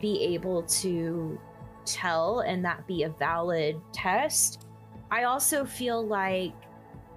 be 0.00 0.22
able 0.22 0.62
to 0.62 1.38
tell 1.84 2.40
and 2.40 2.64
that 2.64 2.86
be 2.86 3.02
a 3.02 3.10
valid 3.10 3.80
test? 3.92 4.64
I 5.10 5.24
also 5.24 5.66
feel 5.66 6.06
like, 6.06 6.54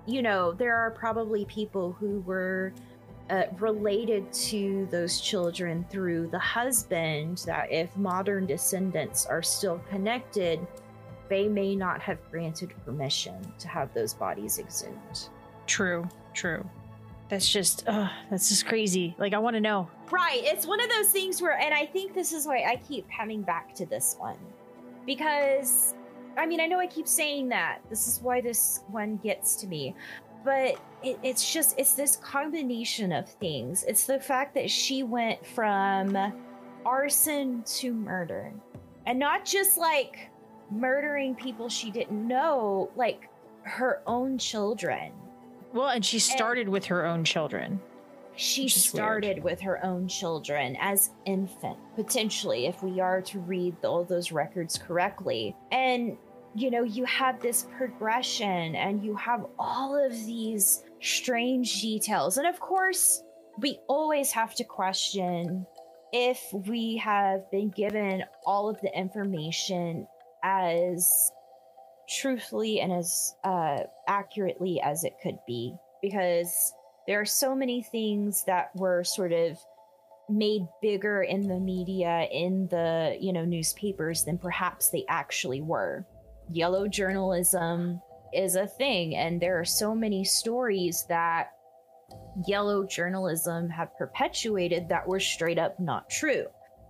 you 0.05 0.21
know, 0.21 0.51
there 0.51 0.76
are 0.76 0.91
probably 0.91 1.45
people 1.45 1.93
who 1.93 2.19
were 2.21 2.73
uh, 3.30 3.43
related 3.59 4.32
to 4.34 4.88
those 4.91 5.19
children 5.19 5.86
through 5.89 6.28
the 6.28 6.39
husband, 6.39 7.43
that 7.45 7.71
if 7.71 7.95
modern 7.97 8.45
descendants 8.45 9.26
are 9.26 9.41
still 9.41 9.80
connected, 9.89 10.59
they 11.28 11.47
may 11.47 11.76
not 11.76 12.01
have 12.01 12.19
granted 12.30 12.71
permission 12.86 13.36
to 13.57 13.67
have 13.67 13.93
those 13.93 14.13
bodies 14.13 14.59
exhumed. 14.59 15.30
True, 15.65 16.07
true. 16.34 16.63
That's 17.28 17.49
just, 17.49 17.88
uh, 17.88 18.09
that's 18.30 18.49
just 18.49 18.67
crazy. 18.67 19.15
Like, 19.17 19.34
I 19.34 19.39
want 19.39 19.55
to 19.55 19.59
know. 19.59 19.89
Right. 20.11 20.41
It's 20.43 20.67
one 20.67 20.80
of 20.80 20.89
those 20.91 21.09
things 21.09 21.41
where, 21.41 21.57
and 21.59 21.73
I 21.73 21.88
think 21.88 22.13
this 22.13 22.32
is 22.32 22.45
why 22.45 22.65
I 22.67 22.76
keep 22.88 23.07
coming 23.09 23.41
back 23.41 23.73
to 23.76 23.88
this 23.88 24.15
one. 24.19 24.38
Because, 25.07 25.95
I 26.38 26.45
mean, 26.45 26.61
I 26.61 26.67
know 26.67 26.80
I 26.80 26.86
keep 26.86 27.07
saying 27.07 27.49
that. 27.49 27.80
This 27.89 28.07
is 28.07 28.21
why 28.21 28.41
this 28.41 28.82
one 28.89 29.17
gets 29.17 29.55
to 29.57 29.67
me. 29.67 29.95
But 30.43 30.80
it, 31.06 31.20
it's 31.24 31.53
just, 31.53 31.78
it's 31.78 31.93
this 31.93 32.18
combination 32.18 33.12
of 33.12 33.30
things. 33.30 33.84
It's 33.88 34.06
the 34.06 34.20
fact 34.20 34.53
that 34.56 34.70
she 34.70 35.03
went 35.03 35.45
from 35.45 36.18
arson 36.86 37.64
to 37.64 37.93
murder. 37.93 38.51
And 39.06 39.20
not 39.20 39.45
just 39.45 39.78
like 39.78 40.30
murdering 40.72 41.36
people 41.36 41.70
she 41.70 41.91
didn't 41.91 42.28
know, 42.28 42.89
like 42.95 43.30
her 43.64 44.01
own 44.08 44.38
children. 44.38 45.12
Well, 45.74 45.89
and 45.89 46.03
she 46.03 46.20
started 46.20 46.68
with 46.68 46.86
her 46.86 47.06
own 47.06 47.24
children. 47.24 47.80
She 48.38 48.68
started 48.68 49.41
with 49.41 49.62
her 49.62 49.84
own 49.86 50.10
children 50.10 50.76
as 50.82 51.12
infant, 51.26 51.78
potentially, 51.95 52.66
if 52.66 52.84
we 52.84 52.99
are 52.99 53.22
to 53.22 53.39
read 53.39 53.76
all 53.86 54.03
those 54.03 54.32
records 54.32 54.78
correctly. 54.78 55.56
And 55.72 56.18
you 56.56 56.72
know, 56.72 56.84
you 56.84 57.03
have 57.03 57.41
this 57.41 57.68
progression 57.78 58.76
and 58.76 59.03
you 59.03 59.14
have 59.18 59.45
all 59.60 59.93
of 59.93 60.14
these 60.26 60.84
strange 61.02 61.82
details. 61.82 62.38
And 62.38 62.48
of 62.48 62.60
course, 62.60 63.22
we 63.60 63.80
always 63.88 64.32
have 64.32 64.56
to 64.56 64.64
question 64.64 65.66
if 66.12 66.41
we 66.54 66.98
have 66.98 67.50
been 67.52 67.70
given 67.70 68.24
all 68.46 68.70
of 68.70 68.80
the 68.82 68.98
information 68.98 70.08
as 70.43 71.32
truthfully 72.08 72.80
and 72.80 72.93
as 72.93 73.36
uh, 73.43 73.80
accurately 74.08 74.80
as 74.82 75.04
it 75.04 75.14
could 75.22 75.38
be. 75.48 75.76
Because 76.02 76.74
there 77.08 77.20
are 77.20 77.26
so 77.26 77.56
many 77.56 77.84
things 77.84 78.43
that 78.46 78.70
were 78.76 79.04
sort 79.04 79.32
of 79.32 79.58
made 80.30 80.68
bigger 80.82 81.22
in 81.22 81.48
the 81.48 81.60
media 81.60 82.28
in 82.32 82.68
the 82.72 83.16
you 83.20 83.32
know 83.32 83.46
newspapers 83.46 84.24
than 84.24 84.39
perhaps 84.39 84.89
they 84.89 85.06
actually 85.08 85.62
were 85.62 86.06
yellow 86.52 86.88
journalism 86.88 88.02
is 88.34 88.55
a 88.55 88.67
thing 88.67 89.15
and 89.15 89.41
there 89.41 89.59
are 89.59 89.65
so 89.65 89.95
many 89.95 90.23
stories 90.23 91.05
that 91.09 91.51
yellow 92.47 92.86
journalism 92.86 93.69
have 93.69 93.95
perpetuated 93.97 94.89
that 94.89 95.07
were 95.07 95.19
straight 95.19 95.57
up 95.57 95.80
not 95.80 96.09
true. 96.09 96.45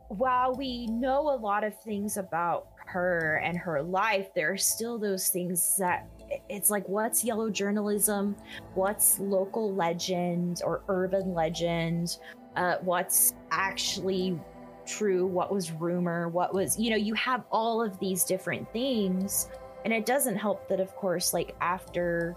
While 0.09 0.55
we 0.55 0.88
know 0.88 1.29
a 1.29 1.38
lot 1.38 1.63
of 1.63 1.79
things 1.81 2.17
about 2.17 2.67
her 2.88 3.41
and 3.43 3.57
her 3.57 3.81
life 3.81 4.33
there 4.36 4.51
are 4.51 4.57
still 4.57 4.99
those 4.99 5.29
things 5.29 5.75
that 5.77 6.07
it's 6.49 6.69
like 6.69 6.88
what's 6.88 7.23
yellow 7.23 7.49
journalism? 7.49 8.36
What's 8.73 9.19
local 9.19 9.73
legend 9.73 10.61
or 10.63 10.83
urban 10.88 11.33
legend? 11.33 12.17
Uh, 12.55 12.75
what's 12.81 13.33
actually 13.51 14.39
true, 14.86 15.25
what 15.25 15.51
was 15.51 15.71
rumor, 15.71 16.29
what 16.29 16.53
was, 16.53 16.79
you 16.79 16.89
know, 16.89 16.95
you 16.95 17.13
have 17.15 17.43
all 17.51 17.81
of 17.81 17.99
these 17.99 18.23
different 18.23 18.71
things. 18.71 19.49
And 19.86 19.93
it 19.93 20.05
doesn't 20.05 20.36
help 20.36 20.67
that, 20.67 20.79
of 20.79 20.93
course, 20.95 21.33
like 21.33 21.55
after 21.61 22.36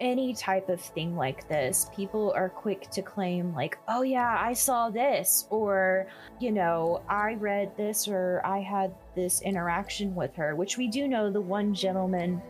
any 0.00 0.34
type 0.34 0.68
of 0.68 0.80
thing 0.80 1.16
like 1.16 1.48
this, 1.48 1.88
people 1.96 2.32
are 2.36 2.50
quick 2.50 2.90
to 2.90 3.00
claim, 3.00 3.54
like, 3.54 3.78
oh 3.88 4.02
yeah, 4.02 4.36
I 4.38 4.52
saw 4.52 4.90
this, 4.90 5.46
or, 5.50 6.08
you 6.40 6.52
know, 6.52 7.02
I 7.08 7.34
read 7.34 7.76
this, 7.76 8.06
or 8.06 8.42
I 8.44 8.58
had 8.60 8.94
this 9.16 9.40
interaction 9.40 10.14
with 10.14 10.34
her, 10.36 10.54
which 10.54 10.76
we 10.76 10.86
do 10.86 11.08
know 11.08 11.30
the 11.30 11.40
one 11.40 11.72
gentleman 11.74 12.42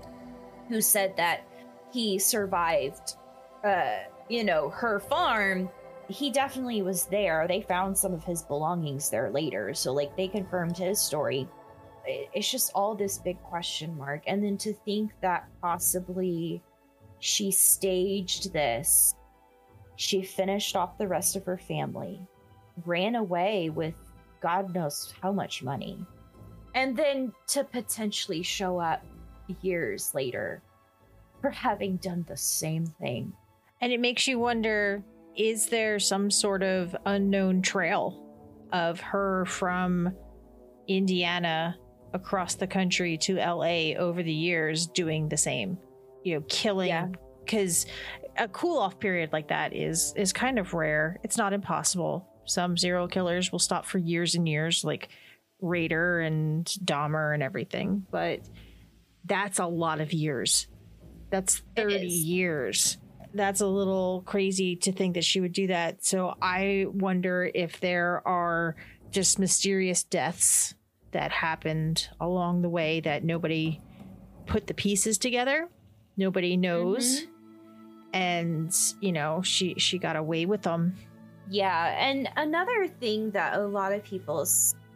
who 0.68 0.80
said 0.80 1.16
that 1.16 1.47
he 1.93 2.18
survived, 2.18 3.16
uh, 3.62 3.99
you 4.28 4.43
know, 4.43 4.68
her 4.70 4.99
farm 4.99 5.70
he 6.09 6.30
definitely 6.30 6.82
was 6.82 7.07
there. 7.07 7.47
They 7.49 7.62
found 7.62 7.97
some 7.97 8.12
of 8.12 8.24
his 8.24 8.43
belongings 8.43 9.09
there 9.09 9.30
later, 9.30 9.72
so 9.74 9.93
like 9.93 10.16
they 10.16 10.28
confirmed 10.28 10.76
his 10.76 11.01
story. 11.01 11.49
It's 12.07 12.51
just 12.51 12.73
all 12.75 12.95
this 12.95 13.19
big 13.19 13.43
question 13.43 13.97
mark, 13.97 14.23
and 14.27 14.43
then 14.43 14.59
to 14.59 14.73
think 14.73 15.13
that 15.21 15.49
possibly 15.61 16.63
she 17.19 17.51
staged 17.51 18.53
this, 18.53 19.15
she 19.97 20.23
finished 20.23 20.77
off 20.77 20.99
the 20.99 21.09
rest 21.09 21.37
of 21.37 21.45
her 21.47 21.57
family, 21.57 22.21
ran 22.85 23.15
away 23.15 23.71
with 23.71 23.95
God 24.41 24.75
knows 24.75 25.15
how 25.23 25.33
much 25.33 25.63
money, 25.63 25.99
and 26.75 26.97
then 26.97 27.33
to 27.49 27.65
potentially 27.65 28.43
show 28.43 28.79
up 28.79 29.05
years 29.63 30.15
later 30.15 30.63
for 31.41 31.51
having 31.51 31.97
done 31.97 32.25
the 32.29 32.37
same 32.37 32.87
thing. 32.87 33.33
And 33.81 33.93
it 33.93 34.01
makes 34.01 34.27
you 34.27 34.39
wonder 34.39 35.03
is 35.37 35.67
there 35.67 35.99
some 35.99 36.31
sort 36.31 36.63
of 36.63 36.95
unknown 37.07 37.61
trail 37.61 38.21
of 38.73 39.01
her 39.01 39.45
from 39.47 40.15
Indiana 40.87 41.77
across 42.15 42.55
the 42.55 42.67
country 42.67 43.19
to 43.19 43.37
LA 43.37 43.93
over 43.99 44.23
the 44.23 44.33
years 44.33 44.87
doing 44.87 45.29
the 45.29 45.37
same? 45.37 45.77
You 46.23 46.37
know, 46.37 46.45
killing 46.49 47.17
because 47.45 47.85
a 48.39 48.49
cool 48.49 48.79
off 48.79 48.99
period 48.99 49.33
like 49.33 49.49
that 49.49 49.75
is 49.75 50.15
is 50.17 50.33
kind 50.33 50.59
of 50.59 50.73
rare. 50.73 51.21
It's 51.23 51.37
not 51.37 51.53
impossible. 51.53 52.27
Some 52.47 52.77
serial 52.77 53.09
killers 53.09 53.53
will 53.53 53.59
stop 53.59 53.85
for 53.85 53.99
years 53.99 54.35
and 54.35 54.49
years, 54.49 54.85
like 54.85 55.09
Rader 55.61 56.21
and 56.21 56.65
Dahmer 56.67 57.35
and 57.35 57.43
everything, 57.43 58.07
but 58.11 58.41
that's 59.27 59.59
a 59.59 59.67
lot 59.67 60.01
of 60.01 60.12
years. 60.12 60.67
That's 61.31 61.62
30 61.77 62.07
years 62.07 62.99
that's 63.35 63.61
a 63.61 63.67
little 63.67 64.23
crazy 64.25 64.77
to 64.77 64.93
think 64.93 65.15
that 65.15 65.25
she 65.25 65.41
would 65.41 65.53
do 65.53 65.67
that. 65.67 66.05
So 66.05 66.35
I 66.41 66.87
wonder 66.89 67.51
if 67.53 67.81
there 67.81 68.27
are 68.27 68.77
just 69.11 69.39
mysterious 69.39 70.05
deaths 70.05 70.75
that 71.15 71.33
happened 71.33 72.09
along 72.21 72.61
the 72.61 72.69
way 72.69 73.01
that 73.01 73.25
nobody 73.25 73.81
put 74.47 74.67
the 74.67 74.75
pieces 74.75 75.17
together. 75.17 75.69
Nobody 76.17 76.57
knows. 76.57 77.23
Mm-hmm. 77.23 77.31
And, 78.12 78.77
you 79.01 79.11
know, 79.11 79.43
she 79.43 79.75
she 79.79 79.99
got 79.99 80.15
away 80.15 80.47
with 80.47 80.62
them. 80.62 80.95
Yeah, 81.51 81.95
and 81.99 82.29
another 82.37 82.87
thing 82.87 83.31
that 83.33 83.59
a 83.59 83.67
lot 83.67 83.93
of 83.93 84.05
people 84.05 84.47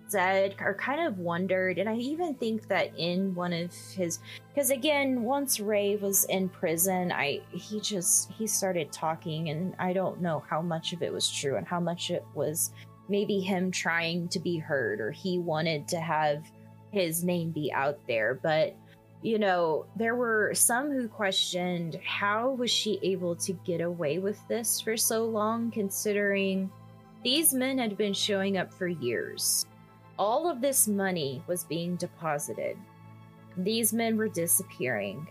said 0.08 0.54
or 0.60 0.74
kind 0.74 1.06
of 1.06 1.18
wondered, 1.18 1.78
and 1.78 1.88
I 1.88 1.96
even 1.96 2.34
think 2.34 2.68
that 2.68 2.92
in 2.96 3.34
one 3.34 3.52
of 3.52 3.74
his, 3.74 4.20
because 4.54 4.70
again, 4.70 5.22
once 5.22 5.60
Ray 5.60 5.96
was 5.96 6.24
in 6.26 6.48
prison, 6.48 7.12
I 7.12 7.40
he 7.50 7.80
just 7.80 8.32
he 8.32 8.46
started 8.46 8.92
talking, 8.92 9.50
and 9.50 9.74
I 9.78 9.92
don't 9.92 10.20
know 10.20 10.42
how 10.48 10.62
much 10.62 10.92
of 10.92 11.02
it 11.02 11.12
was 11.12 11.30
true 11.30 11.56
and 11.56 11.66
how 11.66 11.80
much 11.80 12.10
it 12.10 12.24
was 12.34 12.72
maybe 13.08 13.40
him 13.40 13.70
trying 13.70 14.28
to 14.28 14.38
be 14.38 14.58
heard 14.58 15.00
or 15.00 15.10
he 15.10 15.38
wanted 15.38 15.88
to 15.88 16.00
have 16.00 16.44
his 16.90 17.24
name 17.24 17.50
be 17.50 17.72
out 17.72 17.98
there, 18.06 18.38
but 18.42 18.74
you 19.20 19.38
know, 19.38 19.84
there 19.96 20.14
were 20.14 20.52
some 20.54 20.92
who 20.92 21.08
questioned 21.08 21.98
how 22.04 22.50
was 22.50 22.70
she 22.70 23.00
able 23.02 23.34
to 23.34 23.52
get 23.52 23.80
away 23.80 24.18
with 24.18 24.38
this 24.46 24.80
for 24.80 24.96
so 24.96 25.24
long, 25.24 25.70
considering 25.72 26.70
these 27.24 27.52
men 27.52 27.78
had 27.78 27.96
been 27.96 28.12
showing 28.12 28.58
up 28.58 28.72
for 28.72 28.86
years. 28.86 29.66
All 30.18 30.48
of 30.48 30.60
this 30.60 30.86
money 30.86 31.42
was 31.48 31.64
being 31.64 31.96
deposited. 31.96 32.76
These 33.56 33.92
men 33.92 34.16
were 34.16 34.28
disappearing. 34.28 35.26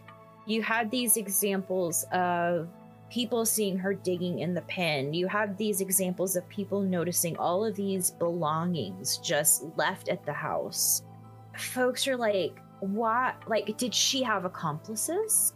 You 0.46 0.62
had 0.62 0.92
these 0.92 1.16
examples 1.16 2.06
of 2.12 2.68
people 3.10 3.46
seeing 3.46 3.78
her 3.78 3.94
digging 3.94 4.40
in 4.40 4.54
the 4.54 4.62
pen. 4.64 5.14
You 5.14 5.28
have 5.28 5.58
these 5.58 5.82
examples 5.82 6.36
of 6.36 6.48
people 6.50 6.82
noticing 6.82 7.38
all 7.38 7.66
of 7.66 7.76
these 7.76 8.12
belongings 8.12 9.18
just 9.18 9.66
left 9.78 10.10
at 10.10 10.26
the 10.26 10.34
house. 10.34 11.04
Folks 11.56 12.08
are 12.08 12.18
like, 12.18 12.60
what 12.80 13.36
like 13.48 13.76
did 13.78 13.94
she 13.94 14.22
have 14.22 14.46
accomplices 14.46 15.54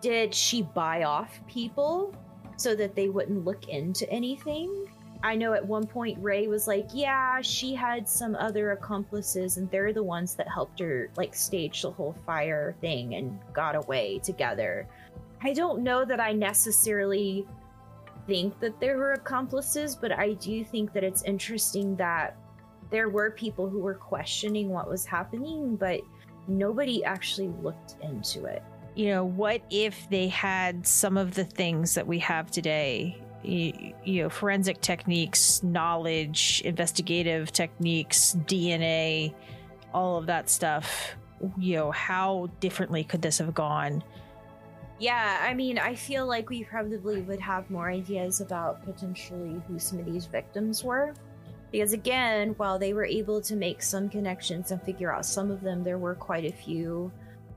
did 0.00 0.34
she 0.34 0.62
buy 0.62 1.04
off 1.04 1.40
people 1.46 2.14
so 2.56 2.74
that 2.74 2.94
they 2.94 3.08
wouldn't 3.08 3.44
look 3.44 3.68
into 3.68 4.10
anything 4.10 4.86
i 5.22 5.36
know 5.36 5.52
at 5.52 5.64
one 5.64 5.86
point 5.86 6.18
ray 6.20 6.48
was 6.48 6.66
like 6.66 6.88
yeah 6.92 7.40
she 7.40 7.74
had 7.74 8.08
some 8.08 8.34
other 8.34 8.72
accomplices 8.72 9.58
and 9.58 9.70
they're 9.70 9.92
the 9.92 10.02
ones 10.02 10.34
that 10.34 10.48
helped 10.48 10.80
her 10.80 11.10
like 11.16 11.34
stage 11.34 11.82
the 11.82 11.90
whole 11.90 12.16
fire 12.26 12.74
thing 12.80 13.14
and 13.14 13.38
got 13.52 13.76
away 13.76 14.18
together 14.18 14.88
i 15.42 15.52
don't 15.52 15.82
know 15.82 16.04
that 16.04 16.20
i 16.20 16.32
necessarily 16.32 17.46
think 18.26 18.58
that 18.60 18.78
there 18.80 18.96
were 18.96 19.12
accomplices 19.12 19.96
but 19.96 20.12
i 20.12 20.32
do 20.34 20.64
think 20.64 20.92
that 20.92 21.04
it's 21.04 21.22
interesting 21.22 21.96
that 21.96 22.36
there 22.90 23.08
were 23.08 23.30
people 23.30 23.68
who 23.68 23.80
were 23.80 23.94
questioning 23.94 24.68
what 24.68 24.88
was 24.88 25.04
happening 25.04 25.76
but 25.76 26.00
nobody 26.48 27.04
actually 27.04 27.48
looked 27.62 27.96
into 28.02 28.44
it. 28.44 28.62
You 28.94 29.10
know, 29.10 29.24
what 29.24 29.62
if 29.70 30.08
they 30.10 30.28
had 30.28 30.86
some 30.86 31.16
of 31.16 31.34
the 31.34 31.44
things 31.44 31.94
that 31.94 32.06
we 32.06 32.18
have 32.20 32.50
today? 32.50 33.16
You, 33.42 33.94
know, 34.04 34.28
forensic 34.28 34.82
techniques, 34.82 35.62
knowledge, 35.62 36.60
investigative 36.64 37.52
techniques, 37.52 38.36
DNA, 38.46 39.32
all 39.94 40.18
of 40.18 40.26
that 40.26 40.50
stuff. 40.50 41.14
You 41.56 41.76
know, 41.76 41.90
how 41.90 42.50
differently 42.60 43.02
could 43.02 43.22
this 43.22 43.38
have 43.38 43.54
gone? 43.54 44.02
Yeah, 45.00 45.38
I 45.40 45.54
mean, 45.54 45.78
I 45.78 45.94
feel 45.94 46.26
like 46.26 46.50
we 46.50 46.62
probably 46.62 47.22
would 47.22 47.40
have 47.40 47.70
more 47.70 47.90
ideas 47.90 48.42
about 48.42 48.84
potentially 48.84 49.62
who 49.66 49.78
some 49.78 49.98
of 49.98 50.04
these 50.04 50.26
victims 50.26 50.84
were. 50.84 51.14
Because 51.72 51.94
again, 51.94 52.50
while 52.58 52.78
they 52.78 52.92
were 52.92 53.06
able 53.06 53.40
to 53.42 53.56
make 53.56 53.80
some 53.80 54.10
connections 54.10 54.72
and 54.72 54.82
figure 54.82 55.10
out 55.10 55.24
some 55.24 55.50
of 55.50 55.62
them, 55.62 55.82
there 55.82 55.96
were 55.96 56.14
quite 56.14 56.44
a 56.44 56.52
few 56.52 57.10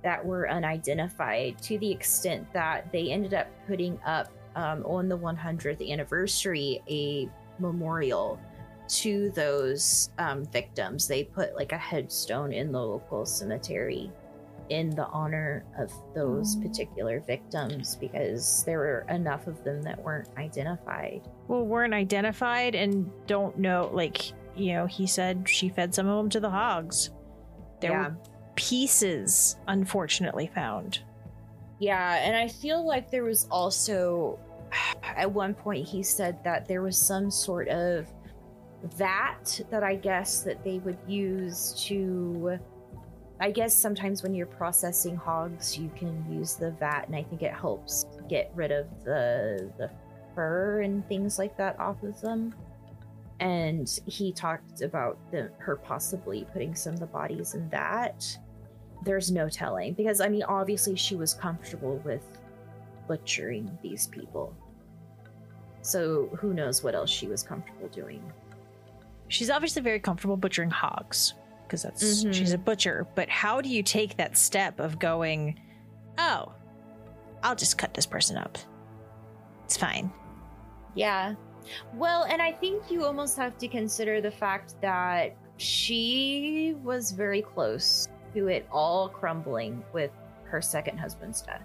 that 0.04 0.26
were 0.26 0.50
unidentified 0.50 1.62
to 1.64 1.78
the 1.80 1.91
extent 1.91 2.48
that 2.54 2.89
they 2.94 3.12
ended 3.12 3.34
up 3.34 3.48
putting 3.68 4.00
up 4.06 4.32
um, 4.56 4.86
on 4.86 5.10
the 5.10 5.18
100th 5.18 5.91
anniversary 5.91 6.82
a 6.89 7.30
memorial 7.60 8.39
to 8.88 9.32
those 9.32 10.12
um, 10.18 10.46
victims. 10.46 11.10
They 11.10 11.26
put 11.26 11.56
like 11.56 11.74
a 11.74 11.78
headstone 11.78 12.54
in 12.54 12.72
the 12.72 12.80
local 12.80 13.26
cemetery 13.26 14.10
in 14.70 14.89
the 14.91 15.05
honor 15.07 15.66
of 15.78 15.91
those 16.14 16.55
mm. 16.55 16.64
particular 16.64 17.20
victims 17.20 17.95
because 17.95 18.64
there 18.66 18.80
were 18.80 19.05
enough 19.09 19.47
of 19.47 19.64
them 19.64 19.82
that 19.84 20.01
weren't 20.01 20.30
identified. 20.38 21.22
Well, 21.47 21.66
weren't 21.66 21.93
identified 21.93 22.76
and 22.76 23.09
don't 23.28 23.57
know. 23.57 23.89
Like, 23.93 24.32
you 24.55 24.74
know, 24.74 24.86
he 24.86 25.07
said 25.07 25.47
she 25.47 25.70
fed 25.70 25.93
some 25.93 26.07
of 26.07 26.18
them 26.18 26.30
to 26.32 26.39
the 26.39 26.49
hogs. 26.49 27.11
There 27.80 27.91
Yeah. 27.91 28.09
were 28.09 28.16
pieces, 28.55 29.57
unfortunately, 29.68 30.47
found. 30.47 30.99
Yeah, 31.80 32.16
and 32.16 32.36
I 32.36 32.47
feel 32.47 32.86
like 32.86 33.11
there 33.11 33.24
was 33.24 33.47
also 33.49 34.39
at 35.03 35.32
one 35.32 35.53
point 35.53 35.88
he 35.88 36.03
said 36.03 36.43
that 36.43 36.68
there 36.68 36.82
was 36.82 36.97
some 36.97 37.30
sort 37.30 37.68
of 37.68 38.07
vat 38.84 39.61
that 39.70 39.84
I 39.84 39.95
guess 39.95 40.43
that 40.43 40.64
they 40.64 40.80
would 40.80 40.97
use 41.07 41.74
to 41.88 42.59
I 43.39 43.51
guess 43.51 43.75
sometimes 43.75 44.23
when 44.23 44.34
you're 44.34 44.45
processing 44.45 45.15
hogs 45.15 45.77
you 45.77 45.89
can 45.95 46.25
use 46.29 46.55
the 46.55 46.71
vat 46.71 47.05
and 47.07 47.15
I 47.15 47.23
think 47.23 47.41
it 47.41 47.53
helps 47.53 48.05
get 48.29 48.51
rid 48.55 48.71
of 48.71 48.88
the 49.03 49.71
the 49.77 49.89
fur 50.36 50.81
and 50.81 51.07
things 51.07 51.38
like 51.38 51.57
that 51.57 51.79
off 51.79 52.01
of 52.03 52.19
them. 52.21 52.53
And 53.39 53.99
he 54.05 54.31
talked 54.31 54.81
about 54.81 55.17
the, 55.31 55.51
her 55.57 55.75
possibly 55.75 56.47
putting 56.53 56.75
some 56.75 56.93
of 56.93 56.99
the 56.99 57.07
bodies 57.07 57.55
in 57.55 57.67
that 57.69 58.25
there's 59.03 59.31
no 59.31 59.49
telling 59.49 59.93
because 59.93 60.21
I 60.21 60.29
mean, 60.29 60.43
obviously, 60.43 60.95
she 60.95 61.15
was 61.15 61.34
comfortable 61.34 61.97
with 62.05 62.23
butchering 63.07 63.77
these 63.81 64.07
people. 64.07 64.55
So 65.81 66.29
who 66.38 66.53
knows 66.53 66.84
what 66.84 66.95
else 66.95 67.09
she 67.09 67.27
was 67.27 67.43
comfortable 67.43 67.89
doing? 67.89 68.23
She's 69.27 69.49
obviously 69.49 69.81
very 69.81 69.99
comfortable 69.99 70.38
butchering 70.38 70.69
hogs 70.69 71.34
because 71.74 71.82
that's 71.82 72.24
Mhm. 72.24 72.32
she's 72.36 72.53
a 72.53 72.57
butcher. 72.59 73.07
But 73.15 73.30
how 73.30 73.59
do 73.59 73.67
you 73.67 73.82
take 73.82 74.17
that 74.17 74.38
step 74.38 74.80
of 74.80 74.99
going, 74.99 75.59
oh, 76.19 76.51
I'll 77.41 77.55
just 77.55 77.80
cut 77.80 77.95
this 77.95 78.05
person 78.05 78.38
up? 78.38 78.59
It's 79.65 79.76
fine. 79.76 80.11
Yeah. 80.93 81.34
Well, 81.95 82.26
and 82.26 82.43
I 82.43 82.51
think 82.51 82.91
you 82.91 83.05
almost 83.05 83.36
have 83.38 83.57
to 83.57 83.67
consider 83.67 84.21
the 84.21 84.30
fact 84.30 84.76
that 84.82 85.36
she 85.57 86.76
was 86.84 87.11
very 87.11 87.41
close 87.41 88.07
to 88.36 88.49
it 88.49 88.67
all 88.71 89.09
crumbling 89.09 89.84
with 89.93 90.11
her 90.43 90.61
second 90.61 90.99
husband's 90.99 91.41
death. 91.41 91.63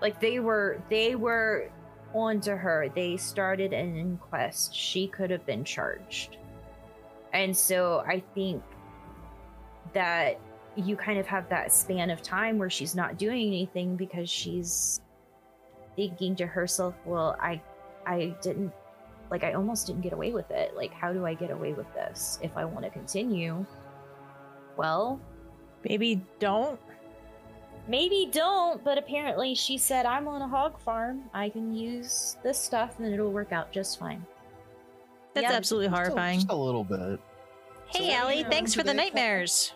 Like 0.00 0.18
they 0.18 0.40
were 0.40 0.80
they 0.88 1.14
were 1.14 1.70
onto 2.14 2.52
her. 2.52 2.88
They 2.94 3.18
started 3.18 3.74
an 3.74 3.96
inquest. 3.96 4.74
She 4.74 5.08
could 5.08 5.28
have 5.30 5.44
been 5.44 5.62
charged. 5.64 6.38
And 7.34 7.54
so 7.54 8.02
I 8.06 8.20
think 8.34 8.62
that 9.92 10.38
you 10.76 10.96
kind 10.96 11.18
of 11.18 11.26
have 11.26 11.48
that 11.48 11.72
span 11.72 12.10
of 12.10 12.22
time 12.22 12.58
where 12.58 12.70
she's 12.70 12.94
not 12.94 13.18
doing 13.18 13.46
anything 13.48 13.96
because 13.96 14.30
she's 14.30 15.00
thinking 15.96 16.36
to 16.36 16.46
herself, 16.46 16.94
well, 17.04 17.36
I 17.40 17.60
I 18.06 18.34
didn't 18.42 18.72
like 19.30 19.44
I 19.44 19.52
almost 19.54 19.86
didn't 19.86 20.02
get 20.02 20.12
away 20.12 20.32
with 20.32 20.50
it. 20.50 20.74
Like 20.76 20.92
how 20.92 21.12
do 21.12 21.26
I 21.26 21.34
get 21.34 21.50
away 21.50 21.72
with 21.72 21.92
this 21.94 22.38
if 22.42 22.56
I 22.56 22.64
want 22.64 22.84
to 22.84 22.90
continue? 22.90 23.64
Well, 24.76 25.20
Maybe 25.84 26.20
don't. 26.38 26.78
maybe 27.88 28.28
don't, 28.30 28.82
but 28.84 28.98
apparently 28.98 29.54
she 29.54 29.78
said 29.78 30.04
I'm 30.06 30.28
on 30.28 30.42
a 30.42 30.48
hog 30.48 30.78
farm. 30.80 31.22
I 31.34 31.48
can 31.48 31.74
use 31.74 32.36
this 32.42 32.58
stuff 32.58 32.98
and 32.98 33.12
it'll 33.12 33.32
work 33.32 33.50
out 33.52 33.72
just 33.72 33.98
fine. 33.98 34.24
That's 35.34 35.44
Yeah, 35.44 35.52
absolutely 35.56 35.88
Just 35.88 35.94
a- 35.94 36.02
horrifying. 36.02 36.38
Just 36.40 36.50
a 36.50 36.54
little 36.54 36.84
bit. 36.84 37.18
Hey, 37.86 37.98
So 37.98 38.04
what 38.04 38.12
Allie, 38.14 38.36
did 38.42 38.50
thanks 38.50 38.74
for 38.74 38.82
the 38.82 38.90
today, 38.90 39.04
nightmares. 39.04 39.72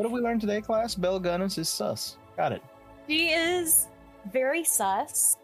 What 0.00 0.08
did 0.08 0.12
we 0.14 0.20
learn 0.22 0.40
today, 0.40 0.62
class? 0.62 0.94
Belle 0.94 1.20
Gunness 1.20 1.58
is 1.58 1.68
sus. 1.68 2.16
Got 2.34 2.52
it. 2.52 2.62
She 3.06 3.28
is 3.32 3.86
very 4.32 4.64
sus. 4.64 5.36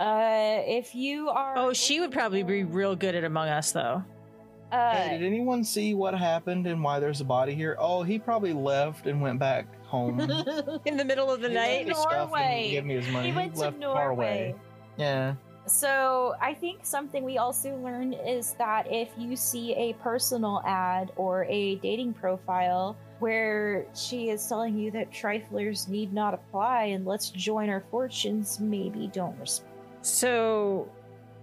Uh 0.00 0.62
if 0.66 0.96
you 0.96 1.28
are 1.28 1.56
Oh, 1.56 1.72
she 1.72 2.00
would 2.00 2.10
probably 2.10 2.42
be 2.42 2.64
real 2.64 2.96
good 2.96 3.14
at 3.14 3.22
Among 3.22 3.46
Us, 3.48 3.70
though. 3.70 4.02
uh 4.72 4.90
hey, 4.96 5.16
did 5.18 5.24
anyone 5.24 5.62
see 5.62 5.94
what 5.94 6.12
happened 6.14 6.66
and 6.66 6.82
why 6.82 6.98
there's 6.98 7.20
a 7.20 7.24
body 7.24 7.54
here? 7.54 7.76
Oh, 7.78 8.02
he 8.02 8.18
probably 8.18 8.52
left 8.52 9.06
and 9.06 9.22
went 9.22 9.38
back 9.38 9.66
home. 9.84 10.18
In 10.86 10.96
the 10.96 11.04
middle 11.04 11.30
of 11.30 11.40
the 11.40 11.48
He 11.48 11.54
night. 11.54 11.86
his 11.86 11.96
Norway. 12.10 12.68
Gave 12.72 12.86
me 12.86 12.94
his 12.94 13.06
money. 13.12 13.30
he 13.30 13.36
went 13.36 13.54
to 13.54 13.60
left 13.60 13.80
far 13.80 14.10
away. 14.10 14.26
Norway. 14.48 14.54
Yeah. 14.96 15.34
So 15.70 16.34
I 16.40 16.52
think 16.52 16.80
something 16.82 17.24
we 17.24 17.38
also 17.38 17.76
learned 17.76 18.16
is 18.26 18.54
that 18.54 18.90
if 18.90 19.08
you 19.16 19.36
see 19.36 19.72
a 19.74 19.92
personal 19.94 20.62
ad 20.66 21.12
or 21.14 21.44
a 21.44 21.76
dating 21.76 22.12
profile 22.12 22.96
where 23.20 23.86
she 23.94 24.30
is 24.30 24.46
telling 24.48 24.76
you 24.76 24.90
that 24.90 25.12
triflers 25.12 25.86
need 25.86 26.12
not 26.12 26.34
apply 26.34 26.86
and 26.86 27.06
let's 27.06 27.30
join 27.30 27.70
our 27.70 27.84
fortunes, 27.88 28.58
maybe 28.58 29.08
don't 29.12 29.38
respond. 29.38 29.70
So, 30.02 30.90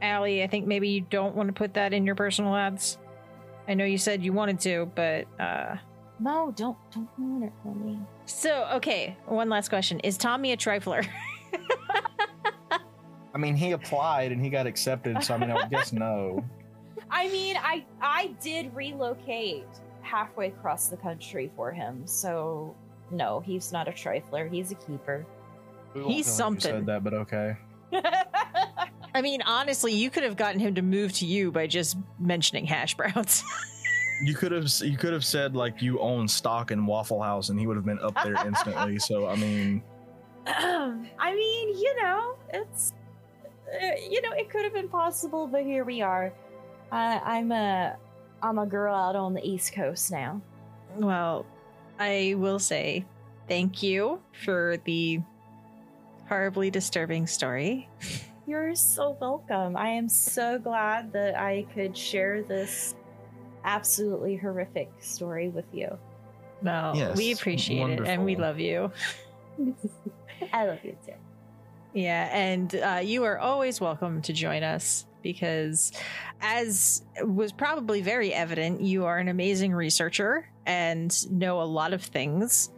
Allie, 0.01 0.43
I 0.43 0.47
think 0.47 0.67
maybe 0.67 0.89
you 0.89 1.01
don't 1.01 1.33
want 1.33 1.47
to 1.47 1.53
put 1.53 1.73
that 1.75 1.93
in 1.93 2.05
your 2.05 2.15
personal 2.15 2.53
ads. 2.53 2.97
I 3.65 3.75
know 3.75 3.85
you 3.85 3.97
said 3.97 4.23
you 4.23 4.33
wanted 4.33 4.59
to, 4.61 4.91
but 4.93 5.25
uh 5.39 5.77
No, 6.19 6.51
don't 6.53 6.77
don't 6.93 7.07
ruin 7.17 7.43
it 7.43 7.53
for 7.63 7.73
me. 7.73 7.97
so 8.25 8.67
okay, 8.73 9.15
one 9.25 9.47
last 9.47 9.69
question. 9.69 10.01
Is 10.01 10.17
Tommy 10.17 10.51
a 10.51 10.57
trifler? 10.57 11.07
I 13.37 13.39
mean, 13.39 13.55
he 13.55 13.73
applied 13.73 14.31
and 14.31 14.41
he 14.41 14.49
got 14.49 14.65
accepted, 14.65 15.23
so 15.23 15.35
I 15.35 15.37
mean, 15.37 15.51
I 15.51 15.53
would 15.53 15.69
guess 15.69 15.93
no. 15.93 16.43
I 17.11 17.29
mean, 17.29 17.55
I 17.55 17.85
I 18.01 18.33
did 18.41 18.75
relocate 18.75 19.67
halfway 20.01 20.47
across 20.47 20.87
the 20.87 20.97
country 20.97 21.51
for 21.55 21.71
him. 21.71 22.07
So 22.07 22.75
no, 23.11 23.39
he's 23.41 23.71
not 23.71 23.87
a 23.87 23.91
trifler. 23.91 24.51
He's 24.51 24.71
a 24.71 24.75
keeper. 24.75 25.23
We 25.93 26.01
won't 26.01 26.13
He's 26.15 26.35
tell 26.35 26.47
him 26.47 26.55
you 26.55 26.61
something. 26.61 26.79
Said 26.79 26.85
that, 26.87 27.03
but 27.03 27.13
okay. 27.13 27.57
I 29.13 29.21
mean, 29.21 29.43
honestly, 29.43 29.93
you 29.93 30.09
could 30.09 30.23
have 30.23 30.35
gotten 30.35 30.59
him 30.59 30.73
to 30.73 30.81
move 30.81 31.13
to 31.13 31.27
you 31.27 31.51
by 31.51 31.67
just 31.67 31.95
mentioning 32.19 32.65
hash 32.65 32.95
browns. 32.95 33.43
You 34.23 34.33
could 34.33 34.51
have 34.51 34.67
you 34.81 34.97
could 34.97 35.13
have 35.13 35.23
said 35.23 35.55
like 35.55 35.79
you 35.79 35.99
own 35.99 36.27
stock 36.27 36.71
in 36.71 36.87
Waffle 36.87 37.21
House, 37.21 37.49
and 37.49 37.59
he 37.59 37.67
would 37.67 37.75
have 37.75 37.85
been 37.85 37.99
up 37.99 38.15
there 38.23 38.33
instantly. 38.47 38.97
so 38.97 39.27
I 39.27 39.35
mean, 39.35 39.83
I 40.47 41.35
mean, 41.35 41.77
you 41.77 42.01
know, 42.01 42.35
it's 42.51 42.93
Uh, 43.73 43.87
you 44.09 44.21
know, 44.21 44.31
it 44.31 44.49
could 44.49 44.63
have 44.63 44.73
been 44.73 44.89
possible, 44.89 45.47
but 45.47 45.63
here 45.63 45.83
we 45.83 46.01
are. 46.01 46.33
I 46.91 47.19
I'm 47.23 47.51
a 47.51 47.97
I'm 48.41 48.59
a 48.59 48.65
girl 48.65 48.95
out 48.95 49.15
on 49.15 49.33
the 49.33 49.45
East 49.45 49.73
Coast 49.73 50.11
now. 50.11 50.41
well, 50.97 51.45
I 51.99 52.35
will 52.37 52.59
say 52.59 53.05
thank 53.47 53.83
you 53.83 54.21
for 54.45 54.77
the 54.85 55.19
horribly 56.29 56.69
disturbing 56.69 57.27
story. 57.27 57.89
You're 58.45 58.75
so 58.75 59.17
welcome. 59.19 59.75
I 59.75 59.89
am 59.89 60.07
so 60.07 60.57
glad 60.57 61.11
that 61.13 61.37
I 61.37 61.65
could 61.73 61.97
share 61.97 62.43
this 62.43 62.95
absolutely 63.65 64.37
horrific 64.37 64.89
story 64.99 65.49
with 65.49 65.65
you. 65.73 65.97
No, 66.61 66.93
Yes, 66.95 67.17
we 67.17 67.33
appreciate 67.33 67.99
it 67.99 68.07
and 68.07 68.23
we 68.23 68.35
love 68.35 68.59
you. 68.59 68.91
I 70.53 70.65
love 70.65 70.79
you 70.83 70.95
too. 71.05 71.13
Yeah, 71.97 72.29
and 72.31 72.75
uh, 72.75 72.99
you 73.03 73.23
are 73.23 73.39
always 73.39 73.81
welcome 73.81 74.21
to 74.21 74.31
join 74.31 74.61
us 74.61 75.07
because, 75.23 75.91
as 76.39 77.03
was 77.21 77.51
probably 77.51 78.01
very 78.01 78.31
evident, 78.31 78.81
you 78.81 79.05
are 79.05 79.17
an 79.17 79.29
amazing 79.29 79.73
researcher 79.73 80.47
and 80.67 81.11
know 81.31 81.59
a 81.59 81.65
lot 81.65 81.93
of 81.93 82.03
things. 82.03 82.69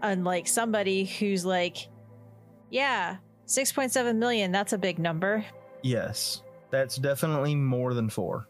Unlike 0.00 0.48
somebody 0.48 1.04
who's 1.04 1.44
like, 1.44 1.88
yeah, 2.70 3.18
6.7 3.46 4.16
million, 4.16 4.52
that's 4.52 4.72
a 4.72 4.78
big 4.78 4.98
number. 4.98 5.44
yes, 5.82 6.42
that's 6.70 6.96
definitely 6.96 7.54
more 7.54 7.92
than 7.92 8.08
four. 8.08 8.48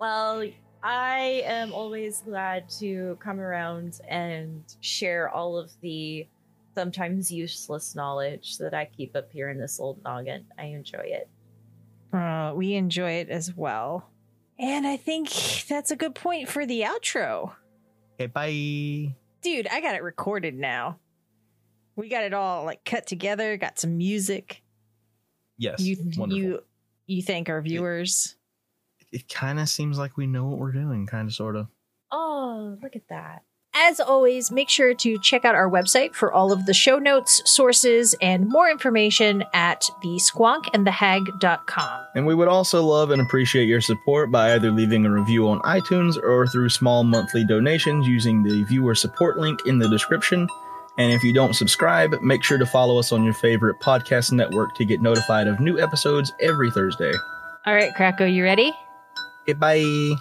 Well, 0.00 0.48
I 0.82 1.42
am 1.44 1.74
always 1.74 2.22
glad 2.22 2.70
to 2.80 3.18
come 3.20 3.38
around 3.38 4.00
and 4.08 4.64
share 4.80 5.28
all 5.28 5.58
of 5.58 5.70
the 5.82 6.26
sometimes 6.74 7.30
useless 7.30 7.94
knowledge 7.94 8.58
that 8.58 8.74
I 8.74 8.86
keep 8.86 9.14
up 9.16 9.30
here 9.32 9.50
in 9.50 9.58
this 9.58 9.78
old 9.80 10.02
noggin. 10.04 10.46
I 10.58 10.64
enjoy 10.66 11.04
it. 11.04 11.28
Uh, 12.12 12.52
we 12.54 12.74
enjoy 12.74 13.12
it 13.12 13.28
as 13.30 13.54
well. 13.56 14.10
And 14.58 14.86
I 14.86 14.96
think 14.96 15.30
that's 15.68 15.90
a 15.90 15.96
good 15.96 16.14
point 16.14 16.48
for 16.48 16.66
the 16.66 16.82
outro. 16.82 17.52
Okay, 18.14 18.26
bye. 18.26 19.14
Dude, 19.42 19.66
I 19.68 19.80
got 19.80 19.94
it 19.94 20.02
recorded 20.02 20.54
now. 20.54 20.98
We 21.96 22.08
got 22.08 22.22
it 22.24 22.32
all 22.32 22.64
like 22.64 22.84
cut 22.84 23.06
together, 23.06 23.56
got 23.56 23.78
some 23.78 23.96
music. 23.98 24.62
Yes, 25.58 25.80
you 25.80 25.96
wonderful. 26.16 26.28
you 26.32 26.62
you 27.06 27.22
thank 27.22 27.48
our 27.48 27.60
viewers. 27.60 28.36
it 29.10 29.28
kind 29.28 29.58
of 29.60 29.68
seems 29.68 29.98
like 29.98 30.16
we 30.16 30.26
know 30.26 30.46
what 30.46 30.58
we're 30.58 30.72
doing, 30.72 31.06
kind 31.06 31.28
of, 31.28 31.34
sort 31.34 31.56
of. 31.56 31.66
Oh, 32.10 32.78
look 32.82 32.96
at 32.96 33.08
that. 33.08 33.42
As 33.74 34.00
always, 34.00 34.50
make 34.50 34.68
sure 34.68 34.92
to 34.92 35.18
check 35.18 35.46
out 35.46 35.54
our 35.54 35.68
website 35.68 36.14
for 36.14 36.30
all 36.30 36.52
of 36.52 36.66
the 36.66 36.74
show 36.74 36.98
notes, 36.98 37.40
sources, 37.50 38.14
and 38.20 38.46
more 38.46 38.70
information 38.70 39.44
at 39.54 39.88
the 40.02 40.16
squonkandthehag.com. 40.16 42.06
And 42.14 42.26
we 42.26 42.34
would 42.34 42.48
also 42.48 42.82
love 42.84 43.10
and 43.10 43.22
appreciate 43.22 43.64
your 43.64 43.80
support 43.80 44.30
by 44.30 44.52
either 44.54 44.70
leaving 44.70 45.06
a 45.06 45.10
review 45.10 45.48
on 45.48 45.60
iTunes 45.60 46.22
or 46.22 46.46
through 46.46 46.68
small 46.68 47.02
monthly 47.02 47.44
donations 47.46 48.06
using 48.06 48.42
the 48.42 48.62
viewer 48.64 48.94
support 48.94 49.38
link 49.38 49.60
in 49.64 49.78
the 49.78 49.88
description. 49.88 50.46
And 50.98 51.10
if 51.10 51.22
you 51.24 51.32
don't 51.32 51.54
subscribe, 51.54 52.12
make 52.20 52.44
sure 52.44 52.58
to 52.58 52.66
follow 52.66 52.98
us 52.98 53.10
on 53.10 53.24
your 53.24 53.32
favorite 53.32 53.80
podcast 53.80 54.32
network 54.32 54.74
to 54.74 54.84
get 54.84 55.00
notified 55.00 55.46
of 55.46 55.60
new 55.60 55.80
episodes 55.80 56.30
every 56.40 56.70
Thursday. 56.70 57.12
All 57.64 57.74
right, 57.74 57.94
Krako, 57.94 58.30
you 58.32 58.44
ready? 58.44 58.70
Okay, 59.48 59.54
bye. 59.54 60.16